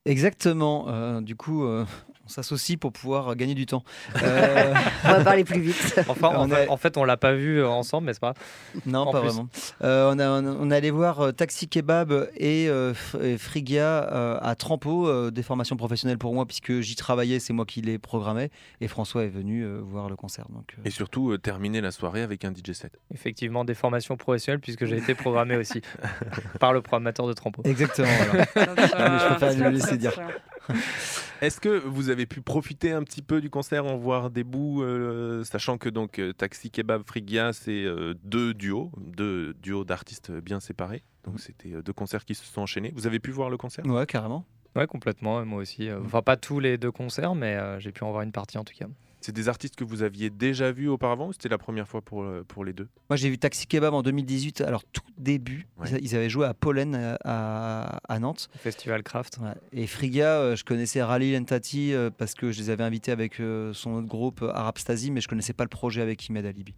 Exactement. 0.05 0.89
euh, 0.89 1.21
du 1.21 1.35
coup, 1.35 1.63
euh, 1.63 1.85
on 2.25 2.29
s'associe 2.29 2.77
pour 2.79 2.91
pouvoir 2.93 3.35
gagner 3.35 3.53
du 3.55 3.65
temps. 3.65 3.83
Euh, 4.23 4.73
On 5.05 5.09
va 5.09 5.23
parler 5.23 5.43
plus 5.43 5.59
vite. 5.59 5.99
Enfin, 6.07 6.29
en, 6.29 6.45
On 6.45 6.47
fait, 6.47 6.67
a- 6.67 6.71
en 6.71 6.77
fait, 6.77 6.97
on 6.97 7.03
l'a 7.03 7.17
pas 7.17 7.33
vu 7.33 7.59
euh, 7.59 7.67
ensemble, 7.67 8.05
mais 8.07 8.13
c'est 8.13 8.19
pas? 8.21 8.33
Non, 8.85 8.99
En 9.01 9.11
pas 9.11 9.19
plus. 9.21 9.29
vraiment. 9.29 9.49
Euh, 9.83 10.13
on, 10.15 10.69
a, 10.69 10.73
est 10.73 10.77
allé 10.77 10.91
voir 10.91 11.33
Taxi 11.35 11.67
Kebab 11.67 12.29
et, 12.37 12.67
euh, 12.69 12.93
Frigia 13.37 14.09
euh, 14.11 14.37
à 14.41 14.55
Trampo, 14.55 15.07
euh, 15.07 15.31
des 15.31 15.43
formations 15.43 15.75
professionnelles 15.75 16.17
pour 16.17 16.33
moi, 16.33 16.45
puisque 16.45 16.79
j'y 16.79 16.95
travaillais, 16.95 17.39
c'est 17.39 17.53
moi 17.53 17.65
qui 17.65 17.81
les 17.81 17.97
programmais. 17.99 18.49
Et 18.81 18.87
François 18.87 19.23
est 19.23 19.29
venu 19.29 19.63
euh, 19.63 19.79
voir 19.83 20.09
le 20.09 20.15
concert. 20.15 20.45
Donc, 20.49 20.75
euh, 20.77 20.81
Et 20.85 20.89
surtout, 20.89 21.31
euh, 21.31 21.37
terminer 21.37 21.81
la 21.81 21.91
soirée 21.91 22.21
avec 22.21 22.45
un 22.45 22.51
DJ 22.53 22.71
set. 22.73 22.97
Effectivement, 23.13 23.65
des 23.65 23.73
formations 23.73 24.15
professionnelles, 24.15 24.61
puisque 24.61 24.85
j'ai 24.85 24.97
été 24.97 25.15
programmé 25.15 25.57
aussi 25.57 25.81
par 26.59 26.73
le 26.73 26.81
programmateur 26.81 27.27
de 27.27 27.33
Trampo. 27.33 27.61
Exactement. 27.65 28.07
voilà. 28.31 28.45
Ah, 28.95 29.09
mais 29.09 29.19
je 29.19 29.25
préfère 29.35 29.63
le 29.69 29.75
laisser 29.75 29.97
dire. 29.97 30.13
Est-ce 31.41 31.59
que 31.59 31.79
vous 31.85 32.09
avez 32.09 32.25
pu 32.25 32.41
profiter 32.41 32.91
un 32.91 33.03
petit 33.03 33.21
peu 33.21 33.41
du 33.41 33.49
concert, 33.49 33.85
en 33.85 33.97
voir 33.97 34.29
des 34.29 34.43
bouts, 34.43 34.81
euh, 34.81 35.43
sachant 35.43 35.77
que 35.77 35.89
donc 35.89 36.19
euh, 36.19 36.33
Taxi 36.33 36.71
Kebab 36.71 37.03
Frigia, 37.05 37.53
c'est 37.53 37.83
euh, 37.83 38.13
deux 38.23 38.53
duos, 38.53 38.91
deux 38.97 39.53
duos 39.55 39.83
d'artistes 39.83 40.31
bien 40.31 40.59
séparés. 40.59 41.03
Donc 41.25 41.39
c'était 41.39 41.81
deux 41.81 41.93
concerts 41.93 42.25
qui 42.25 42.35
se 42.35 42.45
sont 42.45 42.61
enchaînés. 42.61 42.91
Vous 42.95 43.07
avez 43.07 43.19
pu 43.19 43.31
voir 43.31 43.49
le 43.49 43.57
concert? 43.57 43.85
Ouais, 43.85 44.05
carrément. 44.05 44.45
Ouais, 44.75 44.87
complètement, 44.87 45.45
moi 45.45 45.61
aussi. 45.61 45.89
Enfin, 45.91 46.21
pas 46.21 46.35
tous 46.35 46.59
les 46.59 46.77
deux 46.77 46.91
concerts, 46.91 47.35
mais 47.35 47.55
euh, 47.55 47.79
j'ai 47.79 47.91
pu 47.91 48.03
en 48.03 48.11
voir 48.11 48.23
une 48.23 48.31
partie 48.31 48.57
en 48.57 48.63
tout 48.63 48.73
cas. 48.77 48.87
C'est 49.23 49.31
des 49.31 49.47
artistes 49.47 49.75
que 49.77 49.85
vous 49.85 50.03
aviez 50.03 50.29
déjà 50.29 50.71
vus 50.73 50.89
auparavant 50.89 51.27
ou 51.29 51.33
c'était 51.33 51.47
la 51.47 51.57
première 51.57 51.87
fois 51.87 52.01
pour, 52.01 52.23
euh, 52.23 52.43
pour 52.45 52.65
les 52.65 52.73
deux? 52.73 52.89
Moi, 53.09 53.15
j'ai 53.15 53.29
vu 53.29 53.37
Taxi 53.37 53.67
Kebab 53.67 53.93
en 53.93 54.01
2018. 54.01 54.59
Alors, 54.61 54.83
tout 54.83 55.01
début, 55.17 55.65
Ouais. 55.77 55.87
ils, 56.01 56.13
avaient 56.15 56.29
joué 56.29 56.45
à 56.45 56.53
Pollen 56.53 56.93
euh, 56.93 57.15
à, 57.23 57.99
à 58.09 58.19
Nantes. 58.19 58.49
Festival 58.57 59.01
Craft. 59.01 59.37
Ouais. 59.41 59.53
Et 59.71 59.87
Friga, 59.87 60.39
euh, 60.39 60.55
je 60.57 60.65
connaissais 60.65 61.01
Rally 61.01 61.31
Lentati 61.33 61.93
parce 62.17 62.33
que 62.33 62.51
je 62.51 62.59
les 62.59 62.69
avais 62.69 62.83
invités 62.83 63.11
avec 63.13 63.35
son 63.73 63.93
autre 63.93 64.07
groupe 64.07 64.41
Arab 64.53 64.77
Stasi, 64.77 65.09
mais 65.11 65.21
je 65.21 65.27
connaissais 65.29 65.53
pas 65.53 65.63
le 65.63 65.69
projet 65.69 66.01
avec 66.01 66.27
Imed 66.27 66.45
Alibi. 66.45 66.73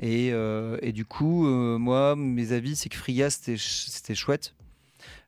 Et, 0.00 0.30
euh, 0.32 0.76
et 0.82 0.90
du 0.92 1.04
coup, 1.04 1.46
euh, 1.46 1.78
moi, 1.78 2.16
mes 2.16 2.50
avis, 2.50 2.74
c'est 2.74 2.88
que 2.88 2.96
Friga, 2.96 3.30
c'était 3.30 3.52
ch- 3.56 3.86
c'était 3.88 4.16
chouette. 4.16 4.54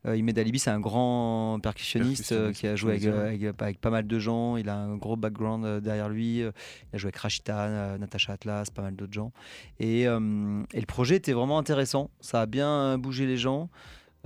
Euh, 0.06 0.16
Imed 0.16 0.38
Alibi, 0.38 0.58
c'est 0.60 0.70
un 0.70 0.78
grand 0.80 1.58
percussionniste, 1.60 2.30
euh, 2.32 2.52
qui 2.52 2.66
a 2.68 2.76
joué 2.76 2.92
avec, 2.92 3.04
euh, 3.06 3.26
avec- 3.28 3.42
avec 3.60 3.80
pas 3.80 3.90
mal 3.90 4.06
de 4.06 4.18
gens. 4.18 4.56
Il 4.56 4.68
a 4.68 4.76
un 4.76 4.96
gros 4.96 5.16
background 5.16 5.64
euh, 5.64 5.80
derrière 5.80 6.08
lui. 6.08 6.38
Il 6.38 6.52
a 6.92 6.96
joué 6.98 7.08
avec 7.08 7.16
Rachita, 7.16 7.58
euh, 7.66 7.98
Natacha 7.98 8.34
Atlas, 8.34 8.70
pas 8.70 8.82
mal 8.82 8.94
d'autres 8.94 9.12
gens. 9.14 9.32
Et, 9.80 10.06
euh, 10.06 10.62
et 10.72 10.80
le 10.80 10.86
projet 10.86 11.16
était 11.16 11.32
vraiment 11.32 11.58
intéressant. 11.58 12.10
Ça 12.20 12.42
a 12.42 12.46
bien 12.46 12.98
bougé 12.98 13.26
les 13.26 13.36
gens. 13.36 13.68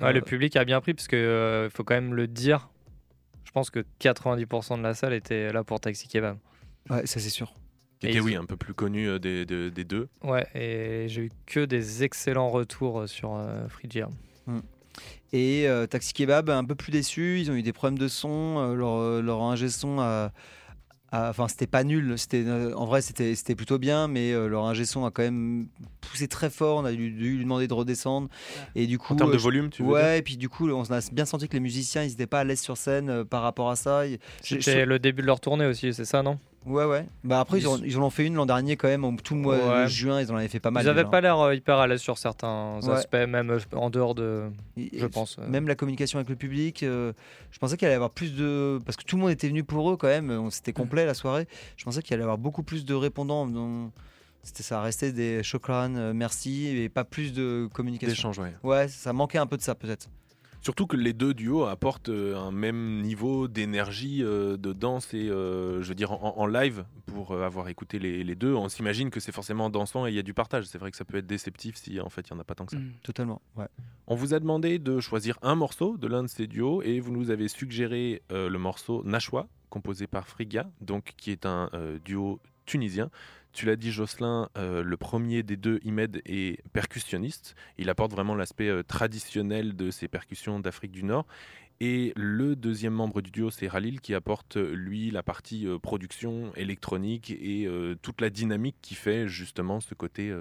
Ouais, 0.02 0.12
le 0.12 0.20
public 0.22 0.56
a 0.56 0.64
bien 0.64 0.80
pris, 0.80 0.94
parce 0.94 1.08
qu'il 1.08 1.68
faut 1.70 1.84
quand 1.84 1.94
même 1.94 2.14
le 2.14 2.26
dire. 2.26 2.70
Je 3.44 3.50
pense 3.52 3.68
que 3.70 3.84
90% 3.98 4.78
de 4.78 4.82
la 4.82 4.94
salle 4.94 5.12
était 5.12 5.52
là 5.52 5.64
pour 5.64 5.80
Taxi 5.80 6.08
Kebab. 6.08 6.36
ouais, 6.90 7.06
ça 7.06 7.20
c'est 7.20 7.30
sûr. 7.30 7.52
Qui 7.98 8.06
Et 8.06 8.10
était, 8.10 8.18
ils 8.18 8.22
oui, 8.22 8.34
un 8.36 8.44
peu 8.46 8.56
plus 8.56 8.72
connu 8.72 9.08
euh, 9.08 9.18
des, 9.18 9.44
des- 9.44 9.70
des 9.70 9.84
deux. 9.84 10.08
Ouais, 10.22 10.46
et 10.54 11.06
j'ai 11.08 11.22
eu 11.24 11.30
que 11.46 11.64
des 11.66 12.02
excellents 12.02 12.48
retours 12.48 13.06
sur 13.08 13.34
euh, 13.34 13.68
Frigia. 13.68 14.08
Et 15.32 15.68
euh, 15.68 15.86
Taxi 15.86 16.12
Kebab, 16.12 16.50
un 16.50 16.64
peu 16.64 16.74
plus 16.74 16.90
déçu. 16.90 17.38
Ils 17.40 17.50
ont 17.50 17.54
eu 17.54 17.62
des 17.62 17.72
problèmes 17.72 17.98
de 17.98 18.08
son. 18.08 18.56
euh, 18.58 18.74
leur, 18.74 18.94
euh, 18.98 19.22
leur 19.22 19.42
ingé 19.42 19.68
son 19.68 20.00
a. 20.00 20.32
Enfin, 21.12 21.48
c'était 21.48 21.66
pas 21.66 21.82
nul. 21.82 22.16
C'était, 22.16 22.44
euh, 22.46 22.72
en 22.76 22.84
vrai, 22.86 23.02
c'était, 23.02 23.34
c'était 23.34 23.56
plutôt 23.56 23.78
bien, 23.78 24.06
mais 24.06 24.32
euh, 24.32 24.46
leur 24.46 24.64
ingé 24.66 24.84
son 24.84 25.04
a 25.04 25.10
quand 25.10 25.22
même 25.22 25.66
poussé 26.00 26.28
très 26.28 26.50
fort. 26.50 26.78
On 26.78 26.84
a 26.84 26.92
dû, 26.92 27.10
dû 27.10 27.36
lui 27.36 27.42
demander 27.42 27.66
de 27.66 27.74
redescendre. 27.74 28.28
Et 28.76 28.86
du 28.86 28.96
coup, 28.98 29.14
En 29.14 29.16
termes 29.16 29.32
de 29.32 29.36
volume, 29.36 29.70
tu 29.70 29.82
veux 29.82 29.88
dire? 29.88 29.96
Ouais, 29.96 30.18
et 30.20 30.22
puis 30.22 30.36
du 30.36 30.48
coup, 30.48 30.70
on 30.70 30.82
a 30.84 31.00
bien 31.12 31.24
senti 31.24 31.48
que 31.48 31.54
les 31.54 31.60
musiciens, 31.60 32.04
ils 32.04 32.10
n'étaient 32.10 32.28
pas 32.28 32.40
à 32.40 32.44
l'aise 32.44 32.60
sur 32.60 32.76
scène 32.76 33.10
euh, 33.10 33.24
par 33.24 33.42
rapport 33.42 33.70
à 33.70 33.76
ça. 33.76 34.02
C'était 34.40 34.82
je- 34.82 34.84
le 34.84 34.98
début 35.00 35.22
de 35.22 35.26
leur 35.26 35.40
tournée 35.40 35.66
aussi, 35.66 35.92
c'est 35.92 36.04
ça, 36.04 36.22
non? 36.22 36.38
Ouais, 36.66 36.84
ouais. 36.84 37.06
Bah 37.24 37.40
après, 37.40 37.58
ils, 37.58 37.62
Ils- 37.62 37.66
en, 37.68 37.76
ils 37.78 37.96
en 37.98 38.02
ont 38.02 38.10
fait 38.10 38.26
une 38.26 38.34
l'an 38.34 38.44
dernier 38.44 38.76
quand 38.76 38.88
même. 38.88 39.02
en 39.04 39.16
Tout 39.16 39.34
le 39.34 39.40
mois 39.40 39.56
Ouais. 39.56 39.82
de 39.84 39.88
juin, 39.88 40.20
ils 40.20 40.30
en 40.30 40.36
avaient 40.36 40.46
fait 40.48 40.60
pas 40.60 40.70
mal. 40.70 40.82
Ils 40.82 40.86
n'avaient 40.86 41.00
déjà. 41.02 41.10
pas 41.10 41.20
l'air 41.22 41.38
euh, 41.40 41.54
hyper 41.54 41.78
à 41.78 41.86
l'aise 41.86 42.00
sur 42.00 42.18
certains 42.18 42.78
Ouais. 42.82 42.90
aspects, 42.90 43.14
même 43.14 43.50
euh, 43.50 43.58
en 43.74 43.88
dehors 43.88 44.14
de. 44.14 44.50
Et- 44.76 44.90
Je 44.98 45.06
et 45.06 45.08
pense, 45.08 45.38
euh. 45.38 45.48
Même 45.48 45.68
la 45.68 45.74
communication 45.74 46.18
avec 46.18 46.28
le 46.28 46.36
public, 46.36 46.82
euh, 46.82 47.12
je 47.50 47.58
pensais 47.58 47.76
qu'il 47.78 47.86
allait 47.86 47.94
y 47.94 47.96
avoir 47.96 48.10
plus 48.10 48.34
de. 48.34 48.78
Parce 48.84 48.96
que 48.96 49.04
tout 49.04 49.16
le 49.16 49.22
monde 49.22 49.30
était 49.30 49.48
venu 49.48 49.64
pour 49.64 49.90
eux 49.90 49.96
quand 49.96 50.08
même, 50.08 50.50
c'était 50.50 50.72
complet 50.74 51.06
la 51.06 51.14
soirée. 51.14 51.48
Je 51.76 51.84
pensais 51.84 52.02
qu'il 52.02 52.12
allait 52.14 52.22
y 52.22 52.24
avoir 52.24 52.38
beaucoup 52.38 52.62
plus 52.62 52.84
de 52.84 52.94
répondants. 52.94 53.46
donc 53.46 53.90
C'était 54.42 54.62
ça 54.62 54.82
restait 54.82 55.12
des 55.12 55.42
chokran, 55.42 55.88
merci, 56.14 56.66
et 56.68 56.88
pas 56.90 57.04
plus 57.04 57.32
de 57.32 57.68
communication. 57.72 58.30
D'échange, 58.30 58.38
ouais. 58.38 58.52
Ouais, 58.62 58.88
ça 58.88 59.12
manquait 59.14 59.38
un 59.38 59.46
peu 59.46 59.56
de 59.56 59.62
ça 59.62 59.74
peut-être. 59.74 60.08
Surtout 60.62 60.86
que 60.86 60.96
les 60.96 61.12
deux 61.12 61.32
duos 61.32 61.64
apportent 61.64 62.10
euh, 62.10 62.36
un 62.36 62.50
même 62.52 63.00
niveau 63.00 63.48
d'énergie, 63.48 64.22
euh, 64.22 64.56
de 64.58 64.72
danse 64.72 65.14
et, 65.14 65.28
euh, 65.30 65.82
je 65.82 65.88
veux 65.88 65.94
dire, 65.94 66.12
en, 66.12 66.36
en 66.36 66.46
live, 66.46 66.84
pour 67.06 67.32
avoir 67.32 67.68
écouté 67.68 67.98
les, 67.98 68.22
les 68.22 68.34
deux, 68.34 68.54
on 68.54 68.68
s'imagine 68.68 69.10
que 69.10 69.20
c'est 69.20 69.32
forcément 69.32 69.70
dansant 69.70 70.06
et 70.06 70.10
il 70.10 70.14
y 70.14 70.18
a 70.18 70.22
du 70.22 70.34
partage. 70.34 70.66
C'est 70.66 70.78
vrai 70.78 70.90
que 70.90 70.96
ça 70.96 71.04
peut 71.04 71.16
être 71.16 71.26
déceptif 71.26 71.76
si 71.76 71.98
en 72.00 72.10
fait 72.10 72.28
il 72.28 72.34
n'y 72.34 72.38
en 72.38 72.40
a 72.40 72.44
pas 72.44 72.54
tant 72.54 72.66
que 72.66 72.72
ça. 72.72 72.78
Mm. 72.78 72.92
Totalement, 73.02 73.40
ouais. 73.56 73.68
On 74.06 74.14
vous 74.14 74.34
a 74.34 74.40
demandé 74.40 74.78
de 74.78 75.00
choisir 75.00 75.38
un 75.42 75.54
morceau 75.54 75.96
de 75.96 76.06
l'un 76.06 76.22
de 76.22 76.28
ces 76.28 76.46
duos 76.46 76.82
et 76.82 77.00
vous 77.00 77.12
nous 77.12 77.30
avez 77.30 77.48
suggéré 77.48 78.22
euh, 78.30 78.48
le 78.50 78.58
morceau 78.58 79.02
Nashwa, 79.04 79.48
composé 79.70 80.06
par 80.06 80.28
Friga, 80.28 80.70
donc 80.80 81.14
qui 81.16 81.30
est 81.30 81.46
un 81.46 81.70
duo 82.04 82.40
tunisien. 82.66 83.10
Tu 83.52 83.66
l'as 83.66 83.76
dit 83.76 83.90
Jocelyn, 83.90 84.48
euh, 84.56 84.82
le 84.82 84.96
premier 84.96 85.42
des 85.42 85.56
deux, 85.56 85.80
Imed, 85.82 86.22
est 86.24 86.62
percussionniste. 86.72 87.56
Il 87.78 87.90
apporte 87.90 88.12
vraiment 88.12 88.36
l'aspect 88.36 88.68
euh, 88.68 88.82
traditionnel 88.84 89.74
de 89.74 89.90
ces 89.90 90.06
percussions 90.06 90.60
d'Afrique 90.60 90.92
du 90.92 91.02
Nord. 91.02 91.26
Et 91.80 92.12
le 92.14 92.54
deuxième 92.54 92.92
membre 92.92 93.22
du 93.22 93.30
duo, 93.30 93.50
c'est 93.50 93.66
Ralil, 93.66 94.00
qui 94.00 94.14
apporte, 94.14 94.56
euh, 94.56 94.72
lui, 94.74 95.10
la 95.10 95.24
partie 95.24 95.66
production 95.82 96.54
électronique 96.54 97.30
et 97.30 97.68
toute 98.02 98.20
la 98.20 98.30
dynamique 98.30 98.76
qui 98.82 98.94
fait 98.94 99.26
justement 99.26 99.80
ce 99.80 99.94
côté 99.94 100.32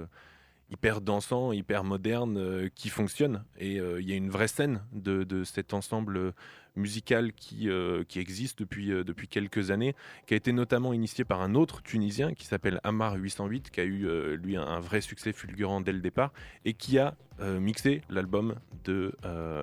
hyper 0.70 1.00
dansant, 1.00 1.52
hyper 1.52 1.84
moderne, 1.84 2.38
euh, 2.38 2.68
qui 2.74 2.88
fonctionne. 2.88 3.44
Et 3.58 3.80
euh, 3.80 4.00
il 4.00 4.08
y 4.08 4.12
a 4.12 4.16
une 4.16 4.30
vraie 4.30 4.48
scène 4.48 4.82
de, 4.92 5.44
cet 5.44 5.74
ensemble 5.74 6.16
euh, 6.16 6.32
musical 6.76 7.32
qui, 7.32 7.68
existe 8.16 8.60
depuis, 8.60 9.28
quelques 9.28 9.70
années, 9.70 9.94
qui 10.26 10.34
a 10.34 10.36
été 10.36 10.52
notamment 10.52 10.92
initié 10.92 11.24
par 11.24 11.40
un 11.42 11.54
autre 11.54 11.82
Tunisien 11.82 12.32
qui 12.32 12.46
s'appelle 12.46 12.80
Amar 12.84 13.16
808, 13.16 13.70
qui 13.70 13.80
a 13.80 13.84
eu, 13.84 14.36
lui, 14.36 14.56
un, 14.56 14.78
vrai 14.78 15.00
succès 15.00 15.32
fulgurant 15.32 15.80
dès 15.80 15.92
le 15.92 16.00
départ, 16.00 16.32
et 16.64 16.74
qui 16.74 16.98
a 16.98 17.16
mixé 17.40 18.02
l'album 18.08 18.54
de 18.84 19.12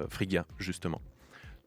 Frigia, 0.09 0.45
justement. 0.59 1.01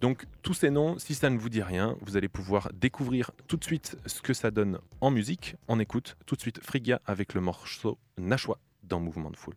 Donc 0.03 0.27
tous 0.43 0.55
ces 0.55 0.71
noms, 0.71 0.99
si 0.99 1.15
ça 1.15 1.31
ne 1.31 1.39
vous 1.39 1.49
dit 1.49 1.63
rien, 1.63 1.97
vous 2.03 2.19
allez 2.19 2.29
pouvoir 2.29 2.71
découvrir 2.75 3.31
tout 3.49 3.57
de 3.57 3.65
suite 3.65 3.97
ce 4.05 4.21
que 4.21 4.35
ça 4.35 4.51
donne 4.51 4.79
en 5.01 5.11
musique. 5.11 5.57
On 5.69 5.81
écoute 5.81 6.19
tout 6.27 6.37
de 6.37 6.41
suite 6.41 6.63
Frigia 6.63 7.01
avec 7.07 7.33
le 7.33 7.41
morceau 7.41 7.99
Nashwa 8.19 8.59
dans 8.91 9.01
Mouvement 9.01 9.31
de 9.31 9.37
Foule. 9.37 9.57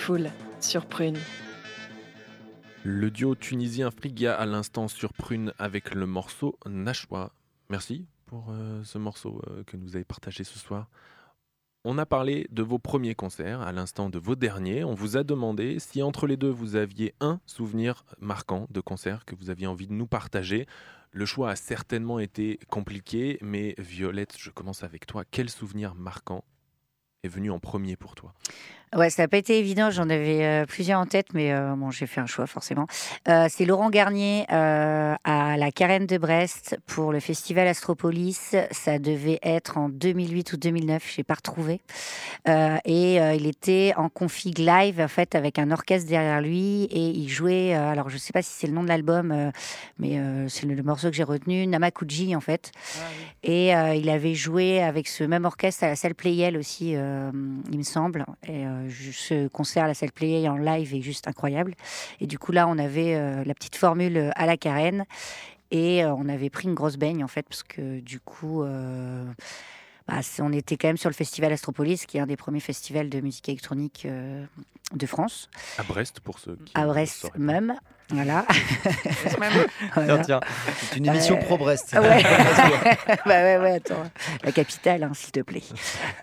Foule 0.00 0.30
sur. 0.60 0.86
Le 2.84 3.10
duo 3.10 3.34
tunisien 3.34 3.90
Frigia 3.90 4.34
à 4.34 4.46
l'instant 4.46 4.88
sur 4.88 5.12
Prune 5.12 5.52
avec 5.58 5.94
le 5.94 6.06
morceau 6.06 6.58
Nashwa. 6.66 7.34
Merci 7.68 8.06
pour 8.24 8.46
euh, 8.48 8.82
ce 8.82 8.96
morceau 8.96 9.42
euh, 9.48 9.62
que 9.64 9.76
nous 9.76 9.96
avez 9.96 10.06
partagé 10.06 10.42
ce 10.42 10.58
soir. 10.58 10.88
On 11.84 11.98
a 11.98 12.06
parlé 12.06 12.46
de 12.50 12.62
vos 12.62 12.78
premiers 12.78 13.14
concerts, 13.14 13.60
à 13.60 13.72
l'instant 13.72 14.08
de 14.08 14.18
vos 14.18 14.36
derniers. 14.36 14.84
On 14.84 14.94
vous 14.94 15.18
a 15.18 15.22
demandé 15.22 15.78
si 15.78 16.02
entre 16.02 16.26
les 16.26 16.38
deux 16.38 16.50
vous 16.50 16.76
aviez 16.76 17.14
un 17.20 17.38
souvenir 17.44 18.04
marquant 18.18 18.66
de 18.70 18.80
concert 18.80 19.26
que 19.26 19.34
vous 19.34 19.50
aviez 19.50 19.66
envie 19.66 19.86
de 19.86 19.92
nous 19.92 20.06
partager. 20.06 20.66
Le 21.12 21.26
choix 21.26 21.50
a 21.50 21.56
certainement 21.56 22.18
été 22.18 22.58
compliqué, 22.70 23.38
mais 23.42 23.74
Violette, 23.76 24.36
je 24.38 24.50
commence 24.50 24.82
avec 24.82 25.06
toi. 25.06 25.24
Quel 25.30 25.50
souvenir 25.50 25.94
marquant 25.94 26.42
est 27.22 27.28
venu 27.28 27.50
en 27.50 27.58
premier 27.58 27.96
pour 27.96 28.14
toi? 28.14 28.32
Ouais, 28.96 29.08
ça 29.08 29.22
n'a 29.22 29.28
pas 29.28 29.36
été 29.36 29.56
évident. 29.56 29.90
J'en 29.90 30.10
avais 30.10 30.44
euh, 30.44 30.66
plusieurs 30.66 30.98
en 30.98 31.06
tête, 31.06 31.28
mais 31.32 31.52
euh, 31.52 31.76
bon, 31.76 31.92
j'ai 31.92 32.08
fait 32.08 32.20
un 32.20 32.26
choix 32.26 32.48
forcément. 32.48 32.88
Euh, 33.28 33.46
c'est 33.48 33.64
Laurent 33.64 33.88
Garnier 33.88 34.46
à 34.48 35.56
la 35.56 35.70
Carène 35.70 36.06
de 36.06 36.18
Brest 36.18 36.76
pour 36.86 37.12
le 37.12 37.20
festival 37.20 37.68
Astropolis. 37.68 38.56
Ça 38.72 38.98
devait 38.98 39.38
être 39.44 39.78
en 39.78 39.88
2008 39.88 40.54
ou 40.54 40.56
2009, 40.56 41.04
je 41.06 41.20
n'ai 41.20 41.24
pas 41.24 41.34
retrouvé. 41.34 41.80
Et 42.46 43.16
il 43.16 43.46
était 43.46 43.92
en 43.96 44.08
config 44.08 44.58
live 44.58 45.00
en 45.00 45.08
fait 45.08 45.34
avec 45.34 45.58
un 45.58 45.70
orchestre 45.70 46.08
derrière 46.08 46.40
lui 46.40 46.84
et 46.84 47.10
il 47.10 47.28
jouait. 47.28 47.74
alors 47.74 48.08
je 48.08 48.14
ne 48.14 48.20
sais 48.20 48.32
pas 48.32 48.42
si 48.42 48.52
c'est 48.52 48.66
le 48.66 48.72
nom 48.72 48.82
de 48.82 48.88
l'album, 48.88 49.52
mais 49.98 50.20
c'est 50.48 50.66
le, 50.66 50.74
le 50.74 50.82
morceau 50.82 51.10
que 51.10 51.16
j'ai 51.16 51.22
retenu, 51.22 51.66
Namakuji 51.66 52.34
en 52.34 52.40
fait. 52.40 52.72
Et 53.42 53.74
euh, 53.74 53.94
il 53.94 54.08
avait 54.10 54.34
joué 54.34 54.82
avec 54.82 55.08
ce 55.08 55.24
même 55.24 55.44
orchestre 55.44 55.84
à 55.84 55.88
la 55.88 55.96
salle 55.96 56.14
Playel 56.14 56.56
aussi, 56.56 56.90
il 56.90 57.78
me 57.78 57.82
semble. 57.82 58.24
Et 58.46 58.64
ce 58.88 59.48
concert 59.48 59.86
la 59.86 59.94
salle 59.94 60.12
Playel 60.12 60.48
en 60.48 60.56
live 60.56 60.94
est 60.94 61.02
juste 61.02 61.28
incroyable. 61.28 61.74
Et 62.20 62.26
du 62.26 62.38
coup, 62.38 62.52
là, 62.52 62.66
on 62.68 62.78
avait 62.78 63.14
euh, 63.14 63.44
la 63.44 63.54
petite 63.54 63.76
formule 63.76 64.16
euh, 64.16 64.30
à 64.36 64.46
la 64.46 64.56
carène. 64.56 65.04
Et 65.70 66.04
euh, 66.04 66.14
on 66.14 66.28
avait 66.28 66.50
pris 66.50 66.68
une 66.68 66.74
grosse 66.74 66.96
baigne, 66.96 67.22
en 67.22 67.28
fait, 67.28 67.42
parce 67.48 67.62
que 67.62 68.00
du 68.00 68.20
coup, 68.20 68.62
euh, 68.62 69.24
bah, 70.08 70.20
on 70.40 70.52
était 70.52 70.76
quand 70.76 70.88
même 70.88 70.96
sur 70.96 71.10
le 71.10 71.14
festival 71.14 71.52
Astropolis, 71.52 72.06
qui 72.06 72.16
est 72.18 72.20
un 72.20 72.26
des 72.26 72.36
premiers 72.36 72.60
festivals 72.60 73.08
de 73.08 73.20
musique 73.20 73.48
électronique 73.48 74.02
euh, 74.06 74.44
de 74.94 75.06
France, 75.06 75.48
À 75.78 75.82
Brest, 75.84 76.20
pour 76.20 76.38
ceux 76.38 76.56
qui 76.64 76.72
à 76.74 76.86
Brest 76.86 77.30
même. 77.36 77.74
Voilà. 78.12 78.44
Tiens, 78.50 79.62
Voilà. 79.94 80.18
tiens. 80.24 80.40
C'est 80.80 80.96
une 80.96 81.06
émission 81.06 81.36
Euh, 81.36 81.44
pro-Brest. 81.44 81.92
Ouais. 81.92 82.20
bah 83.24 83.42
ouais, 83.44 83.56
ouais, 83.58 83.72
attends. 83.76 84.02
La 84.42 84.50
capitale, 84.50 85.04
hein, 85.04 85.12
s'il 85.14 85.30
te 85.30 85.38
plaît. 85.38 85.62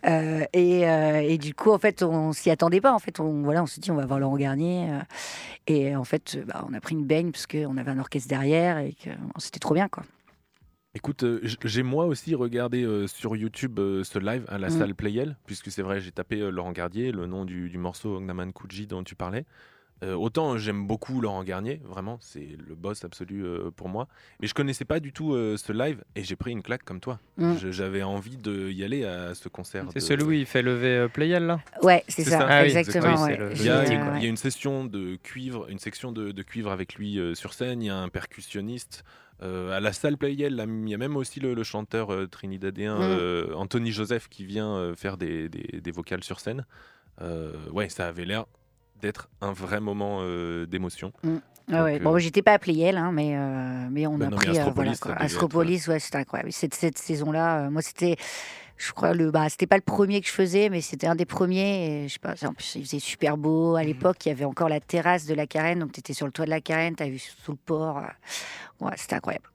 Euh, 0.06 0.44
et, 0.52 0.86
euh, 0.86 1.22
et 1.22 1.38
du 1.38 1.54
coup, 1.54 1.72
en 1.72 1.80
fait, 1.80 2.04
on 2.04 2.34
s'y 2.34 2.50
attendait 2.50 2.82
pas. 2.82 2.92
En 2.94 3.00
fait, 3.00 3.22
on, 3.22 3.42
voilà, 3.44 3.64
on 3.64 3.68
s'est 3.68 3.80
dit, 3.80 3.90
on 3.90 3.96
va 3.96 4.06
voir 4.06 4.20
Laurent 4.20 4.36
Garnier. 4.36 4.90
et 5.68 5.96
en 5.96 6.04
fait, 6.04 6.38
bah, 6.46 6.66
on 6.70 6.74
a 6.74 6.82
pris 6.82 6.94
une 6.94 7.06
baigne 7.06 7.32
parce 7.32 7.48
qu'on 7.48 7.78
avait 7.78 7.92
un 7.92 8.00
orchestre 8.00 8.28
derrière 8.28 8.80
et 8.80 8.94
que 9.02 9.10
c'était 9.38 9.60
trop 9.60 9.74
bien, 9.74 9.88
quoi. 9.88 10.04
Écoute, 10.98 11.22
euh, 11.22 11.40
j'ai 11.64 11.84
moi 11.84 12.06
aussi 12.08 12.34
regardé 12.34 12.84
euh, 12.84 13.06
sur 13.06 13.36
YouTube 13.36 13.78
euh, 13.78 14.04
ce 14.04 14.18
live 14.18 14.46
à 14.48 14.58
la 14.58 14.70
Mm. 14.70 14.80
salle 14.80 14.96
Playel, 14.96 15.36
puisque 15.46 15.70
c'est 15.70 15.84
vrai, 15.84 16.00
j'ai 16.02 16.12
tapé 16.12 16.38
Laurent 16.50 16.72
Garnier, 16.72 17.12
le 17.12 17.28
nom 17.28 17.46
du, 17.46 17.70
du 17.70 17.78
morceau 17.78 18.16
Ognaman 18.16 18.52
Kuji 18.52 18.88
dont 18.88 19.04
tu 19.04 19.14
parlais. 19.14 19.46
Euh, 20.04 20.16
autant 20.16 20.58
j'aime 20.58 20.88
beaucoup 20.88 21.22
Laurent 21.22 21.44
Garnier, 21.44 21.82
vraiment, 21.86 22.18
c'est 22.20 22.48
le 22.68 22.74
boss 22.74 23.06
absolu 23.06 23.46
euh, 23.46 23.70
pour 23.76 23.90
moi. 23.90 24.08
Mais 24.42 24.48
je 24.48 24.56
connaissais 24.56 24.86
pas 24.86 25.00
du 25.00 25.14
tout 25.14 25.34
euh, 25.36 25.56
ce 25.56 25.72
live 25.72 26.04
et 26.16 26.24
j'ai 26.24 26.36
pris 26.36 26.52
une 26.52 26.64
claque 26.64 26.84
comme 26.84 27.00
toi. 27.00 27.20
Mm. 27.38 27.54
J'avais 27.70 28.02
envie 28.02 28.38
d'y 28.38 28.84
aller 28.84 29.06
à 29.06 29.36
ce 29.36 29.50
concert. 29.50 29.86
C'est 29.94 30.00
de- 30.00 30.04
celui 30.04 30.24
où 30.24 30.32
il 30.32 30.48
fait 30.48 30.64
lever 30.64 30.98
euh, 30.98 31.08
Playel 31.10 31.46
là? 31.46 31.60
Ouais, 31.84 32.04
c'est 32.08 32.24
ça. 32.24 32.48
Ah 32.50 32.66
exactement. 32.66 33.14
exactement. 33.14 33.24
Oui, 33.26 33.30
ouais. 33.30 33.38
c'est 33.38 33.38
le- 33.38 33.52
Il 33.62 33.66
y, 33.66 33.70
a, 33.70 33.86
une- 33.94 34.02
euh, 34.10 34.18
il 34.18 34.24
y 34.24 34.26
a 34.26 34.30
une 34.30 34.38
session 34.38 34.84
de 34.86 35.16
cuivre, 35.22 35.68
une 35.70 35.80
section 35.80 36.12
de, 36.12 36.32
de 36.32 36.42
cuivre 36.42 36.72
avec 36.72 36.96
lui 36.96 37.20
euh, 37.20 37.36
sur 37.36 37.54
scène. 37.54 37.84
Il 37.84 37.86
y 37.86 37.90
a 37.92 37.98
un 37.98 38.10
percussionniste. 38.10 39.04
Euh, 39.44 39.72
à 39.78 39.80
la 39.80 39.94
salle 39.94 40.18
Playel, 40.18 40.64
il 40.68 40.90
y 40.90 40.94
a 40.94 40.98
même 40.98 41.16
aussi 41.16 41.40
le, 41.40 41.54
le 41.54 41.64
chanteur 41.64 42.12
euh, 42.12 42.26
trinidadien 42.28 42.96
Mm. 42.98 43.02
euh, 43.02 43.54
Anthony 43.56 43.92
Joseph 43.92 44.30
qui 44.30 44.46
vient 44.46 44.94
faire 44.96 45.18
des, 45.18 45.48
des- 45.50 45.80
des 45.82 45.92
vocales 45.92 46.24
sur 46.24 46.40
scène. 46.40 46.66
Ouais, 47.72 47.90
ça 47.90 48.08
avait 48.08 48.26
l'air 48.26 48.46
d'être 49.02 49.30
un 49.42 49.52
vrai 49.52 49.80
moment 49.80 50.22
d'émotion. 50.68 51.12
Ah 51.72 51.84
ouais. 51.84 52.00
Bon, 52.00 52.18
j'étais 52.18 52.42
pas 52.42 52.54
à 52.54 52.60
Playel, 52.60 52.98
hein, 52.98 53.12
mais, 53.12 53.36
mais 53.92 54.08
on 54.08 54.18
Bah 54.18 54.28
a 54.28 54.30
non, 54.30 54.38
pris 54.38 54.58
Astropolis, 54.58 55.00
voilà, 55.04 55.22
Astropolis, 55.22 55.88
ouais, 55.88 56.00
c'était 56.00 56.18
incroyable. 56.20 56.52
Cette, 56.52 56.74
cette 56.74 56.98
saison-là, 56.98 57.70
moi, 57.70 57.82
c'était, 57.82 58.16
je 58.78 58.92
crois, 58.92 59.14
le, 59.14 59.32
bah, 59.32 59.50
c'était 59.50 59.68
pas 59.68 59.76
le 59.78 59.82
premier 59.82 60.22
que 60.22 60.28
je 60.28 60.34
faisais, 60.34 60.70
mais 60.70 60.82
c'était 60.82 61.08
un 61.08 61.16
des 61.16 61.26
premiers. 61.26 62.04
Et, 62.04 62.08
je 62.08 62.14
sais 62.14 62.20
pas, 62.20 62.36
en 62.48 62.54
plus, 62.54 62.76
il 62.76 62.86
faisait 62.86 63.00
super 63.00 63.38
beau. 63.38 63.72
Mhm. 63.72 63.78
À 63.78 63.84
l'époque, 63.84 64.26
il 64.26 64.30
y 64.30 64.32
avait 64.32 64.46
encore 64.46 64.70
la 64.70 64.80
terrasse 64.80 65.26
de 65.26 65.34
la 65.34 65.48
carène, 65.48 65.80
donc 65.80 65.92
tu 65.92 66.00
étais 66.00 66.14
sur 66.14 66.26
le 66.26 66.32
toit 66.32 66.46
de 66.46 66.50
la 66.52 66.62
carène, 66.62 66.96
tu 66.96 67.04
as 67.04 67.10
vu 67.10 67.20
sous 67.20 67.52
le 67.52 67.58
port. 67.58 67.98
euh, 68.00 68.86
Ouais, 68.86 68.94
c'était 68.96 69.16
incroyable. 69.16 69.46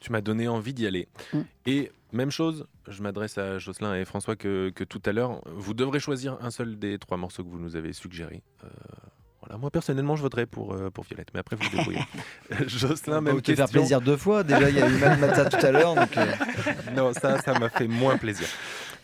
Tu 0.00 0.12
m'as 0.12 0.20
donné 0.20 0.48
envie 0.48 0.74
d'y 0.74 0.86
aller. 0.86 1.08
Mm. 1.32 1.40
Et 1.66 1.92
même 2.12 2.30
chose, 2.30 2.66
je 2.88 3.02
m'adresse 3.02 3.38
à 3.38 3.58
Jocelyn 3.58 3.94
et 3.94 4.04
François 4.04 4.36
que, 4.36 4.70
que 4.74 4.84
tout 4.84 5.00
à 5.06 5.12
l'heure. 5.12 5.40
Vous 5.46 5.72
devrez 5.74 6.00
choisir 6.00 6.36
un 6.42 6.50
seul 6.50 6.78
des 6.78 6.98
trois 6.98 7.16
morceaux 7.16 7.42
que 7.42 7.48
vous 7.48 7.58
nous 7.58 7.76
avez 7.76 7.92
suggérés. 7.92 8.42
Euh, 8.62 8.68
voilà, 9.46 9.58
moi 9.58 9.70
personnellement, 9.70 10.16
je 10.16 10.22
voterai 10.22 10.46
pour, 10.46 10.72
euh, 10.72 10.90
pour 10.90 11.04
Violette, 11.04 11.28
mais 11.34 11.40
après 11.40 11.56
vous 11.56 11.64
vous 11.70 11.76
débrouillez. 11.76 11.98
Euh, 12.52 12.56
Jocelyn, 12.68 13.20
même 13.22 13.40
te 13.40 13.54
faire 13.54 13.64
question. 13.64 13.80
plaisir 13.80 14.00
deux 14.00 14.16
fois. 14.16 14.42
Déjà, 14.44 14.68
il 14.68 14.76
y 14.76 14.80
a 14.82 14.88
eu 14.88 14.98
Matmata 14.98 15.46
tout 15.46 15.64
à 15.64 15.70
l'heure. 15.72 15.94
donc, 15.94 16.16
euh, 16.16 16.26
Non, 16.96 17.12
ça, 17.14 17.40
ça 17.40 17.58
m'a 17.58 17.68
fait 17.70 17.88
moins 17.88 18.16
plaisir. 18.18 18.46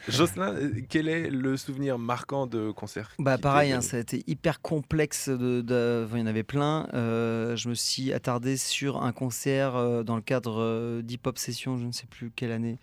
Jocelyn, 0.08 0.54
euh, 0.54 0.70
quel 0.88 1.08
est 1.08 1.28
le 1.30 1.56
souvenir 1.56 1.98
marquant 1.98 2.46
de 2.46 2.70
concert 2.70 3.10
Bah 3.18 3.38
pareil, 3.38 3.72
hein, 3.72 3.80
ça 3.80 3.96
a 3.96 4.00
été 4.00 4.22
hyper 4.26 4.60
complexe. 4.60 5.28
De, 5.28 5.60
de- 5.60 6.04
enfin, 6.06 6.16
il 6.18 6.20
y 6.20 6.22
en 6.22 6.26
avait 6.26 6.42
plein. 6.42 6.88
Euh, 6.94 7.54
je 7.56 7.68
me 7.68 7.74
suis 7.74 8.12
attardé 8.12 8.56
sur 8.56 9.02
un 9.02 9.12
concert 9.12 9.76
euh, 9.76 10.02
dans 10.02 10.16
le 10.16 10.22
cadre 10.22 10.60
euh, 10.60 11.02
d'Hip 11.02 11.26
Hop 11.26 11.38
Session, 11.38 11.76
je 11.76 11.84
ne 11.86 11.92
sais 11.92 12.06
plus 12.06 12.30
quelle 12.34 12.52
année. 12.52 12.78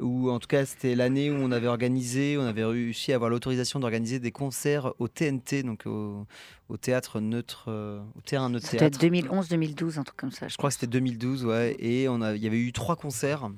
Ou 0.00 0.30
en 0.30 0.38
tout 0.38 0.46
cas, 0.46 0.64
c'était 0.64 0.94
l'année 0.94 1.30
où 1.30 1.34
on 1.34 1.50
avait 1.50 1.66
organisé, 1.66 2.36
on 2.38 2.42
avait 2.42 2.64
réussi 2.64 3.12
à 3.12 3.16
avoir 3.16 3.30
l'autorisation 3.30 3.80
d'organiser 3.80 4.20
des 4.20 4.30
concerts 4.30 4.92
au 4.98 5.08
TNT, 5.08 5.64
donc 5.64 5.86
au, 5.86 6.24
au 6.68 6.76
théâtre 6.76 7.20
neutre, 7.20 7.64
euh, 7.68 8.00
au 8.16 8.20
terrain 8.20 8.48
neutre 8.48 8.72
être 8.74 9.00
2011-2012, 9.00 9.98
un 9.98 10.04
truc 10.04 10.16
comme 10.16 10.30
ça. 10.30 10.46
Je 10.48 10.56
crois 10.56 10.70
que 10.70 10.74
c'était 10.74 10.86
2012, 10.86 11.44
ouais. 11.46 11.76
Et 11.80 12.08
on 12.08 12.22
a, 12.22 12.34
il 12.34 12.42
y 12.42 12.46
avait 12.46 12.60
eu 12.60 12.72
trois 12.72 12.96
concerts. 12.96 13.50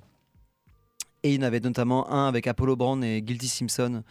Et 1.22 1.34
il 1.34 1.40
y 1.40 1.44
en 1.44 1.46
avait 1.46 1.60
notamment 1.60 2.10
un 2.10 2.26
avec 2.26 2.46
Apollo 2.46 2.76
Brown 2.76 3.04
et 3.04 3.20
Guilty 3.20 3.48
Simpson. 3.48 4.02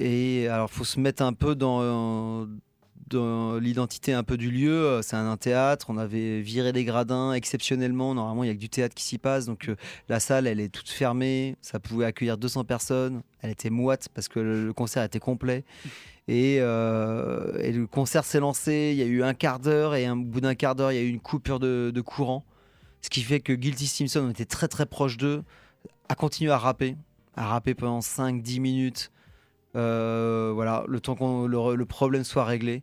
Et 0.00 0.48
alors, 0.48 0.70
faut 0.70 0.84
se 0.84 0.98
mettre 0.98 1.22
un 1.22 1.32
peu 1.32 1.54
dans, 1.54 2.46
dans 3.08 3.58
l'identité 3.58 4.12
un 4.12 4.22
peu 4.22 4.36
du 4.36 4.50
lieu. 4.50 5.00
C'est 5.02 5.16
un, 5.16 5.36
théâtre. 5.36 5.86
On 5.88 5.98
avait 5.98 6.40
viré 6.40 6.72
les 6.72 6.84
gradins 6.84 7.32
exceptionnellement. 7.32 8.14
Normalement, 8.14 8.44
il 8.44 8.48
y 8.48 8.50
a 8.50 8.54
que 8.54 8.60
du 8.60 8.68
théâtre 8.68 8.94
qui 8.94 9.04
s'y 9.04 9.18
passe. 9.18 9.46
Donc, 9.46 9.68
euh, 9.68 9.76
la 10.08 10.20
salle, 10.20 10.46
elle 10.46 10.60
est 10.60 10.68
toute 10.68 10.88
fermée. 10.88 11.56
Ça 11.62 11.78
pouvait 11.78 12.06
accueillir 12.06 12.38
200 12.38 12.64
personnes. 12.64 13.22
Elle 13.42 13.50
était 13.50 13.70
moite 13.70 14.08
parce 14.14 14.28
que 14.28 14.40
le, 14.40 14.72
concert 14.72 15.02
était 15.02 15.20
complet. 15.20 15.64
Et, 16.28 16.58
euh, 16.60 17.58
et 17.60 17.72
le 17.72 17.86
concert 17.86 18.24
s'est 18.24 18.40
lancé. 18.40 18.90
Il 18.92 18.98
y 18.98 19.02
a 19.02 19.06
eu 19.06 19.22
un 19.22 19.34
quart 19.34 19.60
d'heure. 19.60 19.94
Et 19.94 20.08
au 20.10 20.16
bout 20.16 20.40
d'un 20.40 20.54
quart 20.54 20.74
d'heure, 20.74 20.92
il 20.92 20.96
y 20.96 21.00
a 21.00 21.02
eu 21.02 21.08
une 21.08 21.20
coupure 21.20 21.60
de, 21.60 21.92
de 21.94 22.00
courant. 22.00 22.44
Ce 23.02 23.10
qui 23.10 23.22
fait 23.22 23.40
que 23.40 23.52
Guilty 23.52 23.86
Simpson, 23.86 24.24
on 24.26 24.30
était 24.30 24.46
très 24.46 24.68
très 24.68 24.86
proche 24.86 25.16
d'eux, 25.16 25.44
a 26.08 26.14
continué 26.14 26.50
à 26.50 26.58
rapper. 26.58 26.96
À 27.36 27.46
rapper 27.46 27.74
pendant 27.74 28.00
5-10 28.00 28.60
minutes. 28.60 29.10
Euh, 29.76 30.50
voilà, 30.54 30.84
le 30.88 31.00
temps 31.00 31.14
que 31.16 31.46
le, 31.46 31.74
le 31.76 31.84
problème 31.86 32.24
soit 32.24 32.44
réglé. 32.44 32.82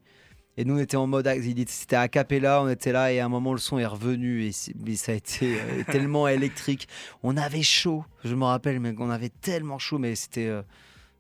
Et 0.56 0.66
nous, 0.66 0.76
on 0.76 0.80
était 0.80 0.98
en 0.98 1.08
mode, 1.08 1.26
était- 1.26 1.72
c'était 1.72 1.96
a 1.96 2.08
cappella, 2.08 2.62
on 2.62 2.70
était 2.70 2.92
là, 2.92 3.12
et 3.12 3.20
à 3.20 3.26
un 3.26 3.30
moment, 3.30 3.54
le 3.54 3.60
son 3.60 3.80
est 3.80 3.86
revenu, 3.88 4.44
et, 4.46 4.52
mais 4.86 4.96
ça 4.96 5.12
a 5.14 5.16
été 5.16 5.56
euh, 5.60 5.84
tellement 5.92 6.28
électrique. 6.28 6.88
On 7.24 7.38
avait 7.38 7.64
chaud, 7.64 8.06
je 8.24 8.36
me 8.36 8.44
rappelle, 8.46 8.80
mais 8.80 8.94
on 9.00 9.10
avait 9.10 9.30
tellement 9.30 9.80
chaud, 9.80 9.98
mais 9.98 10.14
c'était 10.14 10.46
euh, 10.48 10.62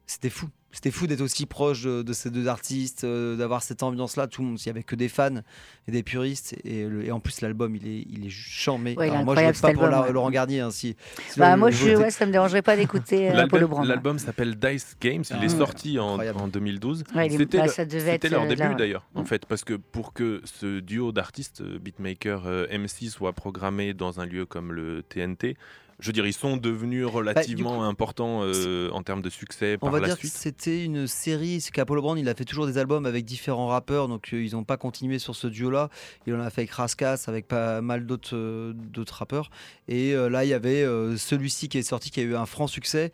c'était 0.05 0.29
fou. 0.29 0.47
C'était 0.75 0.89
fou 0.89 1.05
d'être 1.05 1.21
aussi 1.21 1.45
proche 1.45 1.83
de, 1.83 2.01
de 2.01 2.13
ces 2.13 2.31
deux 2.31 2.47
artistes, 2.47 3.03
euh, 3.03 3.35
d'avoir 3.35 3.61
cette 3.61 3.83
ambiance-là. 3.83 4.25
Tout 4.25 4.41
le 4.41 4.47
monde, 4.47 4.59
il 4.59 4.65
y 4.65 4.69
avait 4.71 4.81
que 4.81 4.95
des 4.95 5.07
fans 5.07 5.35
et 5.87 5.91
des 5.91 6.01
puristes, 6.01 6.55
et, 6.63 6.85
le- 6.87 7.05
et 7.05 7.11
en 7.11 7.19
plus, 7.19 7.41
l'album, 7.41 7.75
il 7.75 7.87
est, 7.87 8.07
il 8.09 8.25
est 8.25 8.31
chambé. 8.31 8.95
Ouais, 8.97 9.07
moi, 9.09 9.17
je 9.17 9.21
incroyable, 9.21 9.53
vote 9.53 9.61
pas 9.61 9.73
pour 9.73 9.83
album, 9.83 9.99
la- 9.99 10.07
ouais. 10.07 10.11
Laurent 10.13 10.31
Garnier, 10.31 10.61
hein, 10.61 10.71
si, 10.71 10.95
si 11.29 11.39
Bah, 11.39 11.51
le- 11.53 11.59
moi, 11.59 11.69
le 11.69 11.75
je, 11.75 11.89
vote- 11.91 11.97
ouais, 12.05 12.09
ça 12.09 12.25
me 12.25 12.31
dérangerait 12.31 12.63
pas 12.63 12.75
d'écouter 12.75 13.29
euh, 13.29 13.43
Apollo 13.43 13.83
L'album 13.83 14.17
s'appelle 14.17 14.55
Dice 14.55 14.97
Games, 14.99 15.23
il 15.29 15.43
est 15.43 15.53
Ah. 15.53 15.57
sorti 15.57 15.99
en, 15.99 16.17
en 16.19 16.47
2012. 16.47 17.03
Ouais, 17.15 17.27
il 17.27 17.33
est- 17.33 17.37
C'était 17.37 17.59
bah, 17.59 18.29
leur 18.31 18.41
euh, 18.45 18.47
début 18.47 18.61
là, 18.63 18.73
d'ailleurs, 18.73 19.05
en 19.13 19.21
Mm. 19.21 19.25
fait, 19.27 19.45
parce 19.45 19.63
que 19.63 19.75
pour 19.75 20.11
que 20.11 20.41
ce 20.43 20.79
duo 20.79 21.11
d'artistes, 21.11 21.61
euh, 21.61 21.77
beatmaker 21.77 22.47
euh, 22.47 22.65
MC, 22.71 23.09
soit 23.11 23.33
programmé 23.33 23.93
dans 23.93 24.19
un 24.19 24.25
lieu 24.25 24.47
comme 24.47 24.71
le 24.73 25.03
TNT, 25.03 25.55
je 25.99 26.07
veux 26.07 26.13
dire, 26.13 26.25
ils 26.25 26.33
sont 26.33 26.57
devenus 26.57 27.05
relativement 27.05 27.83
importants 27.85 28.41
euh, 28.43 28.89
en 28.91 29.03
termes 29.03 29.21
de 29.21 29.29
succès 29.29 29.75
On 29.81 29.85
par 29.85 29.91
va 29.91 29.99
la 29.99 30.07
dire 30.07 30.17
suite. 30.17 30.33
que 30.33 30.37
c'était 30.37 30.83
une 30.83 31.07
série, 31.07 31.61
c'est 31.61 31.71
qu'Apollo 31.71 32.01
Brown 32.01 32.17
il 32.17 32.27
a 32.29 32.35
fait 32.35 32.45
toujours 32.45 32.67
des 32.67 32.77
albums 32.77 33.05
avec 33.05 33.25
différents 33.25 33.67
rappeurs, 33.67 34.07
donc 34.07 34.33
euh, 34.33 34.43
ils 34.43 34.53
n'ont 34.53 34.63
pas 34.63 34.77
continué 34.77 35.19
sur 35.19 35.35
ce 35.35 35.47
duo-là. 35.47 35.89
Il 36.27 36.33
en 36.35 36.39
a 36.41 36.49
fait 36.49 36.61
avec 36.61 36.71
Raskas, 36.71 37.25
avec 37.27 37.47
pas 37.47 37.81
mal 37.81 38.05
d'autres 38.05 38.35
euh, 38.35 38.73
d'autres 38.73 39.15
rappeurs. 39.15 39.49
Et 39.87 40.13
là 40.13 40.45
il 40.45 40.49
y 40.49 40.53
avait 40.53 40.83
celui-ci 41.17 41.69
qui 41.69 41.77
est 41.77 41.83
sorti, 41.83 42.09
qui 42.09 42.19
a 42.19 42.23
eu 42.23 42.35
un 42.35 42.45
franc 42.45 42.67
succès. 42.67 43.11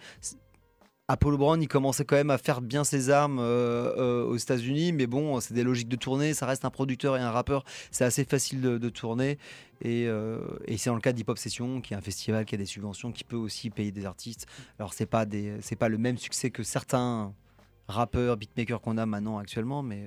Apollo 1.11 1.39
Brown, 1.39 1.59
il 1.59 1.67
commençait 1.67 2.05
quand 2.05 2.17
même 2.17 2.29
à 2.29 2.37
faire 2.37 2.61
bien 2.61 2.83
ses 2.83 3.09
armes 3.09 3.39
euh, 3.39 3.95
euh, 3.97 4.25
aux 4.25 4.37
États-Unis, 4.37 4.93
mais 4.93 5.07
bon, 5.07 5.39
c'est 5.39 5.55
des 5.55 5.63
logiques 5.63 5.89
de 5.89 5.95
tournée. 5.95 6.35
Ça 6.35 6.45
reste 6.45 6.65
un 6.65 6.69
producteur 6.69 7.17
et 7.17 7.19
un 7.19 7.31
rappeur, 7.31 7.65
c'est 7.89 8.05
assez 8.05 8.25
facile 8.25 8.61
de, 8.61 8.89
tourner. 8.89 9.39
Et, 9.81 10.05
euh, 10.05 10.39
et 10.65 10.77
c'est 10.77 10.91
dans 10.91 10.95
le 10.95 11.01
cas 11.01 11.11
d'Hip 11.11 11.27
Hop 11.27 11.39
Session, 11.39 11.81
qui 11.81 11.95
est 11.95 11.97
un 11.97 12.01
festival 12.01 12.45
qui 12.45 12.53
a 12.53 12.59
des 12.59 12.67
subventions, 12.67 13.11
qui 13.11 13.23
peut 13.23 13.35
aussi 13.35 13.71
payer 13.71 13.91
des 13.91 14.05
artistes. 14.05 14.45
Alors 14.77 14.93
c'est 14.93 15.07
pas 15.07 15.25
pas 15.25 15.89
le 15.89 15.97
même 15.97 16.19
succès 16.19 16.51
que 16.51 16.61
certains 16.61 17.33
rappeurs, 17.87 18.37
beatmakers 18.37 18.79
qu'on 18.79 18.99
a 18.99 19.07
maintenant 19.07 19.39
actuellement, 19.39 19.81
mais 19.81 20.05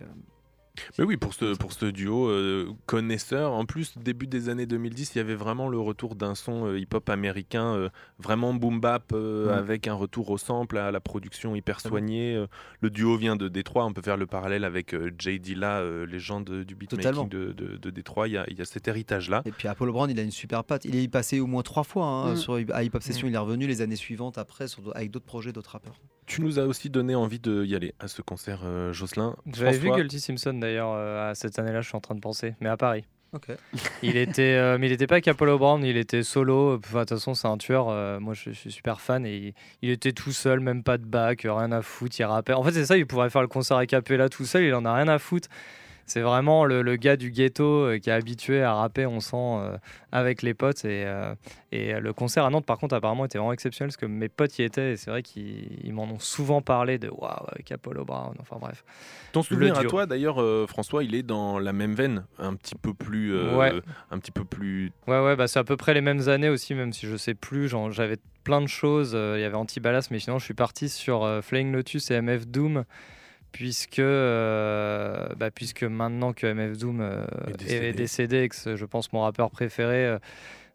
Mais 0.99 1.05
oui, 1.05 1.17
pour 1.19 1.35
ce, 1.35 1.55
pour 1.57 1.73
ce 1.73 1.85
duo 1.87 2.29
euh, 2.29 2.71
connaisseur, 2.87 3.53
en 3.53 3.67
plus, 3.67 3.99
début 3.99 4.27
des 4.27 4.49
années 4.49 4.65
2010, 4.67 5.15
il 5.15 5.19
y 5.19 5.21
avait 5.21 5.35
vraiment 5.35 5.69
le 5.69 5.79
retour 5.79 6.15
d'un 6.15 6.35
son 6.35 6.67
euh, 6.67 6.79
hip-hop 6.79 7.09
américain, 7.11 7.75
euh, 7.75 7.89
vraiment 8.19 8.55
boom 8.55 8.81
bap, 8.81 9.13
euh, 9.13 9.49
Ouais. 9.49 9.53
avec 9.55 9.87
un 9.89 9.95
retour 9.95 10.31
au 10.31 10.39
sample, 10.39 10.79
à 10.79 10.91
la 10.91 11.01
production 11.01 11.55
hyper 11.55 11.81
soignée. 11.81 12.35
Euh, 12.37 12.47
le 12.81 12.89
duo 12.91 13.17
vient 13.17 13.37
de 13.37 13.49
Détroit, 13.49 13.85
on 13.85 13.93
peut 13.93 14.03
faire 14.03 14.17
le 14.17 14.27
parallèle 14.27 14.65
avec 14.65 14.95
euh, 14.95 15.11
Jay 15.19 15.39
Dilla, 15.39 15.81
euh, 15.81 16.07
légende 16.07 16.49
du 16.65 16.75
beatmaking 16.75 17.29
de, 17.29 17.53
de, 17.53 17.77
de 17.77 17.91
Détroit. 17.91 18.29
Il 18.29 18.33
y 18.33 18.39
a, 18.39 18.45
il 18.49 18.59
y 18.59 18.63
a 18.63 18.65
cet 18.65 18.89
héritage-là. 18.89 19.43
et 19.45 19.53
puis 19.53 19.69
Apollo 19.69 19.93
Brown, 19.93 20.11
il 20.11 20.19
a 20.19 20.23
une 20.23 20.31
super 20.31 20.65
patte. 20.65 20.85
Il 20.87 20.97
est 20.97 21.09
passé 21.09 21.41
au 21.41 21.47
moins 21.47 21.63
trois 21.63 21.85
fois 21.85 22.07
hein, 22.07 22.33
Mm. 22.33 22.37
sur 22.37 22.55
à 22.73 22.83
Hip 22.83 22.91
Hop 22.95 23.03
Session. 23.03 23.29
Il 23.29 23.35
est 23.35 23.39
revenu 23.39 23.67
les 23.67 23.83
années 23.83 23.97
suivantes 23.97 24.39
après 24.39 24.69
sur, 24.69 24.95
avec 24.97 25.11
d'autres 25.11 25.27
projets, 25.27 25.53
d'autres 25.53 25.73
rappeurs. 25.73 25.99
Tu 26.27 26.41
nous 26.41 26.59
as 26.59 26.63
aussi 26.65 26.89
donné 26.89 27.15
envie 27.15 27.39
d'y 27.41 27.75
aller 27.75 27.95
à 27.99 28.09
ce 28.09 28.23
concert, 28.23 28.61
euh, 28.65 28.93
Jocelyn. 28.93 29.37
J'avais 29.53 29.77
vu 29.79 29.91
Guilty 29.91 30.21
Simpson 30.21 30.55
d'ailleurs 30.55 30.93
euh, 30.95 31.31
à 31.31 31.35
cette 31.35 31.59
année-là, 31.59 31.81
je 31.81 31.89
suis 31.89 31.97
en 31.97 32.01
train 32.01 32.15
de 32.15 32.21
penser, 32.21 32.55
mais 32.61 32.69
à 32.69 32.77
Paris. 32.77 33.05
Ok. 33.33 33.47
Il 34.03 34.17
était, 34.19 34.57
euh, 34.57 34.77
mais 34.79 34.89
il 34.89 34.91
n'était 34.91 35.07
pas 35.07 35.15
avec 35.15 35.27
Apollo 35.27 35.59
Brown, 35.59 35.83
il 35.83 35.97
était 35.97 36.23
solo. 36.23 36.77
Enfin, 36.77 36.99
de 37.01 37.05
toute 37.07 37.17
façon, 37.19 37.33
c'est 37.33 37.49
un 37.49 37.57
tueur. 37.57 37.89
euh, 37.89 38.21
moi, 38.21 38.35
je, 38.35 38.51
je 38.51 38.59
suis 38.59 38.71
super 38.71 39.01
fan 39.01 39.25
et 39.25 39.37
il, 39.37 39.55
il 39.81 39.89
était 39.91 40.13
tout 40.13 40.33
seul, 40.33 40.61
même 40.61 40.83
pas 40.83 40.99
de 40.99 41.07
bac, 41.07 41.47
rien 41.49 41.73
à 41.73 41.81
foutre. 41.81 42.15
Il 42.21 42.25
rappait. 42.25 42.53
En 42.53 42.63
fait, 42.63 42.73
c'est 42.73 42.85
ça, 42.85 42.99
il 42.99 43.07
pourrait 43.07 43.31
faire 43.31 43.41
le 43.41 43.49
concert 43.49 43.79
à 43.79 43.87
Capella 43.87 44.29
tout 44.29 44.45
seul, 44.45 44.65
il 44.65 44.75
en 44.75 44.85
a 44.85 44.95
rien 44.95 45.09
à 45.09 45.19
foutre. 45.19 45.49
C'est 46.07 46.21
vraiment 46.21 46.65
le, 46.65 46.83
le 46.83 46.97
gars 46.97 47.17
du 47.17 47.31
ghetto 47.31 47.65
euh, 47.65 47.99
qui 47.99 48.11
est 48.11 48.13
habitué 48.13 48.63
à 48.63 48.75
rapper, 48.75 49.07
on 49.07 49.21
sent, 49.21 49.37
euh, 49.37 49.77
avec 50.11 50.43
les 50.43 50.53
potes. 50.55 50.85
Et, 50.85 51.05
euh, 51.07 51.35
et 51.71 51.95
le 52.01 52.13
concert 52.13 52.45
à 52.45 52.51
Nantes, 52.51 52.67
par 52.67 52.79
contre, 52.79 52.95
apparemment, 52.95 53.25
était 53.25 53.39
vraiment 53.39 53.53
exceptionnel 53.53 53.89
parce 53.89 53.97
que 53.97 54.07
mes 54.07 54.29
potes 54.29 54.59
y 54.59 54.63
étaient 54.63 54.93
et 54.93 54.97
c'est 54.97 55.11
vrai 55.11 55.23
qu'ils 55.23 55.85
ils 55.85 55.93
m'en 55.95 56.05
ont 56.05 56.19
souvent 56.19 56.61
parlé 56.61 56.99
de 56.99 57.09
waouh, 57.09 57.47
avec 57.49 57.71
Apollo 57.73 58.05
Brown. 58.05 58.35
Enfin, 58.41 58.57
bref. 58.61 58.85
Ton 59.33 59.43
souvenir 59.43 59.79
à 59.79 59.85
toi, 59.85 60.07
d'ailleurs, 60.07 60.43
euh, 60.43 60.67
François, 60.67 61.03
il 61.05 61.15
est 61.15 61.23
dans 61.23 61.59
la 61.59 61.73
même 61.73 61.95
veine, 61.95 62.25
un 62.39 62.55
petit 62.55 62.75
peu 62.75 62.93
plus, 62.93 63.35
euh, 63.35 63.57
Ouais. 63.57 63.73
un 64.11 64.19
petit 64.19 64.31
peu 64.33 64.45
plus 64.45 64.93
Ouais, 65.07 65.21
ouais, 65.23 65.37
bah 65.37 65.47
c'est 65.49 65.59
à 65.59 65.65
peu 65.65 65.77
près 65.77 65.95
les 65.95 66.01
mêmes 66.03 66.29
années 66.29 66.49
aussi, 66.51 66.75
même 66.75 66.93
si 66.93 67.07
je 67.07 67.17
sais 67.17 67.35
plus. 67.35 67.69
J'avais 67.91 68.17
plein 68.45 68.61
de 68.61 68.67
choses. 68.67 69.13
Il 69.13 69.41
y 69.41 69.45
avait 69.45 69.55
Antibalas, 69.57 70.09
mais 70.11 70.19
sinon, 70.19 70.39
je 70.39 70.45
suis 70.45 70.55
parti 70.55 70.89
sur 70.89 71.23
euh, 71.25 71.41
Flying 71.41 71.73
Lotus 71.73 72.11
et 72.11 72.21
MF 72.21 72.47
Doom. 72.47 72.85
Puisque, 73.53 73.99
euh, 73.99 75.29
bah, 75.37 75.51
puisque 75.51 75.85
maintenant 75.85 76.33
que 76.33 76.47
MF 76.47 76.79
Doom 76.79 77.01
euh, 77.01 77.25
Est 77.49 77.57
décédé. 77.59 77.87
est 77.87 77.93
décédé 77.93 78.43
et 78.45 78.49
que 78.49 78.57
c'est, 78.57 78.77
je 78.77 78.85
pense, 78.87 79.13
mon 79.13 79.21
rappeur 79.23 79.51
préféré, 79.51 80.07
euh, 80.07 80.19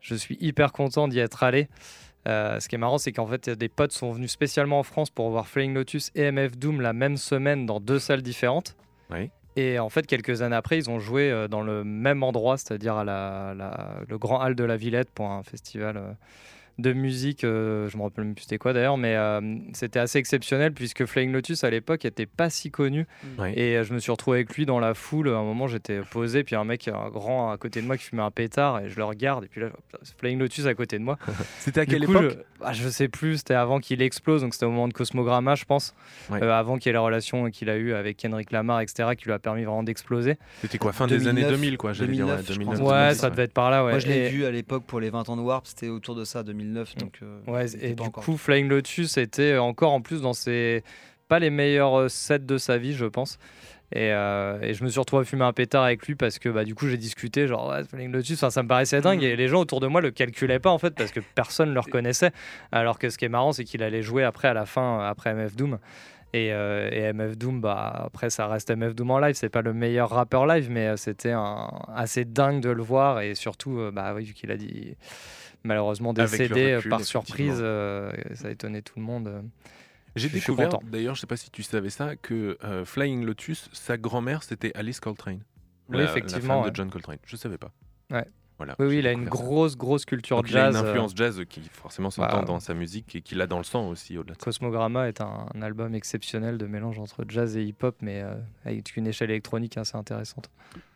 je 0.01 0.15
suis 0.15 0.37
hyper 0.39 0.71
content 0.71 1.07
d'y 1.07 1.19
être 1.19 1.43
allé. 1.43 1.67
Ce 2.25 2.67
qui 2.67 2.75
est 2.75 2.77
marrant, 2.77 2.97
c'est 2.97 3.13
qu'en 3.13 3.25
fait, 3.25 3.49
des 3.49 3.69
potes 3.69 3.93
sont 3.93 4.11
venus 4.11 4.31
spécialement 4.31 4.79
en 4.79 4.83
France 4.83 5.09
pour 5.09 5.29
voir 5.29 5.47
Flying 5.47 5.73
Lotus 5.73 6.11
et 6.13 6.29
MF 6.29 6.57
Doom 6.57 6.81
la 6.81 6.91
même 6.91 7.15
semaine 7.15 7.65
dans 7.65 7.79
deux 7.79 7.99
salles 7.99 8.21
différentes. 8.21 8.75
Oui. 9.09 9.29
Et 9.55 9.79
en 9.79 9.87
fait, 9.87 10.05
quelques 10.05 10.41
années 10.41 10.55
après, 10.57 10.77
ils 10.77 10.89
ont 10.89 10.99
joué 10.99 11.47
dans 11.49 11.61
le 11.61 11.85
même 11.85 12.23
endroit, 12.23 12.57
c'est-à-dire 12.57 12.95
à 12.97 13.05
la, 13.05 13.53
la- 13.57 14.01
le 14.09 14.17
Grand 14.17 14.43
Hall 14.43 14.55
de 14.55 14.63
la 14.65 14.75
Villette 14.75 15.09
pour 15.09 15.31
un 15.31 15.41
festival 15.41 16.17
de 16.77 16.93
musique. 16.93 17.43
euh, 17.43 17.89
je 17.89 17.97
me 17.97 18.03
rappelle 18.03 18.25
même 18.25 18.35
plus 18.35 18.43
c'était 18.43 18.57
quoi 18.57 18.73
d'ailleurs, 18.73 18.97
mais 18.97 19.15
euh, 19.15 19.41
c'était 19.73 19.99
assez 19.99 20.19
exceptionnel 20.19 20.73
puisque 20.73 21.05
Flying 21.05 21.31
Lotus 21.31 21.63
à 21.63 21.69
l'époque 21.69 22.05
était 22.05 22.25
pas 22.25 22.49
si 22.49 22.69
connu. 22.71 23.07
Oui. 23.39 23.51
Et 23.55 23.77
euh, 23.77 23.83
je 23.83 23.93
me 23.93 23.99
suis 23.99 24.11
retrouvé 24.11 24.37
avec 24.37 24.55
lui 24.55 24.65
dans 24.65 24.79
la 24.79 24.93
foule. 24.93 25.29
À 25.29 25.37
un 25.37 25.43
moment, 25.43 25.67
j'étais 25.67 26.01
posé, 26.11 26.43
puis 26.43 26.55
un 26.55 26.63
mec, 26.63 26.87
un 26.87 27.09
grand 27.09 27.51
à 27.51 27.57
côté 27.57 27.81
de 27.81 27.87
moi 27.87 27.97
qui 27.97 28.03
fumait 28.03 28.21
un 28.21 28.31
pétard, 28.31 28.79
et 28.81 28.89
je 28.89 28.97
le 28.97 29.03
regarde, 29.05 29.45
et 29.45 29.47
puis 29.47 29.61
là, 29.61 29.67
Flying 30.19 30.39
Lotus 30.39 30.65
à 30.65 30.73
côté 30.75 30.97
de 30.99 31.03
moi. 31.03 31.17
C'était 31.59 31.81
à 31.81 31.85
Du 31.85 31.91
quelle 31.95 32.05
coup, 32.05 32.11
époque? 32.13 32.31
je, 32.31 32.59
bah, 32.63 32.73
je 32.73 32.87
sais 32.89 33.07
plus, 33.07 33.37
c'était 33.37 33.53
avant 33.53 33.79
qu'il 33.79 34.01
explose, 34.01 34.41
donc 34.41 34.53
c'était 34.53 34.65
au 34.65 34.71
moment 34.71 34.87
de 34.87 34.93
Cosmogramma, 34.93 35.55
je 35.55 35.65
pense. 35.65 35.93
Euh, 36.31 36.51
avant 36.51 36.77
qu'il 36.77 36.87
y 36.87 36.89
ait 36.89 36.93
la 36.93 37.01
relation 37.01 37.49
qu'il 37.51 37.69
a 37.69 37.77
eue 37.77 37.93
avec 37.93 38.17
Kendrick 38.17 38.51
Lamar, 38.51 38.81
etc., 38.81 39.09
qui 39.17 39.25
lui 39.25 39.31
a 39.33 39.39
permis 39.39 39.63
vraiment 39.63 39.83
d'exploser. 39.83 40.37
C'était 40.61 40.77
quoi, 40.77 40.91
fin 40.93 41.07
des 41.07 41.27
années 41.27 41.41
2009, 41.41 41.51
2000, 41.51 41.77
quoi, 41.77 41.93
j'allais 41.93 42.13
dire, 42.13 42.25
ouais, 42.27 42.31
2009, 42.43 42.47
je 42.47 42.53
2009, 42.53 42.79
pense. 42.79 42.87
Ouais, 42.89 42.97
2010, 42.99 43.19
ça 43.19 43.29
devait 43.29 43.43
être 43.43 43.53
par 43.53 43.69
là, 43.71 43.83
ouais. 43.85 43.91
Moi, 43.91 43.99
je 43.99 44.07
l'ai 44.07 44.25
Et- 44.25 44.29
vu 44.29 44.45
à 44.45 44.51
l'époque 44.51 44.83
pour 44.85 44.99
les 44.99 45.09
20 45.09 45.29
ans 45.29 45.37
de 45.37 45.41
Warp, 45.41 45.65
c'était 45.67 45.89
autour 45.89 46.15
de 46.15 46.23
ça, 46.23 46.43
2009. 46.67 46.95
Mm. 46.95 46.99
Donc, 46.99 47.19
euh, 47.23 47.39
Ouais, 47.47 47.65
et 47.81 47.93
du 47.93 48.03
encore. 48.03 48.23
coup, 48.23 48.37
Flying 48.37 48.67
Lotus 48.67 49.17
était 49.17 49.57
encore 49.57 49.91
en 49.93 50.01
plus 50.01 50.21
dans 50.21 50.33
ses. 50.33 50.83
Pas 51.27 51.39
les 51.39 51.49
meilleurs 51.49 51.99
euh, 51.99 52.07
sets 52.09 52.39
de 52.39 52.57
sa 52.57 52.77
vie, 52.77 52.93
je 52.93 53.05
pense. 53.05 53.37
Et, 53.93 54.11
euh, 54.11 54.59
et 54.61 54.73
je 54.73 54.83
me 54.83 54.89
suis 54.89 54.99
retrouvé 54.99 55.21
à 55.21 55.23
fumer 55.25 55.45
un 55.45 55.53
pétard 55.53 55.83
avec 55.85 56.05
lui 56.05 56.15
parce 56.15 56.39
que 56.39 56.49
bah, 56.49 56.65
du 56.65 56.75
coup 56.75 56.89
j'ai 56.89 56.97
discuté, 56.97 57.47
genre 57.47 57.69
ouais, 57.69 57.85
Flying 57.85 58.11
Lotus, 58.11 58.37
enfin, 58.37 58.49
ça 58.49 58.61
me 58.61 58.67
paraissait 58.67 58.99
dingue 58.99 59.23
et 59.23 59.37
les 59.37 59.47
gens 59.47 59.61
autour 59.61 59.79
de 59.79 59.87
moi 59.87 60.01
le 60.01 60.11
calculaient 60.11 60.59
pas 60.59 60.71
en 60.71 60.77
fait 60.77 60.93
parce 60.93 61.11
que 61.11 61.21
personne 61.35 61.69
ne 61.69 61.73
le 61.73 61.79
reconnaissait. 61.79 62.31
Alors 62.73 62.99
que 62.99 63.09
ce 63.09 63.17
qui 63.17 63.23
est 63.23 63.29
marrant, 63.29 63.53
c'est 63.53 63.63
qu'il 63.63 63.81
allait 63.83 64.01
jouer 64.01 64.25
après 64.25 64.49
à 64.49 64.53
la 64.53 64.65
fin, 64.65 64.99
après 65.07 65.33
MF 65.33 65.55
Doom. 65.55 65.79
Et, 66.33 66.51
euh, 66.51 66.89
et 66.91 67.13
MF 67.13 67.37
Doom, 67.37 67.61
bah, 67.61 68.03
après 68.07 68.29
ça 68.29 68.47
reste 68.47 68.69
MF 68.75 68.93
Doom 68.93 69.11
en 69.11 69.19
live, 69.19 69.35
c'est 69.35 69.47
pas 69.47 69.61
le 69.61 69.73
meilleur 69.73 70.09
rappeur 70.09 70.45
live, 70.45 70.69
mais 70.69 70.87
euh, 70.87 70.97
c'était 70.97 71.33
assez 71.95 72.25
dingue 72.25 72.59
de 72.61 72.69
le 72.69 72.83
voir 72.83 73.21
et 73.21 73.35
surtout, 73.35 73.79
euh, 73.79 73.91
bah, 73.91 74.11
oui, 74.13 74.25
vu 74.25 74.33
qu'il 74.33 74.51
a 74.51 74.57
dit 74.57 74.97
malheureusement 75.67 76.13
décédé 76.13 76.71
euh, 76.71 76.77
recul, 76.77 76.89
par 76.89 77.03
surprise, 77.03 77.59
euh, 77.61 78.11
ça 78.33 78.47
a 78.47 78.51
étonné 78.51 78.81
tout 78.81 78.93
le 78.97 79.03
monde. 79.05 79.27
euh. 79.27 79.41
J'ai 80.15 80.29
découvert, 80.29 80.69
d'ailleurs, 80.83 81.13
je 81.13 81.21
sais 81.21 81.27
pas 81.27 81.37
si 81.37 81.51
tu 81.51 81.61
savais 81.61 81.91
ça, 81.91 82.15
que 82.15 82.57
euh, 82.63 82.85
Flying 82.85 83.23
Lotus, 83.23 83.69
sa 83.73 83.97
grand-mère, 83.97 84.41
c'était 84.41 84.71
Alice 84.75 84.99
Coltrane. 84.99 85.41
Oui, 85.89 85.97
La- 85.97 86.05
effectivement, 86.05 86.39
La 86.39 86.53
femme 86.55 86.63
ouais. 86.65 86.71
de 86.71 86.75
John 86.75 86.89
Coltrane. 86.89 87.17
Je 87.25 87.35
savais 87.35 87.57
pas. 87.59 87.71
Ouais. 88.09 88.25
Voilà. 88.57 88.75
Oui, 88.79 88.97
il 88.97 89.05
a 89.05 89.11
une 89.11 89.25
grosse, 89.25 89.77
grosse 89.77 90.03
culture 90.05 90.37
Donc, 90.37 90.49
il 90.49 90.57
a 90.57 90.71
jazz. 90.71 90.75
une 90.81 90.87
influence 90.87 91.13
jazz 91.15 91.39
qui 91.47 91.61
forcément 91.71 92.09
s'entend 92.09 92.39
bah, 92.39 92.45
dans 92.45 92.59
sa 92.59 92.73
musique 92.73 93.15
et 93.15 93.21
qu'il 93.21 93.39
a 93.41 93.45
dans 93.45 93.59
le 93.59 93.63
sang 93.63 93.87
aussi 93.89 94.17
au-delà. 94.17 94.33
Cosmogramma 94.33 95.07
est 95.07 95.21
un, 95.21 95.45
un 95.53 95.61
album 95.61 95.93
exceptionnel 95.93 96.57
de 96.57 96.65
mélange 96.65 96.97
entre 96.97 97.23
jazz 97.27 97.55
et 97.55 97.63
hip-hop, 97.63 97.95
mais 98.01 98.23
euh, 98.23 98.33
avec 98.65 98.97
une 98.97 99.05
échelle 99.05 99.29
électronique 99.29 99.77
assez 99.77 99.95
intéressante. 99.95 100.49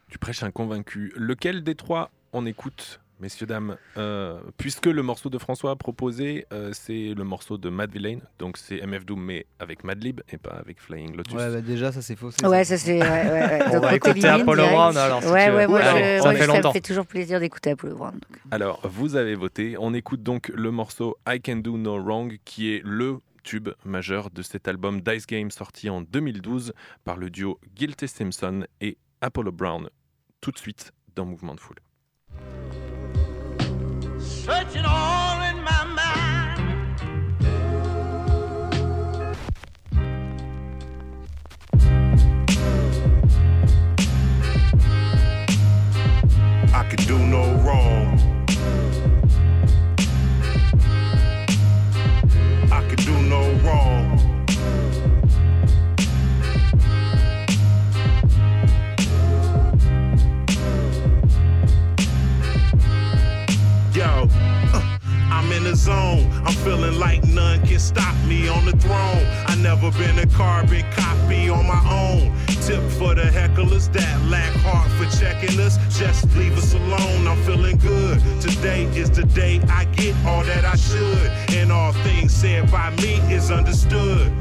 Tu 0.10 0.18
prêches 0.18 0.42
un 0.42 0.50
convaincu. 0.50 1.14
Lequel 1.16 1.64
des 1.64 1.76
trois 1.76 2.10
on 2.34 2.48
écoute? 2.48 3.00
Messieurs, 3.22 3.46
dames, 3.46 3.78
euh, 3.98 4.42
puisque 4.58 4.88
le 4.88 5.04
morceau 5.04 5.30
de 5.30 5.38
François 5.38 5.76
proposé, 5.76 6.48
euh, 6.52 6.72
c'est 6.74 7.14
le 7.14 7.24
morceau 7.24 7.60
de 7.60 7.70
Mad 7.70 7.92
Villain, 7.92 8.18
donc 8.40 8.58
c'est 8.58 8.82
MF 8.86 9.06
Doom, 9.06 9.24
mais 9.24 9.46
avec 9.60 9.84
Madlib 9.84 10.22
et 10.30 10.38
pas 10.38 10.52
avec 10.56 10.82
Flying 10.82 11.16
Lotus. 11.16 11.36
Ouais, 11.36 11.52
bah 11.52 11.62
déjà, 11.62 11.92
ça 11.92 12.02
c'est 12.02 12.16
faux. 12.16 12.32
ça, 12.32 12.50
Ouais, 12.50 12.64
ça 12.64 12.78
c'est. 12.80 13.00
Ouais, 13.00 13.08
ouais, 13.08 13.30
ouais. 13.32 13.60
On 13.70 13.74
Donc, 13.74 13.84
va 13.84 13.96
écouter 13.96 14.28
Apollo. 14.28 14.64
Brown, 14.68 14.98
alors, 14.98 15.22
si 15.22 15.30
Ouais, 15.30 15.52
ouais, 15.52 15.68
moi, 15.68 15.80
Allez, 15.82 16.18
je- 16.18 16.24
ça 16.24 16.32
fait 16.34 16.40
ça 16.40 16.48
me 16.48 16.54
longtemps. 16.54 16.74
fait 16.74 16.82
toujours 16.82 17.06
plaisir 17.06 17.40
d'écouter 17.40 17.70
Apollo 17.70 17.96
Brown. 17.96 18.14
donc. 18.14 18.40
Alors, 18.50 18.82
vous 18.90 19.16
avez 19.16 19.36
voté. 19.36 19.76
On 19.80 19.94
écoute 19.94 20.24
donc 20.24 20.48
le 20.56 20.72
morceau 20.72 21.16
I 21.30 21.40
Can 21.40 21.58
Do 21.58 21.78
No 21.78 22.02
Wrong, 22.02 22.38
qui 22.44 22.74
est 22.74 22.82
le 22.84 23.20
tube 23.44 23.70
majeur 23.86 24.32
de 24.32 24.42
cet 24.42 24.68
album 24.68 25.00
Dice 25.02 25.28
Game 25.28 25.52
sorti 25.52 25.90
en 25.92 26.02
2012 26.02 26.74
par 27.04 27.18
le 27.18 27.30
duo 27.30 27.60
Guilty 27.76 28.08
Simpson 28.08 28.66
et 28.82 28.98
Apollo 29.22 29.52
Brown. 29.52 29.90
Tout 30.42 30.50
de 30.52 30.58
suite 30.58 30.92
dans 31.16 31.26
Mouvement 31.26 31.54
de 31.54 31.60
Foule. 31.60 31.78
Searching 34.44 34.86
all 34.86 35.42
in 35.44 35.64
my 35.64 35.84
mind. 35.84 36.62
I 46.74 46.84
could 46.90 47.06
do 47.06 47.20
no 47.20 47.61
feeling 66.64 67.00
like 67.00 67.24
none 67.26 67.60
can 67.66 67.80
stop 67.80 68.16
me 68.26 68.48
on 68.48 68.66
the 68.66 68.74
throne. 68.74 69.26
I 69.48 69.56
never 69.56 69.92
been 69.92 70.20
a 70.20 70.28
carbon 70.28 70.84
copy 70.92 71.50
on 71.50 71.66
my 71.68 71.82
own. 71.90 72.36
Tip 72.66 72.84
for 72.92 73.16
the 73.16 73.24
hecklers 73.24 73.92
that 73.94 74.22
lack 74.30 74.54
heart 74.58 74.90
for 74.92 75.08
checking 75.18 75.60
us. 75.60 75.78
Just 75.98 76.26
leave 76.36 76.56
us 76.58 76.74
alone. 76.74 77.28
I'm 77.28 77.42
feeling 77.44 77.78
good. 77.78 78.20
Today 78.42 78.84
is 78.96 79.10
the 79.10 79.24
day 79.24 79.60
I 79.70 79.86
get 79.86 80.16
all 80.26 80.44
that 80.44 80.64
I 80.64 80.76
should. 80.76 81.32
And 81.56 81.72
all 81.72 81.94
things 81.94 82.34
said 82.34 82.70
by 82.72 82.92
me 82.98 83.16
is 83.34 83.50
understood. 83.50 84.32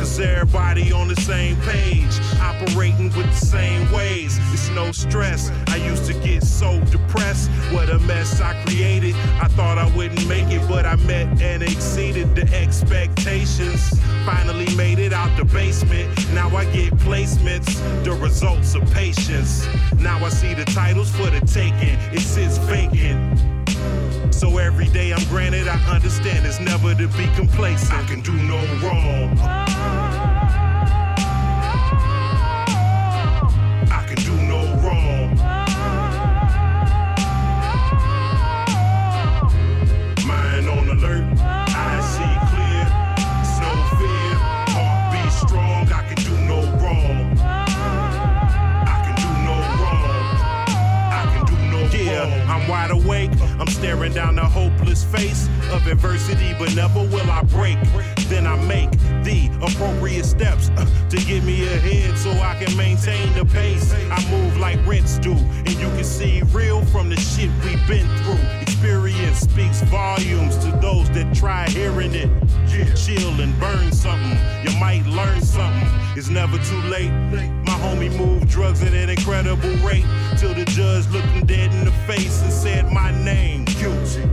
Cause 0.00 0.18
everybody 0.18 0.92
on 0.92 1.08
the 1.08 1.20
same 1.20 1.56
page, 1.60 2.20
operating 2.40 3.14
with 3.14 3.26
the 3.26 3.46
same 3.46 3.92
ways. 3.92 4.38
It's 4.50 4.70
no 4.70 4.92
stress. 4.92 5.50
I 5.68 5.76
used 5.76 6.06
to 6.06 6.14
get 6.14 6.42
so 6.42 6.80
depressed. 6.86 7.50
What 7.70 7.90
a 7.90 7.98
mess 7.98 8.40
I 8.40 8.54
created. 8.64 9.14
I 9.42 9.48
thought 9.48 9.76
I 9.76 9.94
wouldn't 9.94 10.26
make 10.26 10.50
it, 10.50 10.66
but 10.66 10.86
I 10.86 10.96
met 10.96 11.42
and 11.42 11.62
exceeded 11.62 12.34
the 12.34 12.50
expectations. 12.56 13.90
Finally 14.24 14.74
made 14.74 14.98
it 14.98 15.12
out 15.12 15.36
the 15.36 15.44
basement. 15.44 16.08
Now 16.32 16.48
I 16.56 16.64
get 16.72 16.94
placements, 17.00 17.68
the 18.02 18.12
results 18.12 18.74
of 18.74 18.90
patience. 18.92 19.68
Now 19.98 20.24
I 20.24 20.30
see 20.30 20.54
the 20.54 20.64
titles 20.64 21.10
for 21.10 21.28
the 21.28 21.40
taking. 21.40 21.98
It 22.10 22.20
sits 22.20 22.56
vacant. 22.56 23.49
So 24.40 24.56
every 24.56 24.88
day 24.88 25.12
I'm 25.12 25.22
granted, 25.28 25.68
I 25.68 25.76
understand 25.94 26.46
it's 26.46 26.58
never 26.60 26.94
to 26.94 27.08
be 27.08 27.26
complacent. 27.36 27.92
I 27.92 28.02
can 28.04 28.22
do 28.22 28.32
no 28.32 28.56
wrong. 28.82 30.19
Staring 53.90 54.12
down 54.12 54.36
the 54.36 54.44
hopeless 54.44 55.02
face 55.02 55.48
of 55.72 55.84
adversity, 55.88 56.54
but 56.60 56.72
never 56.76 57.00
will 57.08 57.28
I 57.28 57.42
break. 57.42 57.76
Then 58.28 58.46
I 58.46 58.54
make 58.66 58.88
the 59.24 59.50
appropriate 59.60 60.24
steps 60.24 60.70
uh, 60.76 60.86
to 61.08 61.16
get 61.16 61.42
me 61.42 61.66
ahead 61.66 62.16
so 62.16 62.30
I 62.30 62.54
can 62.62 62.76
maintain 62.76 63.32
the 63.34 63.44
pace. 63.44 63.92
I 63.92 64.24
move 64.30 64.58
like 64.58 64.78
rents 64.86 65.18
do, 65.18 65.32
and 65.32 65.72
you 65.72 65.88
can 65.96 66.04
see 66.04 66.40
real 66.52 66.84
from 66.86 67.08
the 67.08 67.16
shit 67.16 67.50
we've 67.64 67.84
been 67.88 68.06
through. 68.18 68.38
Experience 68.60 69.40
speaks 69.40 69.82
volumes 69.82 70.56
to 70.58 70.70
those 70.80 71.10
that 71.10 71.34
try 71.34 71.68
hearing 71.70 72.14
it. 72.14 72.30
Chill 72.94 73.40
and 73.40 73.58
burn 73.58 73.90
something, 73.90 74.38
you 74.62 74.78
might 74.78 75.04
learn 75.06 75.40
something. 75.40 75.88
It's 76.16 76.28
never 76.28 76.58
too 76.58 76.80
late. 76.82 77.10
My 77.66 77.76
homie 77.82 78.16
moved 78.16 78.48
drugs 78.48 78.84
at 78.84 78.94
an 78.94 79.10
incredible 79.10 79.74
rate 79.84 80.06
till 80.38 80.54
the 80.54 80.64
judge 80.66 81.08
looked 81.08 81.26
him 81.26 81.44
dead 81.44 81.72
in 81.74 81.84
the 81.84 81.92
face 82.06 82.40
and 82.42 82.52
said 82.52 82.92
my 82.92 83.10
name. 83.24 83.59
Guilty. 84.14 84.28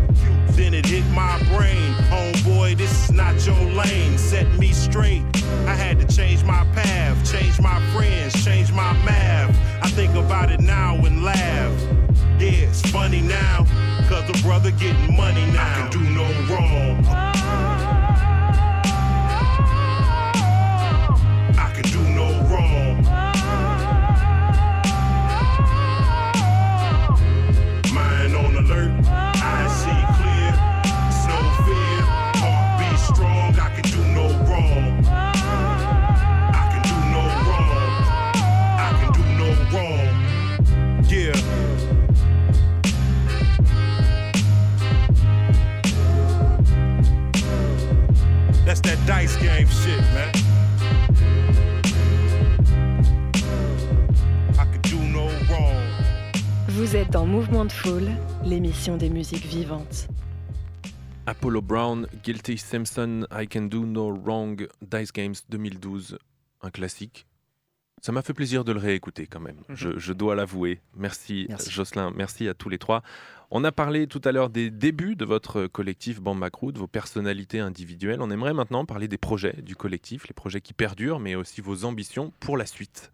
Then 0.51 0.73
it 0.73 0.85
hit 0.85 1.05
my 1.07 1.37
brain. 1.55 1.93
Homeboy, 2.09 2.77
this 2.77 2.91
is 3.03 3.11
not 3.11 3.45
your 3.45 3.59
lane. 3.71 4.17
Set 4.17 4.47
me 4.57 4.71
straight. 4.71 5.23
I 5.65 5.73
had 5.73 5.99
to 5.99 6.15
change 6.15 6.43
my 6.43 6.65
path, 6.73 7.31
change 7.31 7.59
my 7.59 7.79
friends, 7.93 8.43
change 8.43 8.71
my 8.71 8.93
math. 9.03 9.55
I 9.83 9.89
think 9.89 10.15
about 10.15 10.51
it 10.51 10.59
now 10.59 10.95
and 10.95 11.23
laugh. 11.23 11.81
Yeah, 12.39 12.69
it's 12.69 12.81
funny 12.89 13.21
now, 13.21 13.65
cause 14.07 14.25
the 14.31 14.39
brother 14.43 14.71
getting 14.71 15.15
money 15.15 15.45
now. 15.51 15.85
I 15.85 15.89
can 15.89 15.91
do 15.91 16.09
no 16.09 16.23
wrong. 16.53 17.36
Vous 56.87 56.95
êtes 56.95 57.11
dans 57.11 57.25
Mouvement 57.25 57.65
de 57.65 57.71
Foule, 57.73 58.07
l'émission 58.45 58.95
des 58.95 59.09
musiques 59.09 59.45
vivantes. 59.45 60.07
Apollo 61.25 61.61
Brown, 61.61 62.07
Guilty 62.23 62.57
Simpson, 62.57 63.27
I 63.29 63.45
Can 63.45 63.63
Do 63.63 63.85
No 63.85 64.15
Wrong, 64.15 64.69
Dice 64.81 65.11
Games 65.11 65.35
2012, 65.49 66.17
un 66.61 66.69
classique. 66.69 67.27
Ça 68.01 68.13
m'a 68.13 68.21
fait 68.21 68.33
plaisir 68.33 68.63
de 68.63 68.71
le 68.71 68.79
réécouter 68.79 69.27
quand 69.27 69.41
même, 69.41 69.63
je, 69.67 69.99
je 69.99 70.13
dois 70.13 70.33
l'avouer. 70.33 70.79
Merci, 70.95 71.47
Merci. 71.49 71.71
Jocelyn, 71.71 72.13
merci 72.15 72.47
à 72.47 72.53
tous 72.53 72.69
les 72.69 72.77
trois. 72.77 73.03
On 73.51 73.65
a 73.65 73.73
parlé 73.73 74.07
tout 74.07 74.21
à 74.23 74.31
l'heure 74.31 74.49
des 74.49 74.69
débuts 74.69 75.17
de 75.17 75.25
votre 75.25 75.67
collectif 75.67 76.21
Bamba 76.21 76.49
Crew, 76.49 76.71
de 76.71 76.79
vos 76.79 76.87
personnalités 76.87 77.59
individuelles. 77.59 78.21
On 78.21 78.31
aimerait 78.31 78.53
maintenant 78.53 78.85
parler 78.85 79.09
des 79.09 79.17
projets 79.17 79.61
du 79.61 79.75
collectif, 79.75 80.25
les 80.29 80.33
projets 80.33 80.61
qui 80.61 80.71
perdurent, 80.71 81.19
mais 81.19 81.35
aussi 81.35 81.59
vos 81.59 81.83
ambitions 81.83 82.31
pour 82.39 82.55
la 82.55 82.65
suite. 82.65 83.11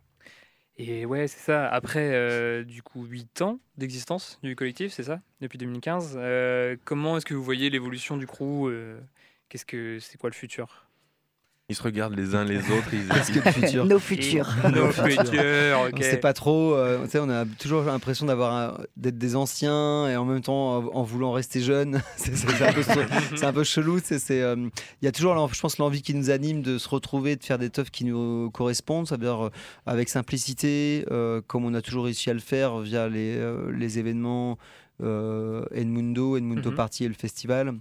Et 0.78 1.06
ouais, 1.06 1.28
c'est 1.28 1.40
ça. 1.40 1.68
Après, 1.70 2.14
euh, 2.14 2.64
du 2.64 2.82
coup, 2.82 3.06
8 3.06 3.42
ans 3.44 3.60
d'existence 3.78 4.40
du 4.42 4.56
collectif, 4.56 4.92
c'est 4.92 5.04
ça 5.04 5.22
Depuis 5.40 5.58
2015. 5.58 6.16
Euh, 6.18 6.76
comment 6.84 7.18
est-ce 7.18 7.26
que 7.26 7.36
vous 7.36 7.44
voyez 7.44 7.70
l'évolution 7.70 8.18
du 8.18 8.26
crew 8.26 8.68
euh, 8.68 9.00
Qu'est-ce 9.50 9.66
que 9.66 10.00
c'est 10.00 10.18
quoi 10.18 10.30
le 10.30 10.36
futur? 10.36 10.88
Ils 11.70 11.76
se 11.78 11.82
regardent 11.84 12.16
les 12.16 12.36
uns 12.36 12.44
les 12.44 12.58
autres. 12.58 12.90
Ils, 12.92 13.08
que 13.08 13.40
le 13.46 13.52
futur 13.54 13.86
Nos 13.86 13.98
futurs. 13.98 14.50
Nos 14.76 14.92
futurs, 14.92 15.80
ok. 15.88 15.94
On 15.98 16.02
sait 16.02 16.18
pas 16.18 16.34
trop. 16.34 16.74
euh, 16.76 17.08
on 17.16 17.30
a 17.30 17.46
toujours 17.46 17.84
l'impression 17.84 18.26
d'avoir 18.26 18.82
d'être 18.98 19.18
des 19.18 19.38
anciens 19.38 20.10
et 20.10 20.18
en 20.18 20.26
même 20.26 20.42
temps 20.42 20.78
en, 20.80 20.86
en 20.94 21.04
voulant 21.04 21.32
rester 21.32 21.62
jeune. 21.62 22.02
c'est 22.18 22.36
c'est 22.36 22.62
un, 22.68 22.74
peu 22.74 22.84
so- 22.84 23.00
c'est 23.38 23.46
un 23.46 23.54
peu 23.54 23.64
chelou. 23.64 24.00
euh, 24.12 24.70
Il 25.02 25.06
y 25.06 25.08
a 25.08 25.12
toujours, 25.14 25.54
je 25.54 25.62
pense, 25.62 25.78
l'envie 25.78 26.02
qui 26.02 26.14
nous 26.14 26.30
anime 26.32 26.64
de 26.64 26.78
se 26.78 26.90
retrouver, 26.90 27.38
de 27.38 27.44
faire 27.46 27.58
des 27.60 27.70
teufs 27.70 27.92
qui 27.92 28.04
nous 28.04 28.52
correspondent. 28.52 29.08
Ça 29.08 29.16
veut 29.16 29.24
dire 29.24 29.46
euh, 29.46 29.50
avec 29.86 30.10
simplicité, 30.10 31.06
euh, 31.12 31.40
comme 31.48 31.64
on 31.64 31.74
a 31.76 31.82
toujours 31.82 32.04
réussi 32.04 32.30
à 32.30 32.34
le 32.34 32.42
faire 32.42 32.80
via 32.80 33.08
les, 33.08 33.38
euh, 33.38 33.72
les 33.72 34.00
événements. 34.00 34.58
Euh, 35.02 35.66
Edmundo, 35.74 36.38
Edmundo 36.38 36.70
Mhm. 36.70 36.76
Party 36.76 37.06
et 37.06 37.08
le 37.08 37.16
festival. 37.16 37.74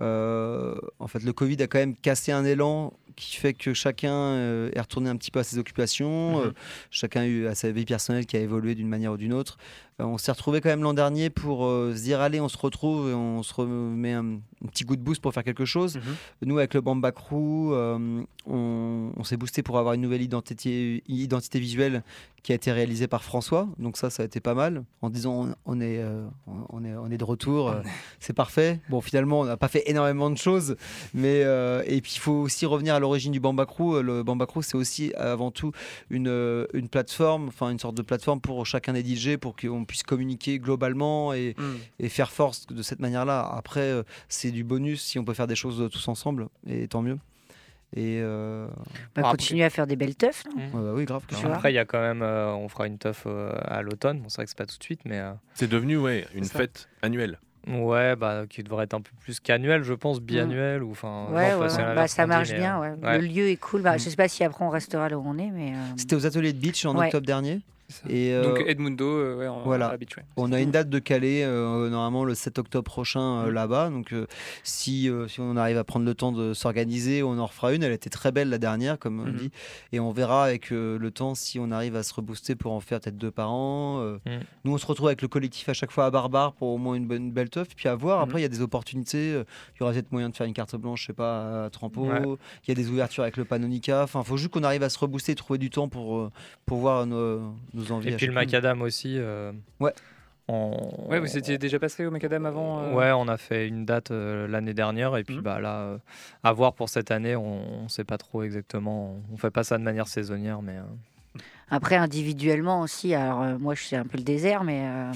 Euh, 0.00 0.74
en 0.98 1.06
fait, 1.08 1.22
le 1.24 1.32
Covid 1.32 1.60
a 1.62 1.66
quand 1.66 1.78
même 1.78 1.96
cassé 1.96 2.32
un 2.32 2.44
élan 2.44 2.92
qui 3.20 3.36
fait 3.36 3.54
que 3.54 3.74
chacun 3.74 4.12
euh, 4.12 4.70
est 4.74 4.80
retourné 4.80 5.10
un 5.10 5.16
petit 5.16 5.30
peu 5.30 5.38
à 5.38 5.44
ses 5.44 5.58
occupations. 5.58 6.38
Mhm. 6.38 6.46
euh, 6.46 6.50
chacun 6.90 7.22
a 7.22 7.26
eu 7.26 7.46
à 7.46 7.54
sa 7.54 7.70
vie 7.70 7.84
personnelle 7.84 8.26
qui 8.26 8.36
a 8.36 8.40
évolué 8.40 8.74
d'une 8.74 8.88
manière 8.88 9.12
ou 9.12 9.16
d'une 9.16 9.32
autre. 9.32 9.58
Euh, 10.00 10.04
on 10.04 10.18
s'est 10.18 10.32
retrouvé 10.32 10.60
quand 10.60 10.68
même 10.68 10.82
l'an 10.82 10.94
dernier 10.94 11.30
pour 11.30 11.66
euh, 11.66 11.94
se 11.94 12.02
dire 12.02 12.20
allez, 12.20 12.40
on 12.40 12.48
se 12.48 12.58
retrouve 12.58 13.10
et 13.10 13.14
on 13.14 13.42
se 13.42 13.54
remet 13.54 14.12
un, 14.12 14.40
un 14.64 14.66
petit 14.68 14.84
coup 14.84 14.96
de 14.96 15.02
boost 15.02 15.20
pour 15.20 15.32
faire 15.32 15.44
quelque 15.44 15.64
chose. 15.64 15.96
Mhm. 15.96 16.02
Nous, 16.46 16.58
avec 16.58 16.74
le 16.74 16.80
Bamba 16.80 17.12
Crew, 17.12 17.72
euh, 17.72 18.22
on, 18.46 19.12
on 19.16 19.24
s'est 19.24 19.36
boosté 19.36 19.62
pour 19.62 19.78
avoir 19.78 19.94
une 19.94 20.00
nouvelle 20.00 20.22
identité, 20.22 21.02
identité 21.08 21.60
visuelle 21.60 22.02
qui 22.42 22.52
a 22.52 22.54
été 22.54 22.72
réalisée 22.72 23.06
par 23.06 23.22
François. 23.22 23.68
Donc 23.78 23.98
ça, 23.98 24.08
ça 24.08 24.22
a 24.22 24.26
été 24.26 24.40
pas 24.40 24.54
mal. 24.54 24.84
En 25.02 25.10
disant 25.10 25.48
on, 25.66 25.74
on 25.74 25.80
est, 25.80 25.98
euh, 25.98 26.26
on, 26.46 26.84
est, 26.84 26.94
on 26.94 27.10
est 27.10 27.18
de 27.18 27.24
retour, 27.24 27.74
c'est 28.20 28.32
parfait. 28.32 28.80
Bon, 28.88 29.00
finalement, 29.00 29.40
on 29.40 29.44
n'a 29.44 29.58
pas 29.58 29.68
fait 29.68 29.82
énormément 29.86 30.30
de 30.30 30.38
choses, 30.38 30.76
mais 31.12 31.40
et 31.40 32.00
puis 32.00 32.12
il 32.16 32.18
faut 32.18 32.32
aussi 32.32 32.66
revenir 32.66 32.94
à 32.94 33.00
l'origine 33.00 33.32
du 33.32 33.40
Bamba 33.40 33.66
Crew. 33.66 34.00
Le 34.02 34.22
Bamba 34.22 34.46
Crew, 34.46 34.62
c'est 34.62 34.76
aussi 34.76 35.12
avant 35.14 35.50
tout 35.50 35.72
une, 36.08 36.66
une 36.72 36.88
plateforme, 36.88 37.48
enfin 37.48 37.70
une 37.70 37.78
sorte 37.78 37.96
de 37.96 38.02
plateforme 38.02 38.40
pour 38.40 38.64
chacun 38.64 38.92
des 38.94 39.04
DJ 39.04 39.36
pour 39.36 39.54
qu'on 39.54 39.84
puisse 39.90 40.02
communiquer 40.04 40.58
globalement 40.60 41.32
et, 41.32 41.54
Mm. 41.58 41.62
et 41.98 42.08
faire 42.08 42.30
force 42.30 42.66
de 42.68 42.82
cette 42.82 43.00
manière-là. 43.00 43.40
Après, 43.56 43.80
euh, 43.80 44.02
c'est 44.28 44.50
du 44.52 44.62
bonus 44.64 45.02
si 45.02 45.18
on 45.18 45.24
peut 45.24 45.34
faire 45.34 45.46
des 45.48 45.56
choses 45.56 45.88
tous 45.92 46.06
ensemble, 46.08 46.46
et 46.66 46.86
tant 46.88 47.02
mieux. 47.02 47.18
Et 47.96 48.20
euh, 48.22 48.68
Bah, 49.16 49.22
Après- 49.22 49.30
continuer 49.32 49.64
à 49.64 49.70
faire 49.70 49.86
des 49.88 49.96
belles 49.96 50.14
teufs. 50.14 50.44
ouais, 50.56 50.68
bah 50.72 50.92
oui, 50.94 51.04
grave. 51.06 51.24
Après, 51.44 51.72
il 51.72 51.74
y 51.74 51.78
a 51.78 51.84
quand 51.84 52.00
même, 52.00 52.22
euh, 52.22 52.52
on 52.54 52.68
fera 52.68 52.86
une 52.86 52.98
teuf 52.98 53.24
euh, 53.26 53.52
à 53.64 53.82
l'automne. 53.82 54.20
Bon, 54.20 54.28
c'est 54.28 54.36
vrai 54.36 54.44
que 54.44 54.50
c'est 54.50 54.58
pas 54.58 54.66
tout 54.66 54.78
de 54.78 54.82
suite, 54.84 55.00
mais 55.04 55.18
euh, 55.18 55.32
C'est 55.54 55.66
devenu 55.68 55.96
ouais, 55.98 56.24
une 56.36 56.44
fête 56.44 56.88
annuelle. 57.02 57.40
ouais, 57.66 58.14
bah, 58.14 58.44
qui 58.48 58.62
devrait 58.62 58.84
être 58.84 58.94
un 58.94 59.00
peu 59.00 59.10
plus 59.20 59.40
qu'annuel, 59.40 59.82
je 59.82 59.92
pense, 59.94 60.20
biannuel 60.20 60.84
ou 60.84 60.92
enfin. 60.92 61.26
Ouais, 61.32 61.50
non, 61.50 61.62
ouais, 61.62 61.94
Bah, 61.96 62.06
ça 62.06 62.22
dit, 62.22 62.28
marche 62.28 62.52
bien. 62.54 62.78
Ouais. 62.78 62.92
ouais. 63.02 63.18
Le 63.18 63.26
lieu 63.26 63.48
est 63.48 63.56
cool. 63.56 63.82
Bah, 63.82 63.96
Mm. 63.96 63.98
Je 63.98 64.08
sais 64.10 64.16
pas 64.16 64.28
si 64.28 64.44
après 64.44 64.64
on 64.64 64.68
restera 64.70 65.08
là 65.08 65.18
où 65.18 65.24
on 65.26 65.36
est, 65.36 65.50
mais. 65.50 65.72
euh, 65.72 65.76
C'était 65.96 66.14
aux 66.14 66.24
ateliers 66.26 66.52
de 66.52 66.58
beach 66.60 66.84
en 66.86 66.96
Ouais. 66.96 67.06
octobre 67.06 67.26
dernier. 67.26 67.60
Et 68.08 68.32
euh, 68.34 68.42
Donc 68.42 68.64
Edmundo, 68.66 69.04
euh, 69.06 69.36
ouais, 69.36 69.46
en, 69.48 69.62
voilà. 69.62 69.96
on 70.36 70.52
a 70.52 70.60
une 70.60 70.70
date 70.70 70.88
de 70.88 70.98
Calais, 70.98 71.44
euh, 71.44 71.88
normalement 71.90 72.24
le 72.24 72.34
7 72.34 72.58
octobre 72.58 72.84
prochain 72.84 73.20
euh, 73.44 73.50
Mm. 73.50 73.54
là-bas. 73.54 73.90
Donc 73.90 74.12
euh, 74.12 74.26
si, 74.62 75.08
euh, 75.08 75.28
si 75.28 75.40
on 75.40 75.56
arrive 75.56 75.76
à 75.78 75.84
prendre 75.84 76.04
le 76.06 76.14
temps 76.14 76.32
de 76.32 76.54
s'organiser, 76.54 77.22
on 77.22 77.38
en 77.38 77.46
refera 77.46 77.72
une. 77.74 77.82
Elle 77.82 77.92
était 77.92 78.10
très 78.10 78.32
belle 78.32 78.48
la 78.50 78.58
dernière, 78.58 78.98
comme 78.98 79.20
on 79.20 79.24
Mhm. 79.26 79.34
dit. 79.36 79.50
Et 79.92 80.00
on 80.00 80.10
verra 80.12 80.44
avec 80.44 80.72
euh, 80.72 80.98
le 80.98 81.10
temps 81.10 81.34
si 81.34 81.58
on 81.58 81.70
arrive 81.70 81.96
à 81.96 82.02
se 82.02 82.14
rebooster 82.14 82.54
pour 82.54 82.72
en 82.72 82.80
faire 82.80 83.00
peut-être 83.00 83.16
deux 83.18 83.30
par 83.30 83.50
an. 83.52 84.00
euh. 84.00 84.18
Mm. 84.26 84.40
Nous, 84.64 84.72
on 84.72 84.78
se 84.78 84.86
retrouve 84.86 85.08
avec 85.08 85.22
le 85.22 85.28
collectif 85.28 85.68
à 85.68 85.74
chaque 85.74 85.90
fois 85.90 86.06
à 86.06 86.10
Barbare 86.10 86.52
pour 86.54 86.68
au 86.68 86.78
moins 86.78 86.94
une 86.94 87.06
bonne 87.06 87.30
belle 87.32 87.50
teuf. 87.50 87.68
Puis 87.74 87.88
à 87.88 87.94
voir. 87.94 88.18
Mhm. 88.18 88.24
Après, 88.24 88.38
il 88.40 88.42
y 88.42 88.46
a 88.46 88.48
des 88.48 88.60
opportunités. 88.62 89.30
Il 89.30 89.80
y 89.80 89.82
aura 89.82 89.92
peut-être 89.92 90.12
moyen 90.12 90.28
de 90.28 90.36
faire 90.36 90.46
une 90.46 90.52
carte 90.54 90.76
blanche, 90.76 91.02
je 91.02 91.06
sais 91.08 91.12
pas, 91.12 91.64
à 91.66 91.70
Trampo. 91.70 92.02
Ouais. 92.06 92.22
Il 92.64 92.68
y 92.68 92.70
a 92.72 92.74
des 92.74 92.88
ouvertures 92.88 93.22
avec 93.22 93.36
le 93.36 93.44
Panonica. 93.44 94.02
Enfin, 94.02 94.22
faut 94.22 94.36
juste 94.36 94.50
qu'on 94.50 94.62
arrive 94.62 94.82
à 94.82 94.88
se 94.88 94.98
rebooster 94.98 95.32
et 95.32 95.34
trouver 95.34 95.58
du 95.58 95.70
temps 95.70 95.88
pour, 95.88 96.30
pour 96.66 96.78
voir 96.78 97.06
nos, 97.06 97.40
nos 97.74 97.79
Et 98.04 98.12
puis 98.16 98.26
le 98.26 98.32
macadam 98.32 98.82
aussi. 98.82 99.16
euh, 99.18 99.52
Ouais. 99.80 99.92
on- 100.48 101.06
Ouais, 101.08 101.20
vous 101.20 101.36
étiez 101.36 101.58
déjà 101.58 101.78
passé 101.78 102.04
au 102.06 102.10
Macadam 102.10 102.44
avant 102.46 102.80
euh, 102.82 102.92
Ouais, 102.94 103.12
on 103.12 103.28
a 103.28 103.36
fait 103.36 103.68
une 103.68 103.84
date 103.84 104.10
euh, 104.10 104.48
l'année 104.48 104.74
dernière 104.74 105.16
et 105.16 105.22
puis 105.24 105.36
Mhm. 105.36 105.42
bah 105.42 105.60
là, 105.60 105.80
euh, 105.82 105.98
à 106.42 106.52
voir 106.52 106.72
pour 106.74 106.88
cette 106.88 107.10
année, 107.10 107.36
on 107.36 107.84
ne 107.84 107.88
sait 107.88 108.04
pas 108.04 108.18
trop 108.18 108.42
exactement. 108.42 109.16
On 109.32 109.36
fait 109.36 109.50
pas 109.52 109.62
ça 109.64 109.78
de 109.78 109.82
manière 109.84 110.08
saisonnière, 110.08 110.60
mais 110.62 110.76
euh, 110.76 110.82
Après, 111.70 111.96
individuellement 111.96 112.80
aussi, 112.80 113.14
alors 113.14 113.42
euh, 113.42 113.58
moi 113.58 113.74
je 113.74 113.82
suis 113.82 113.96
un 113.96 114.04
peu 114.04 114.18
le 114.18 114.24
désert, 114.24 114.64
mais 114.64 114.82
euh, 114.84 115.12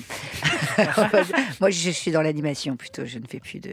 moi 1.61 1.71
je 1.71 1.91
suis 1.91 2.11
dans 2.11 2.23
l'animation 2.23 2.77
plutôt. 2.77 3.05
Je 3.05 3.19
ne 3.19 3.27
fais 3.27 3.41
plus 3.41 3.61
de, 3.61 3.73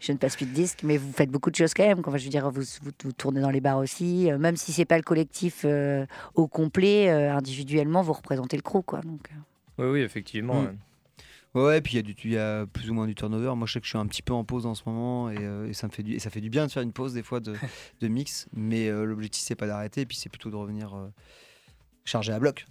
je 0.00 0.12
ne 0.12 0.18
passe 0.18 0.36
plus 0.36 0.46
de 0.46 0.52
disques, 0.52 0.80
mais 0.82 0.96
vous 0.96 1.12
faites 1.12 1.30
beaucoup 1.30 1.50
de 1.50 1.56
choses 1.56 1.74
quand 1.74 1.86
même. 1.86 2.00
Enfin, 2.04 2.16
je 2.16 2.24
veux 2.24 2.30
dire, 2.30 2.50
vous, 2.50 2.62
vous, 2.82 2.90
vous 3.04 3.12
tournez 3.12 3.40
dans 3.40 3.50
les 3.50 3.60
bars 3.60 3.78
aussi, 3.78 4.30
euh, 4.30 4.38
même 4.38 4.56
si 4.56 4.72
c'est 4.72 4.84
pas 4.84 4.96
le 4.96 5.02
collectif 5.02 5.62
euh, 5.64 6.06
au 6.34 6.46
complet, 6.46 7.10
euh, 7.10 7.34
individuellement 7.34 8.02
vous 8.02 8.12
représentez 8.12 8.56
le 8.56 8.62
crew, 8.62 8.82
quoi. 8.84 9.00
Donc, 9.00 9.28
euh, 9.32 9.84
oui, 9.84 9.88
oui, 9.92 10.00
effectivement. 10.00 10.62
Mm. 10.62 10.76
ouais. 11.54 11.80
Puis 11.80 11.96
il 11.96 12.30
y, 12.32 12.36
a 12.38 12.62
y 12.62 12.66
plus 12.66 12.90
ou 12.90 12.94
moins 12.94 13.06
du 13.06 13.14
turnover. 13.14 13.54
Moi, 13.56 13.66
je 13.66 13.74
sais 13.74 13.80
que 13.80 13.86
je 13.86 13.90
suis 13.90 13.98
un 13.98 14.06
petit 14.06 14.22
peu 14.22 14.32
en 14.32 14.44
pause 14.44 14.66
en 14.66 14.74
ce 14.74 14.82
moment 14.86 15.30
et, 15.30 15.38
euh, 15.38 15.68
et 15.68 15.72
ça 15.72 15.86
me 15.86 15.92
fait 15.92 16.02
du, 16.02 16.14
et 16.14 16.18
ça 16.18 16.30
fait 16.30 16.40
du 16.40 16.50
bien 16.50 16.66
de 16.66 16.72
faire 16.72 16.82
une 16.82 16.92
pause 16.92 17.14
des 17.14 17.22
fois 17.22 17.40
de, 17.40 17.54
de 18.00 18.08
mix. 18.08 18.46
Mais 18.52 18.88
euh, 18.88 19.04
l'objectif, 19.04 19.42
c'est 19.44 19.54
pas 19.56 19.66
d'arrêter, 19.66 20.02
et 20.02 20.06
puis 20.06 20.16
c'est 20.16 20.28
plutôt 20.28 20.50
de 20.50 20.56
revenir 20.56 20.94
euh, 20.94 21.08
chargé 22.10 22.32
à 22.32 22.38
bloc. 22.38 22.66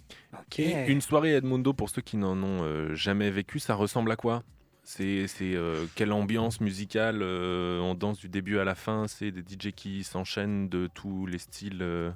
Et 0.58 0.86
une 0.86 1.00
soirée 1.00 1.34
Edmundo, 1.34 1.72
pour 1.72 1.90
ceux 1.90 2.02
qui 2.02 2.16
n'en 2.16 2.36
ont 2.42 2.62
euh, 2.62 2.94
jamais 2.94 3.30
vécu, 3.30 3.58
ça 3.58 3.74
ressemble 3.74 4.12
à 4.12 4.16
quoi? 4.16 4.42
C'est 4.82 5.26
c'est, 5.28 5.54
euh, 5.54 5.86
quelle 5.94 6.12
ambiance 6.12 6.60
musicale 6.60 7.20
euh, 7.22 7.78
On 7.80 7.94
danse 7.94 8.18
du 8.18 8.28
début 8.28 8.58
à 8.58 8.64
la 8.64 8.74
fin 8.74 9.06
C'est 9.08 9.30
des 9.30 9.42
DJ 9.42 9.72
qui 9.72 10.04
s'enchaînent 10.04 10.68
de 10.68 10.88
tous 10.92 11.26
les 11.26 11.38
styles 11.38 11.82
euh, 11.82 12.10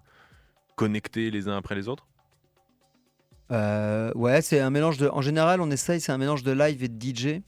connectés 0.75 1.31
les 1.31 1.49
uns 1.49 1.57
après 1.57 1.75
les 1.75 1.89
autres? 1.89 2.07
Euh, 3.51 4.13
ouais, 4.15 4.41
c'est 4.43 4.61
un 4.61 4.71
mélange 4.71 4.97
de. 4.99 5.09
En 5.09 5.21
général, 5.21 5.61
on 5.61 5.71
essaye, 5.71 6.01
c'est 6.01 6.13
un 6.13 6.19
mélange 6.19 6.43
de 6.43 6.53
live 6.53 6.83
et 6.83 6.89
de 6.89 6.99
DJ. 7.01 7.43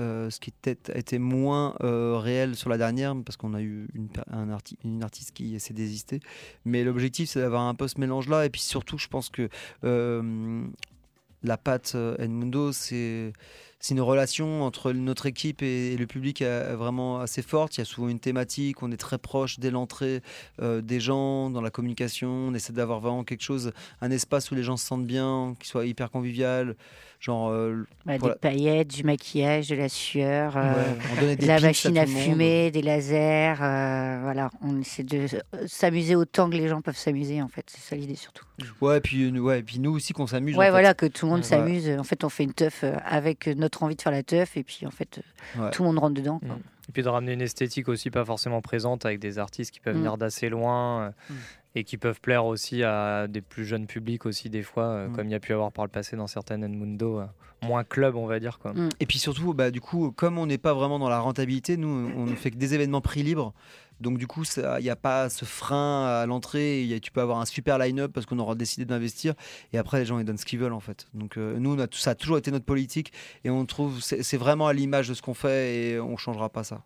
Euh, 0.00 0.28
ce 0.28 0.40
qui 0.40 0.52
a 0.66 0.98
été 0.98 1.18
moins 1.20 1.76
euh, 1.84 2.18
réel 2.18 2.56
sur 2.56 2.68
la 2.68 2.78
dernière 2.78 3.14
parce 3.24 3.36
qu'on 3.36 3.54
a 3.54 3.62
eu 3.62 3.86
une, 3.94 4.08
un 4.28 4.48
arti- 4.50 4.76
une 4.82 5.04
artiste 5.04 5.30
qui 5.32 5.58
s'est 5.60 5.74
désistée. 5.74 6.18
Mais 6.64 6.82
l'objectif, 6.82 7.30
c'est 7.30 7.40
d'avoir 7.40 7.62
un 7.62 7.76
peu 7.76 7.86
ce 7.86 8.00
mélange-là. 8.00 8.44
Et 8.44 8.50
puis 8.50 8.60
surtout, 8.60 8.98
je 8.98 9.06
pense 9.06 9.28
que 9.28 9.48
euh, 9.84 10.64
la 11.44 11.56
patte 11.56 11.96
Edmundo, 12.18 12.72
c'est 12.72 13.32
une 13.88 14.00
relation 14.00 14.64
entre 14.64 14.90
notre 14.92 15.26
équipe 15.26 15.62
et, 15.62 15.96
le 15.96 16.06
public 16.06 16.42
euh, 16.42 16.74
vraiment 16.76 17.20
assez 17.20 17.42
forte. 17.42 17.76
Il 17.76 17.80
y 17.80 17.82
a 17.82 17.84
souvent 17.84 18.08
une 18.08 18.18
thématique, 18.18 18.82
on 18.82 18.90
est 18.90 18.96
très 18.96 19.18
proche 19.18 19.60
dès 19.60 19.70
l'entrée 19.70 20.22
des 20.60 20.98
gens, 20.98 21.50
dans 21.50 21.60
la 21.60 21.70
communication. 21.70 22.30
On 22.48 22.54
essaie 22.54 22.72
d'avoir 22.72 22.98
vraiment 22.98 23.22
quelque 23.22 23.42
chose, 23.42 23.70
un 24.00 24.10
espace 24.10 24.50
où 24.50 24.56
les 24.56 24.64
gens 24.64 24.76
se 24.76 24.86
sentent 24.86 25.06
bien, 25.06 25.54
qui 25.60 25.68
soit 25.68 25.86
hyper 25.86 26.10
convivial. 26.10 26.74
Genre, 27.24 27.48
euh, 27.48 27.86
bah, 28.04 28.18
Voilà. 28.18 28.34
des 28.34 28.38
paillettes, 28.40 28.88
du 28.88 29.02
maquillage, 29.02 29.68
de 29.68 29.76
la 29.76 29.88
sueur. 29.88 30.58
euh, 30.58 30.74
ouais, 31.22 31.36
de 31.36 31.46
la 31.46 31.58
machine 31.58 31.96
à, 31.96 32.04
fumer, 32.04 32.70
des 32.70 32.82
lasers, 32.82 33.54
euh, 33.62 34.18
voilà, 34.22 34.50
on 34.60 34.78
essaie 34.82 35.04
de 35.04 35.26
s'amuser 35.66 36.16
autant 36.16 36.50
que 36.50 36.54
les 36.56 36.68
gens 36.68 36.82
peuvent 36.82 36.98
s'amuser 36.98 37.40
en 37.40 37.48
fait, 37.48 37.64
c'est 37.68 37.80
ça 37.80 37.96
l'idée 37.96 38.14
surtout. 38.16 38.44
Ouais, 38.82 39.00
puis, 39.00 39.24
euh, 39.24 39.38
ouais, 39.38 39.62
puis 39.62 39.78
nous 39.78 39.92
aussi 39.92 40.12
qu'on 40.12 40.26
s'amuse. 40.26 40.54
en 40.54 40.58
Ouais, 40.58 40.66
fait. 40.66 40.70
voilà, 40.72 40.92
que 40.92 41.06
tout 41.06 41.24
le 41.24 41.30
monde 41.30 41.40
Ouais. 41.40 41.46
s'amuse. 41.46 41.88
En 41.98 42.04
fait, 42.04 42.24
on 42.24 42.28
fait 42.28 42.44
une 42.44 42.52
teuf 42.52 42.84
avec 43.06 43.46
notre 43.46 43.82
envie 43.84 43.96
de 43.96 44.02
faire 44.02 44.12
la 44.12 44.22
teuf 44.22 44.58
et 44.58 44.62
puis 44.62 44.86
en 44.86 44.90
fait, 44.90 45.20
Ouais. 45.58 45.70
tout 45.70 45.82
le 45.82 45.88
monde 45.88 45.98
rentre 46.00 46.14
dedans. 46.14 46.40
quoi. 46.40 46.56
Mm. 46.56 46.62
Et 46.90 46.92
puis 46.92 47.02
de 47.02 47.08
ramener 47.08 47.32
une 47.32 47.40
esthétique 47.40 47.88
aussi 47.88 48.10
pas 48.10 48.26
forcément 48.26 48.60
présente 48.60 49.06
avec 49.06 49.18
des 49.18 49.38
artistes 49.38 49.70
qui 49.72 49.80
peuvent 49.80 49.94
Mm. 49.94 49.98
venir 50.00 50.18
d'assez 50.18 50.50
loin 50.50 51.00
euh, 51.04 51.10
Mm. 51.30 51.34
Et 51.74 51.84
qui 51.84 51.96
peuvent 51.98 52.20
plaire 52.20 52.44
aussi 52.46 52.82
à 52.84 53.26
des 53.28 53.40
plus 53.40 53.64
jeunes 53.64 53.86
publics 53.86 54.26
aussi 54.26 54.48
des 54.50 54.62
fois, 54.62 54.84
euh, 54.84 55.08
Mm. 55.08 55.16
comme 55.16 55.26
il 55.28 55.32
y 55.32 55.34
a 55.34 55.40
pu 55.40 55.52
avoir 55.52 55.72
par 55.72 55.84
le 55.84 55.90
passé 55.90 56.16
dans 56.16 56.26
certaines 56.26 56.62
Edmundo, 56.64 57.20
euh, 57.20 57.26
moins 57.62 57.82
club 57.84 58.14
on 58.16 58.26
va 58.26 58.38
dire 58.40 58.58
quoi. 58.58 58.72
Mm. 58.74 58.88
Et 59.00 59.06
puis 59.06 59.18
surtout, 59.18 59.54
bah, 59.54 59.70
du 59.70 59.80
coup, 59.80 60.12
comme 60.12 60.38
on 60.38 60.46
n'est 60.46 60.58
pas 60.58 60.74
vraiment 60.74 60.98
dans 60.98 61.08
la 61.08 61.18
rentabilité, 61.20 61.76
nous, 61.76 62.12
on 62.16 62.26
ne 62.26 62.34
fait 62.34 62.50
que 62.50 62.56
des 62.56 62.74
événements 62.74 63.00
prix 63.00 63.22
libres. 63.22 63.52
Donc 64.00 64.18
du 64.18 64.26
coup, 64.26 64.42
il 64.56 64.82
n'y 64.82 64.90
a 64.90 64.96
pas 64.96 65.30
ce 65.30 65.44
frein 65.44 66.04
à 66.06 66.26
l'entrée. 66.26 66.82
Y 66.82 67.00
Tu 67.00 67.12
peux 67.12 67.20
avoir 67.20 67.38
un 67.40 67.44
super 67.46 67.78
line-up 67.78 68.12
parce 68.12 68.26
qu'on 68.26 68.38
aura 68.40 68.56
décidé 68.56 68.84
d'investir. 68.84 69.34
Et 69.72 69.78
après, 69.78 70.00
les 70.00 70.04
gens, 70.04 70.18
ils 70.18 70.24
donnent 70.24 70.36
ce 70.36 70.44
qu'ils 70.44 70.58
veulent, 70.58 70.72
en 70.72 70.80
fait. 70.80 71.06
Donc 71.14 71.36
euh, 71.38 71.56
nous, 71.60 71.74
on 71.74 71.78
a, 71.78 71.86
tout- 71.86 71.98
ça 71.98 72.10
a 72.10 72.14
toujours 72.16 72.36
été 72.36 72.50
notre 72.50 72.64
politique. 72.64 73.12
Et 73.44 73.50
on 73.50 73.64
trouve, 73.66 74.00
c'est 74.00 74.22
c'est 74.24 74.36
vraiment 74.36 74.66
à 74.66 74.72
l'image 74.72 75.08
de 75.08 75.14
ce 75.14 75.22
qu'on 75.22 75.32
fait 75.34 75.76
et 75.76 76.00
on 76.00 76.16
changera 76.16 76.48
pas 76.50 76.64
ça. 76.64 76.82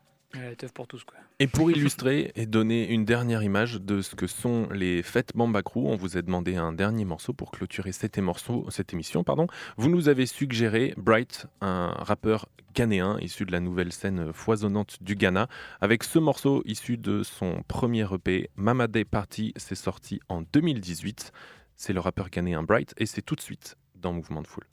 Et 1.41 1.47
pour 1.47 1.71
illustrer 1.71 2.33
et 2.35 2.47
donner 2.47 2.91
une 2.91 3.05
dernière 3.05 3.43
image 3.43 3.81
de 3.81 4.03
ce 4.03 4.15
que 4.15 4.27
sont 4.27 4.69
les 4.71 5.03
fêtes 5.03 5.33
Bamba 5.35 5.63
Crew, 5.63 5.87
on 5.87 5.97
vous 5.97 6.17
a 6.19 6.23
demandé 6.23 6.57
un 6.57 6.73
dernier 6.73 7.05
morceau 7.05 7.33
pour 7.33 7.51
clôturer 7.51 7.93
cette 7.93 8.19
émission. 8.19 9.25
Pardon. 9.25 9.47
Vous 9.77 9.89
nous 9.89 10.09
avez 10.09 10.27
suggéré 10.27 10.93
Bright, 10.97 11.47
un 11.61 11.89
rappeur 11.99 12.47
ghanéen 12.75 13.19
issu 13.21 13.47
de 13.47 13.53
la 13.53 13.61
nouvelle 13.61 13.93
scène 13.93 14.33
foisonnante 14.33 15.03
du 15.03 15.17
Ghana, 15.17 15.49
avec 15.81 16.05
ce 16.05 16.19
morceau 16.19 16.63
issu 16.67 16.99
de 16.99 17.23
son 17.23 17.63
premier 17.67 18.07
EP, 18.13 18.51
Mama 18.57 18.87
Day 18.87 19.05
Party, 19.05 19.53
c'est 19.57 19.75
sorti 19.75 20.21
en 20.29 20.43
2018. 20.43 21.33
C'est 21.77 21.93
le 21.93 22.01
rappeur 22.01 22.29
ghanéen 22.29 22.63
Bright 22.63 22.95
et 22.99 23.07
c'est 23.07 23.23
tout 23.23 23.35
de 23.35 23.41
suite 23.41 23.77
dans 23.95 24.13
Mouvement 24.13 24.43
de 24.43 24.47
Foule. 24.47 24.67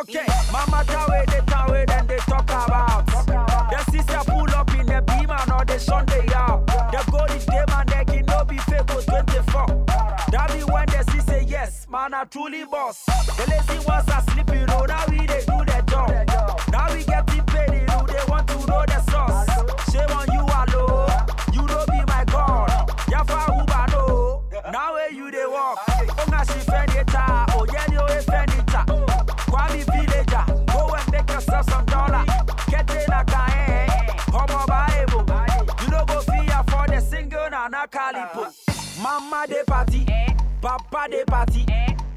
Okay, 0.00 0.26
mama 0.50 0.82
tawe 0.86 1.24
they 1.26 1.40
tawe 1.46 1.86
then 1.86 2.06
they 2.08 2.16
talk 2.16 2.42
about. 2.44 3.06
The 3.06 3.78
sister 3.92 4.18
pull 4.26 4.50
up 4.50 4.68
in 4.74 4.86
the 4.86 5.00
beam 5.06 5.30
and 5.30 5.50
all 5.52 5.64
the 5.64 5.78
Sunday 5.78 6.26
out. 6.34 6.66
The 6.66 7.10
gold 7.12 7.30
is 7.30 7.46
them 7.46 7.68
and 7.68 7.88
they 7.88 8.04
can 8.04 8.26
no 8.26 8.44
be 8.44 8.58
fake 8.58 8.90
for 8.90 9.02
24. 9.02 9.84
That 10.32 10.50
be 10.52 10.64
when 10.64 10.86
the 10.86 11.22
say 11.28 11.44
yes, 11.46 11.86
man 11.88 12.12
a 12.12 12.26
truly 12.26 12.64
boss. 12.64 13.04
The 13.06 13.46
lazy 13.48 13.86
ones 13.86 14.08
are 14.08 14.22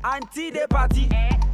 auntie 0.08 0.52
they 0.52 0.66
party, 0.68 1.10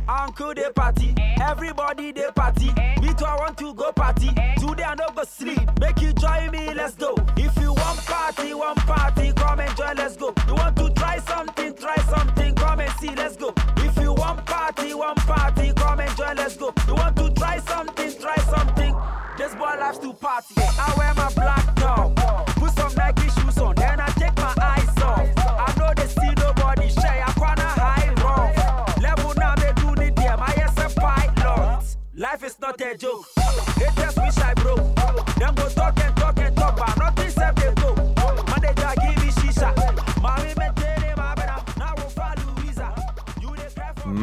uncle 0.07 0.53
they 0.53 0.69
party, 0.75 1.15
everybody 1.41 2.11
they 2.11 2.29
party. 2.35 2.67
Me 3.01 3.13
too, 3.13 3.25
I 3.25 3.35
want 3.37 3.57
to 3.57 3.73
go 3.73 3.91
party. 3.91 4.27
Today 4.57 4.83
I 4.83 4.95
don't 4.95 5.15
go 5.15 5.23
sleep. 5.23 5.59
Make 5.79 6.01
you 6.01 6.13
join 6.13 6.51
me, 6.51 6.73
let's 6.73 6.95
go. 6.95 7.15
If 7.35 7.57
you 7.59 7.73
want 7.73 7.99
party, 8.05 8.53
want 8.53 8.77
party, 8.79 9.33
come 9.33 9.59
and 9.59 9.75
join, 9.75 9.95
let's 9.95 10.17
go. 10.17 10.33
You 10.47 10.53
want 10.55 10.75
to 10.77 10.89
try 10.91 11.17
something, 11.19 11.73
try 11.75 11.95
something, 11.95 12.55
come 12.55 12.79
and 12.79 12.93
see, 12.99 13.15
let's 13.15 13.35
go. 13.37 13.53
If 13.77 13.97
you 13.97 14.13
want 14.13 14.45
party, 14.45 14.93
want 14.93 15.17
party, 15.19 15.73
come 15.75 15.99
and 15.99 16.15
join, 16.15 16.35
let's 16.35 16.55
go. 16.57 16.73
You 16.87 16.95
want 16.95 17.15
to 17.17 17.31
try 17.31 17.57
something, 17.59 18.11
try 18.19 18.35
something. 18.37 18.95
This 19.37 19.55
boy 19.55 19.73
loves 19.79 19.97
to 19.99 20.13
party. 20.13 20.55
I 20.57 20.93
wear 20.95 21.13
my 21.15 21.29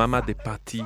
Mama 0.00 0.22
des 0.22 0.32
parties, 0.32 0.82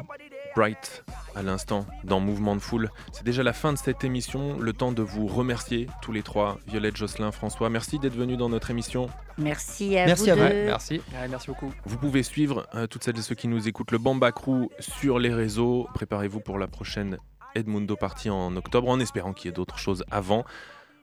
Bright, 0.56 1.04
à 1.36 1.42
l'instant, 1.44 1.86
dans 2.02 2.18
Mouvement 2.18 2.56
de 2.56 2.60
Foule. 2.60 2.90
C'est 3.12 3.22
déjà 3.22 3.44
la 3.44 3.52
fin 3.52 3.72
de 3.72 3.78
cette 3.78 4.02
émission. 4.02 4.58
Le 4.58 4.72
temps 4.72 4.90
de 4.90 5.02
vous 5.02 5.28
remercier, 5.28 5.86
tous 6.02 6.10
les 6.10 6.24
trois, 6.24 6.58
Violette, 6.66 6.96
Jocelyn, 6.96 7.30
François. 7.30 7.70
Merci 7.70 8.00
d'être 8.00 8.16
venus 8.16 8.36
dans 8.36 8.48
notre 8.48 8.72
émission. 8.72 9.08
Merci 9.38 9.96
à 9.96 10.06
Merci 10.06 10.24
vous 10.24 10.30
à 10.30 10.34
vous. 10.34 10.40
deux. 10.40 10.46
Ouais, 10.48 10.64
merci. 10.64 10.94
Ouais, 11.12 11.28
merci 11.30 11.46
beaucoup. 11.46 11.72
Vous 11.84 11.96
pouvez 11.96 12.24
suivre 12.24 12.66
euh, 12.74 12.88
toutes 12.88 13.04
celles 13.04 13.16
et 13.16 13.22
ceux 13.22 13.36
qui 13.36 13.46
nous 13.46 13.68
écoutent 13.68 13.92
le 13.92 13.98
Bamba 13.98 14.32
Crew 14.32 14.68
sur 14.80 15.20
les 15.20 15.32
réseaux. 15.32 15.86
Préparez-vous 15.94 16.40
pour 16.40 16.58
la 16.58 16.66
prochaine 16.66 17.18
Edmundo 17.54 17.94
Party 17.94 18.30
en 18.30 18.56
octobre, 18.56 18.88
en 18.88 18.98
espérant 18.98 19.32
qu'il 19.32 19.48
y 19.48 19.50
ait 19.50 19.54
d'autres 19.54 19.78
choses 19.78 20.04
avant. 20.10 20.44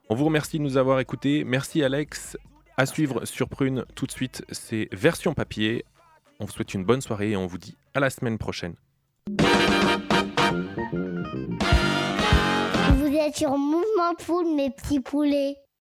On 0.10 0.16
vous 0.16 0.26
remercie 0.26 0.58
de 0.58 0.64
nous 0.64 0.76
avoir 0.76 1.00
écoutés. 1.00 1.46
Merci 1.46 1.82
Alex. 1.82 2.38
À 2.76 2.86
suivre 2.86 3.24
sur 3.24 3.48
Prune 3.48 3.86
tout 3.96 4.06
de 4.06 4.12
suite, 4.12 4.44
c'est 4.52 4.90
version 4.92 5.34
papier. 5.34 5.86
On 6.42 6.46
vous 6.46 6.52
souhaite 6.52 6.74
une 6.74 6.84
bonne 6.84 7.00
soirée 7.00 7.30
et 7.32 7.38
on 7.38 7.48
vous 7.48 7.58
dit 7.60 7.78
à 7.94 8.00
la 8.00 8.10
semaine 8.10 8.38
prochaine. 8.38 8.76
Vous 12.98 13.16
êtes 13.16 13.36
sur 13.36 13.58
Mouvement 13.58 14.14
de 14.18 14.22
Foule, 14.22 14.56
mes 14.56 14.70
petits 14.70 15.00
poulets. 15.00 15.58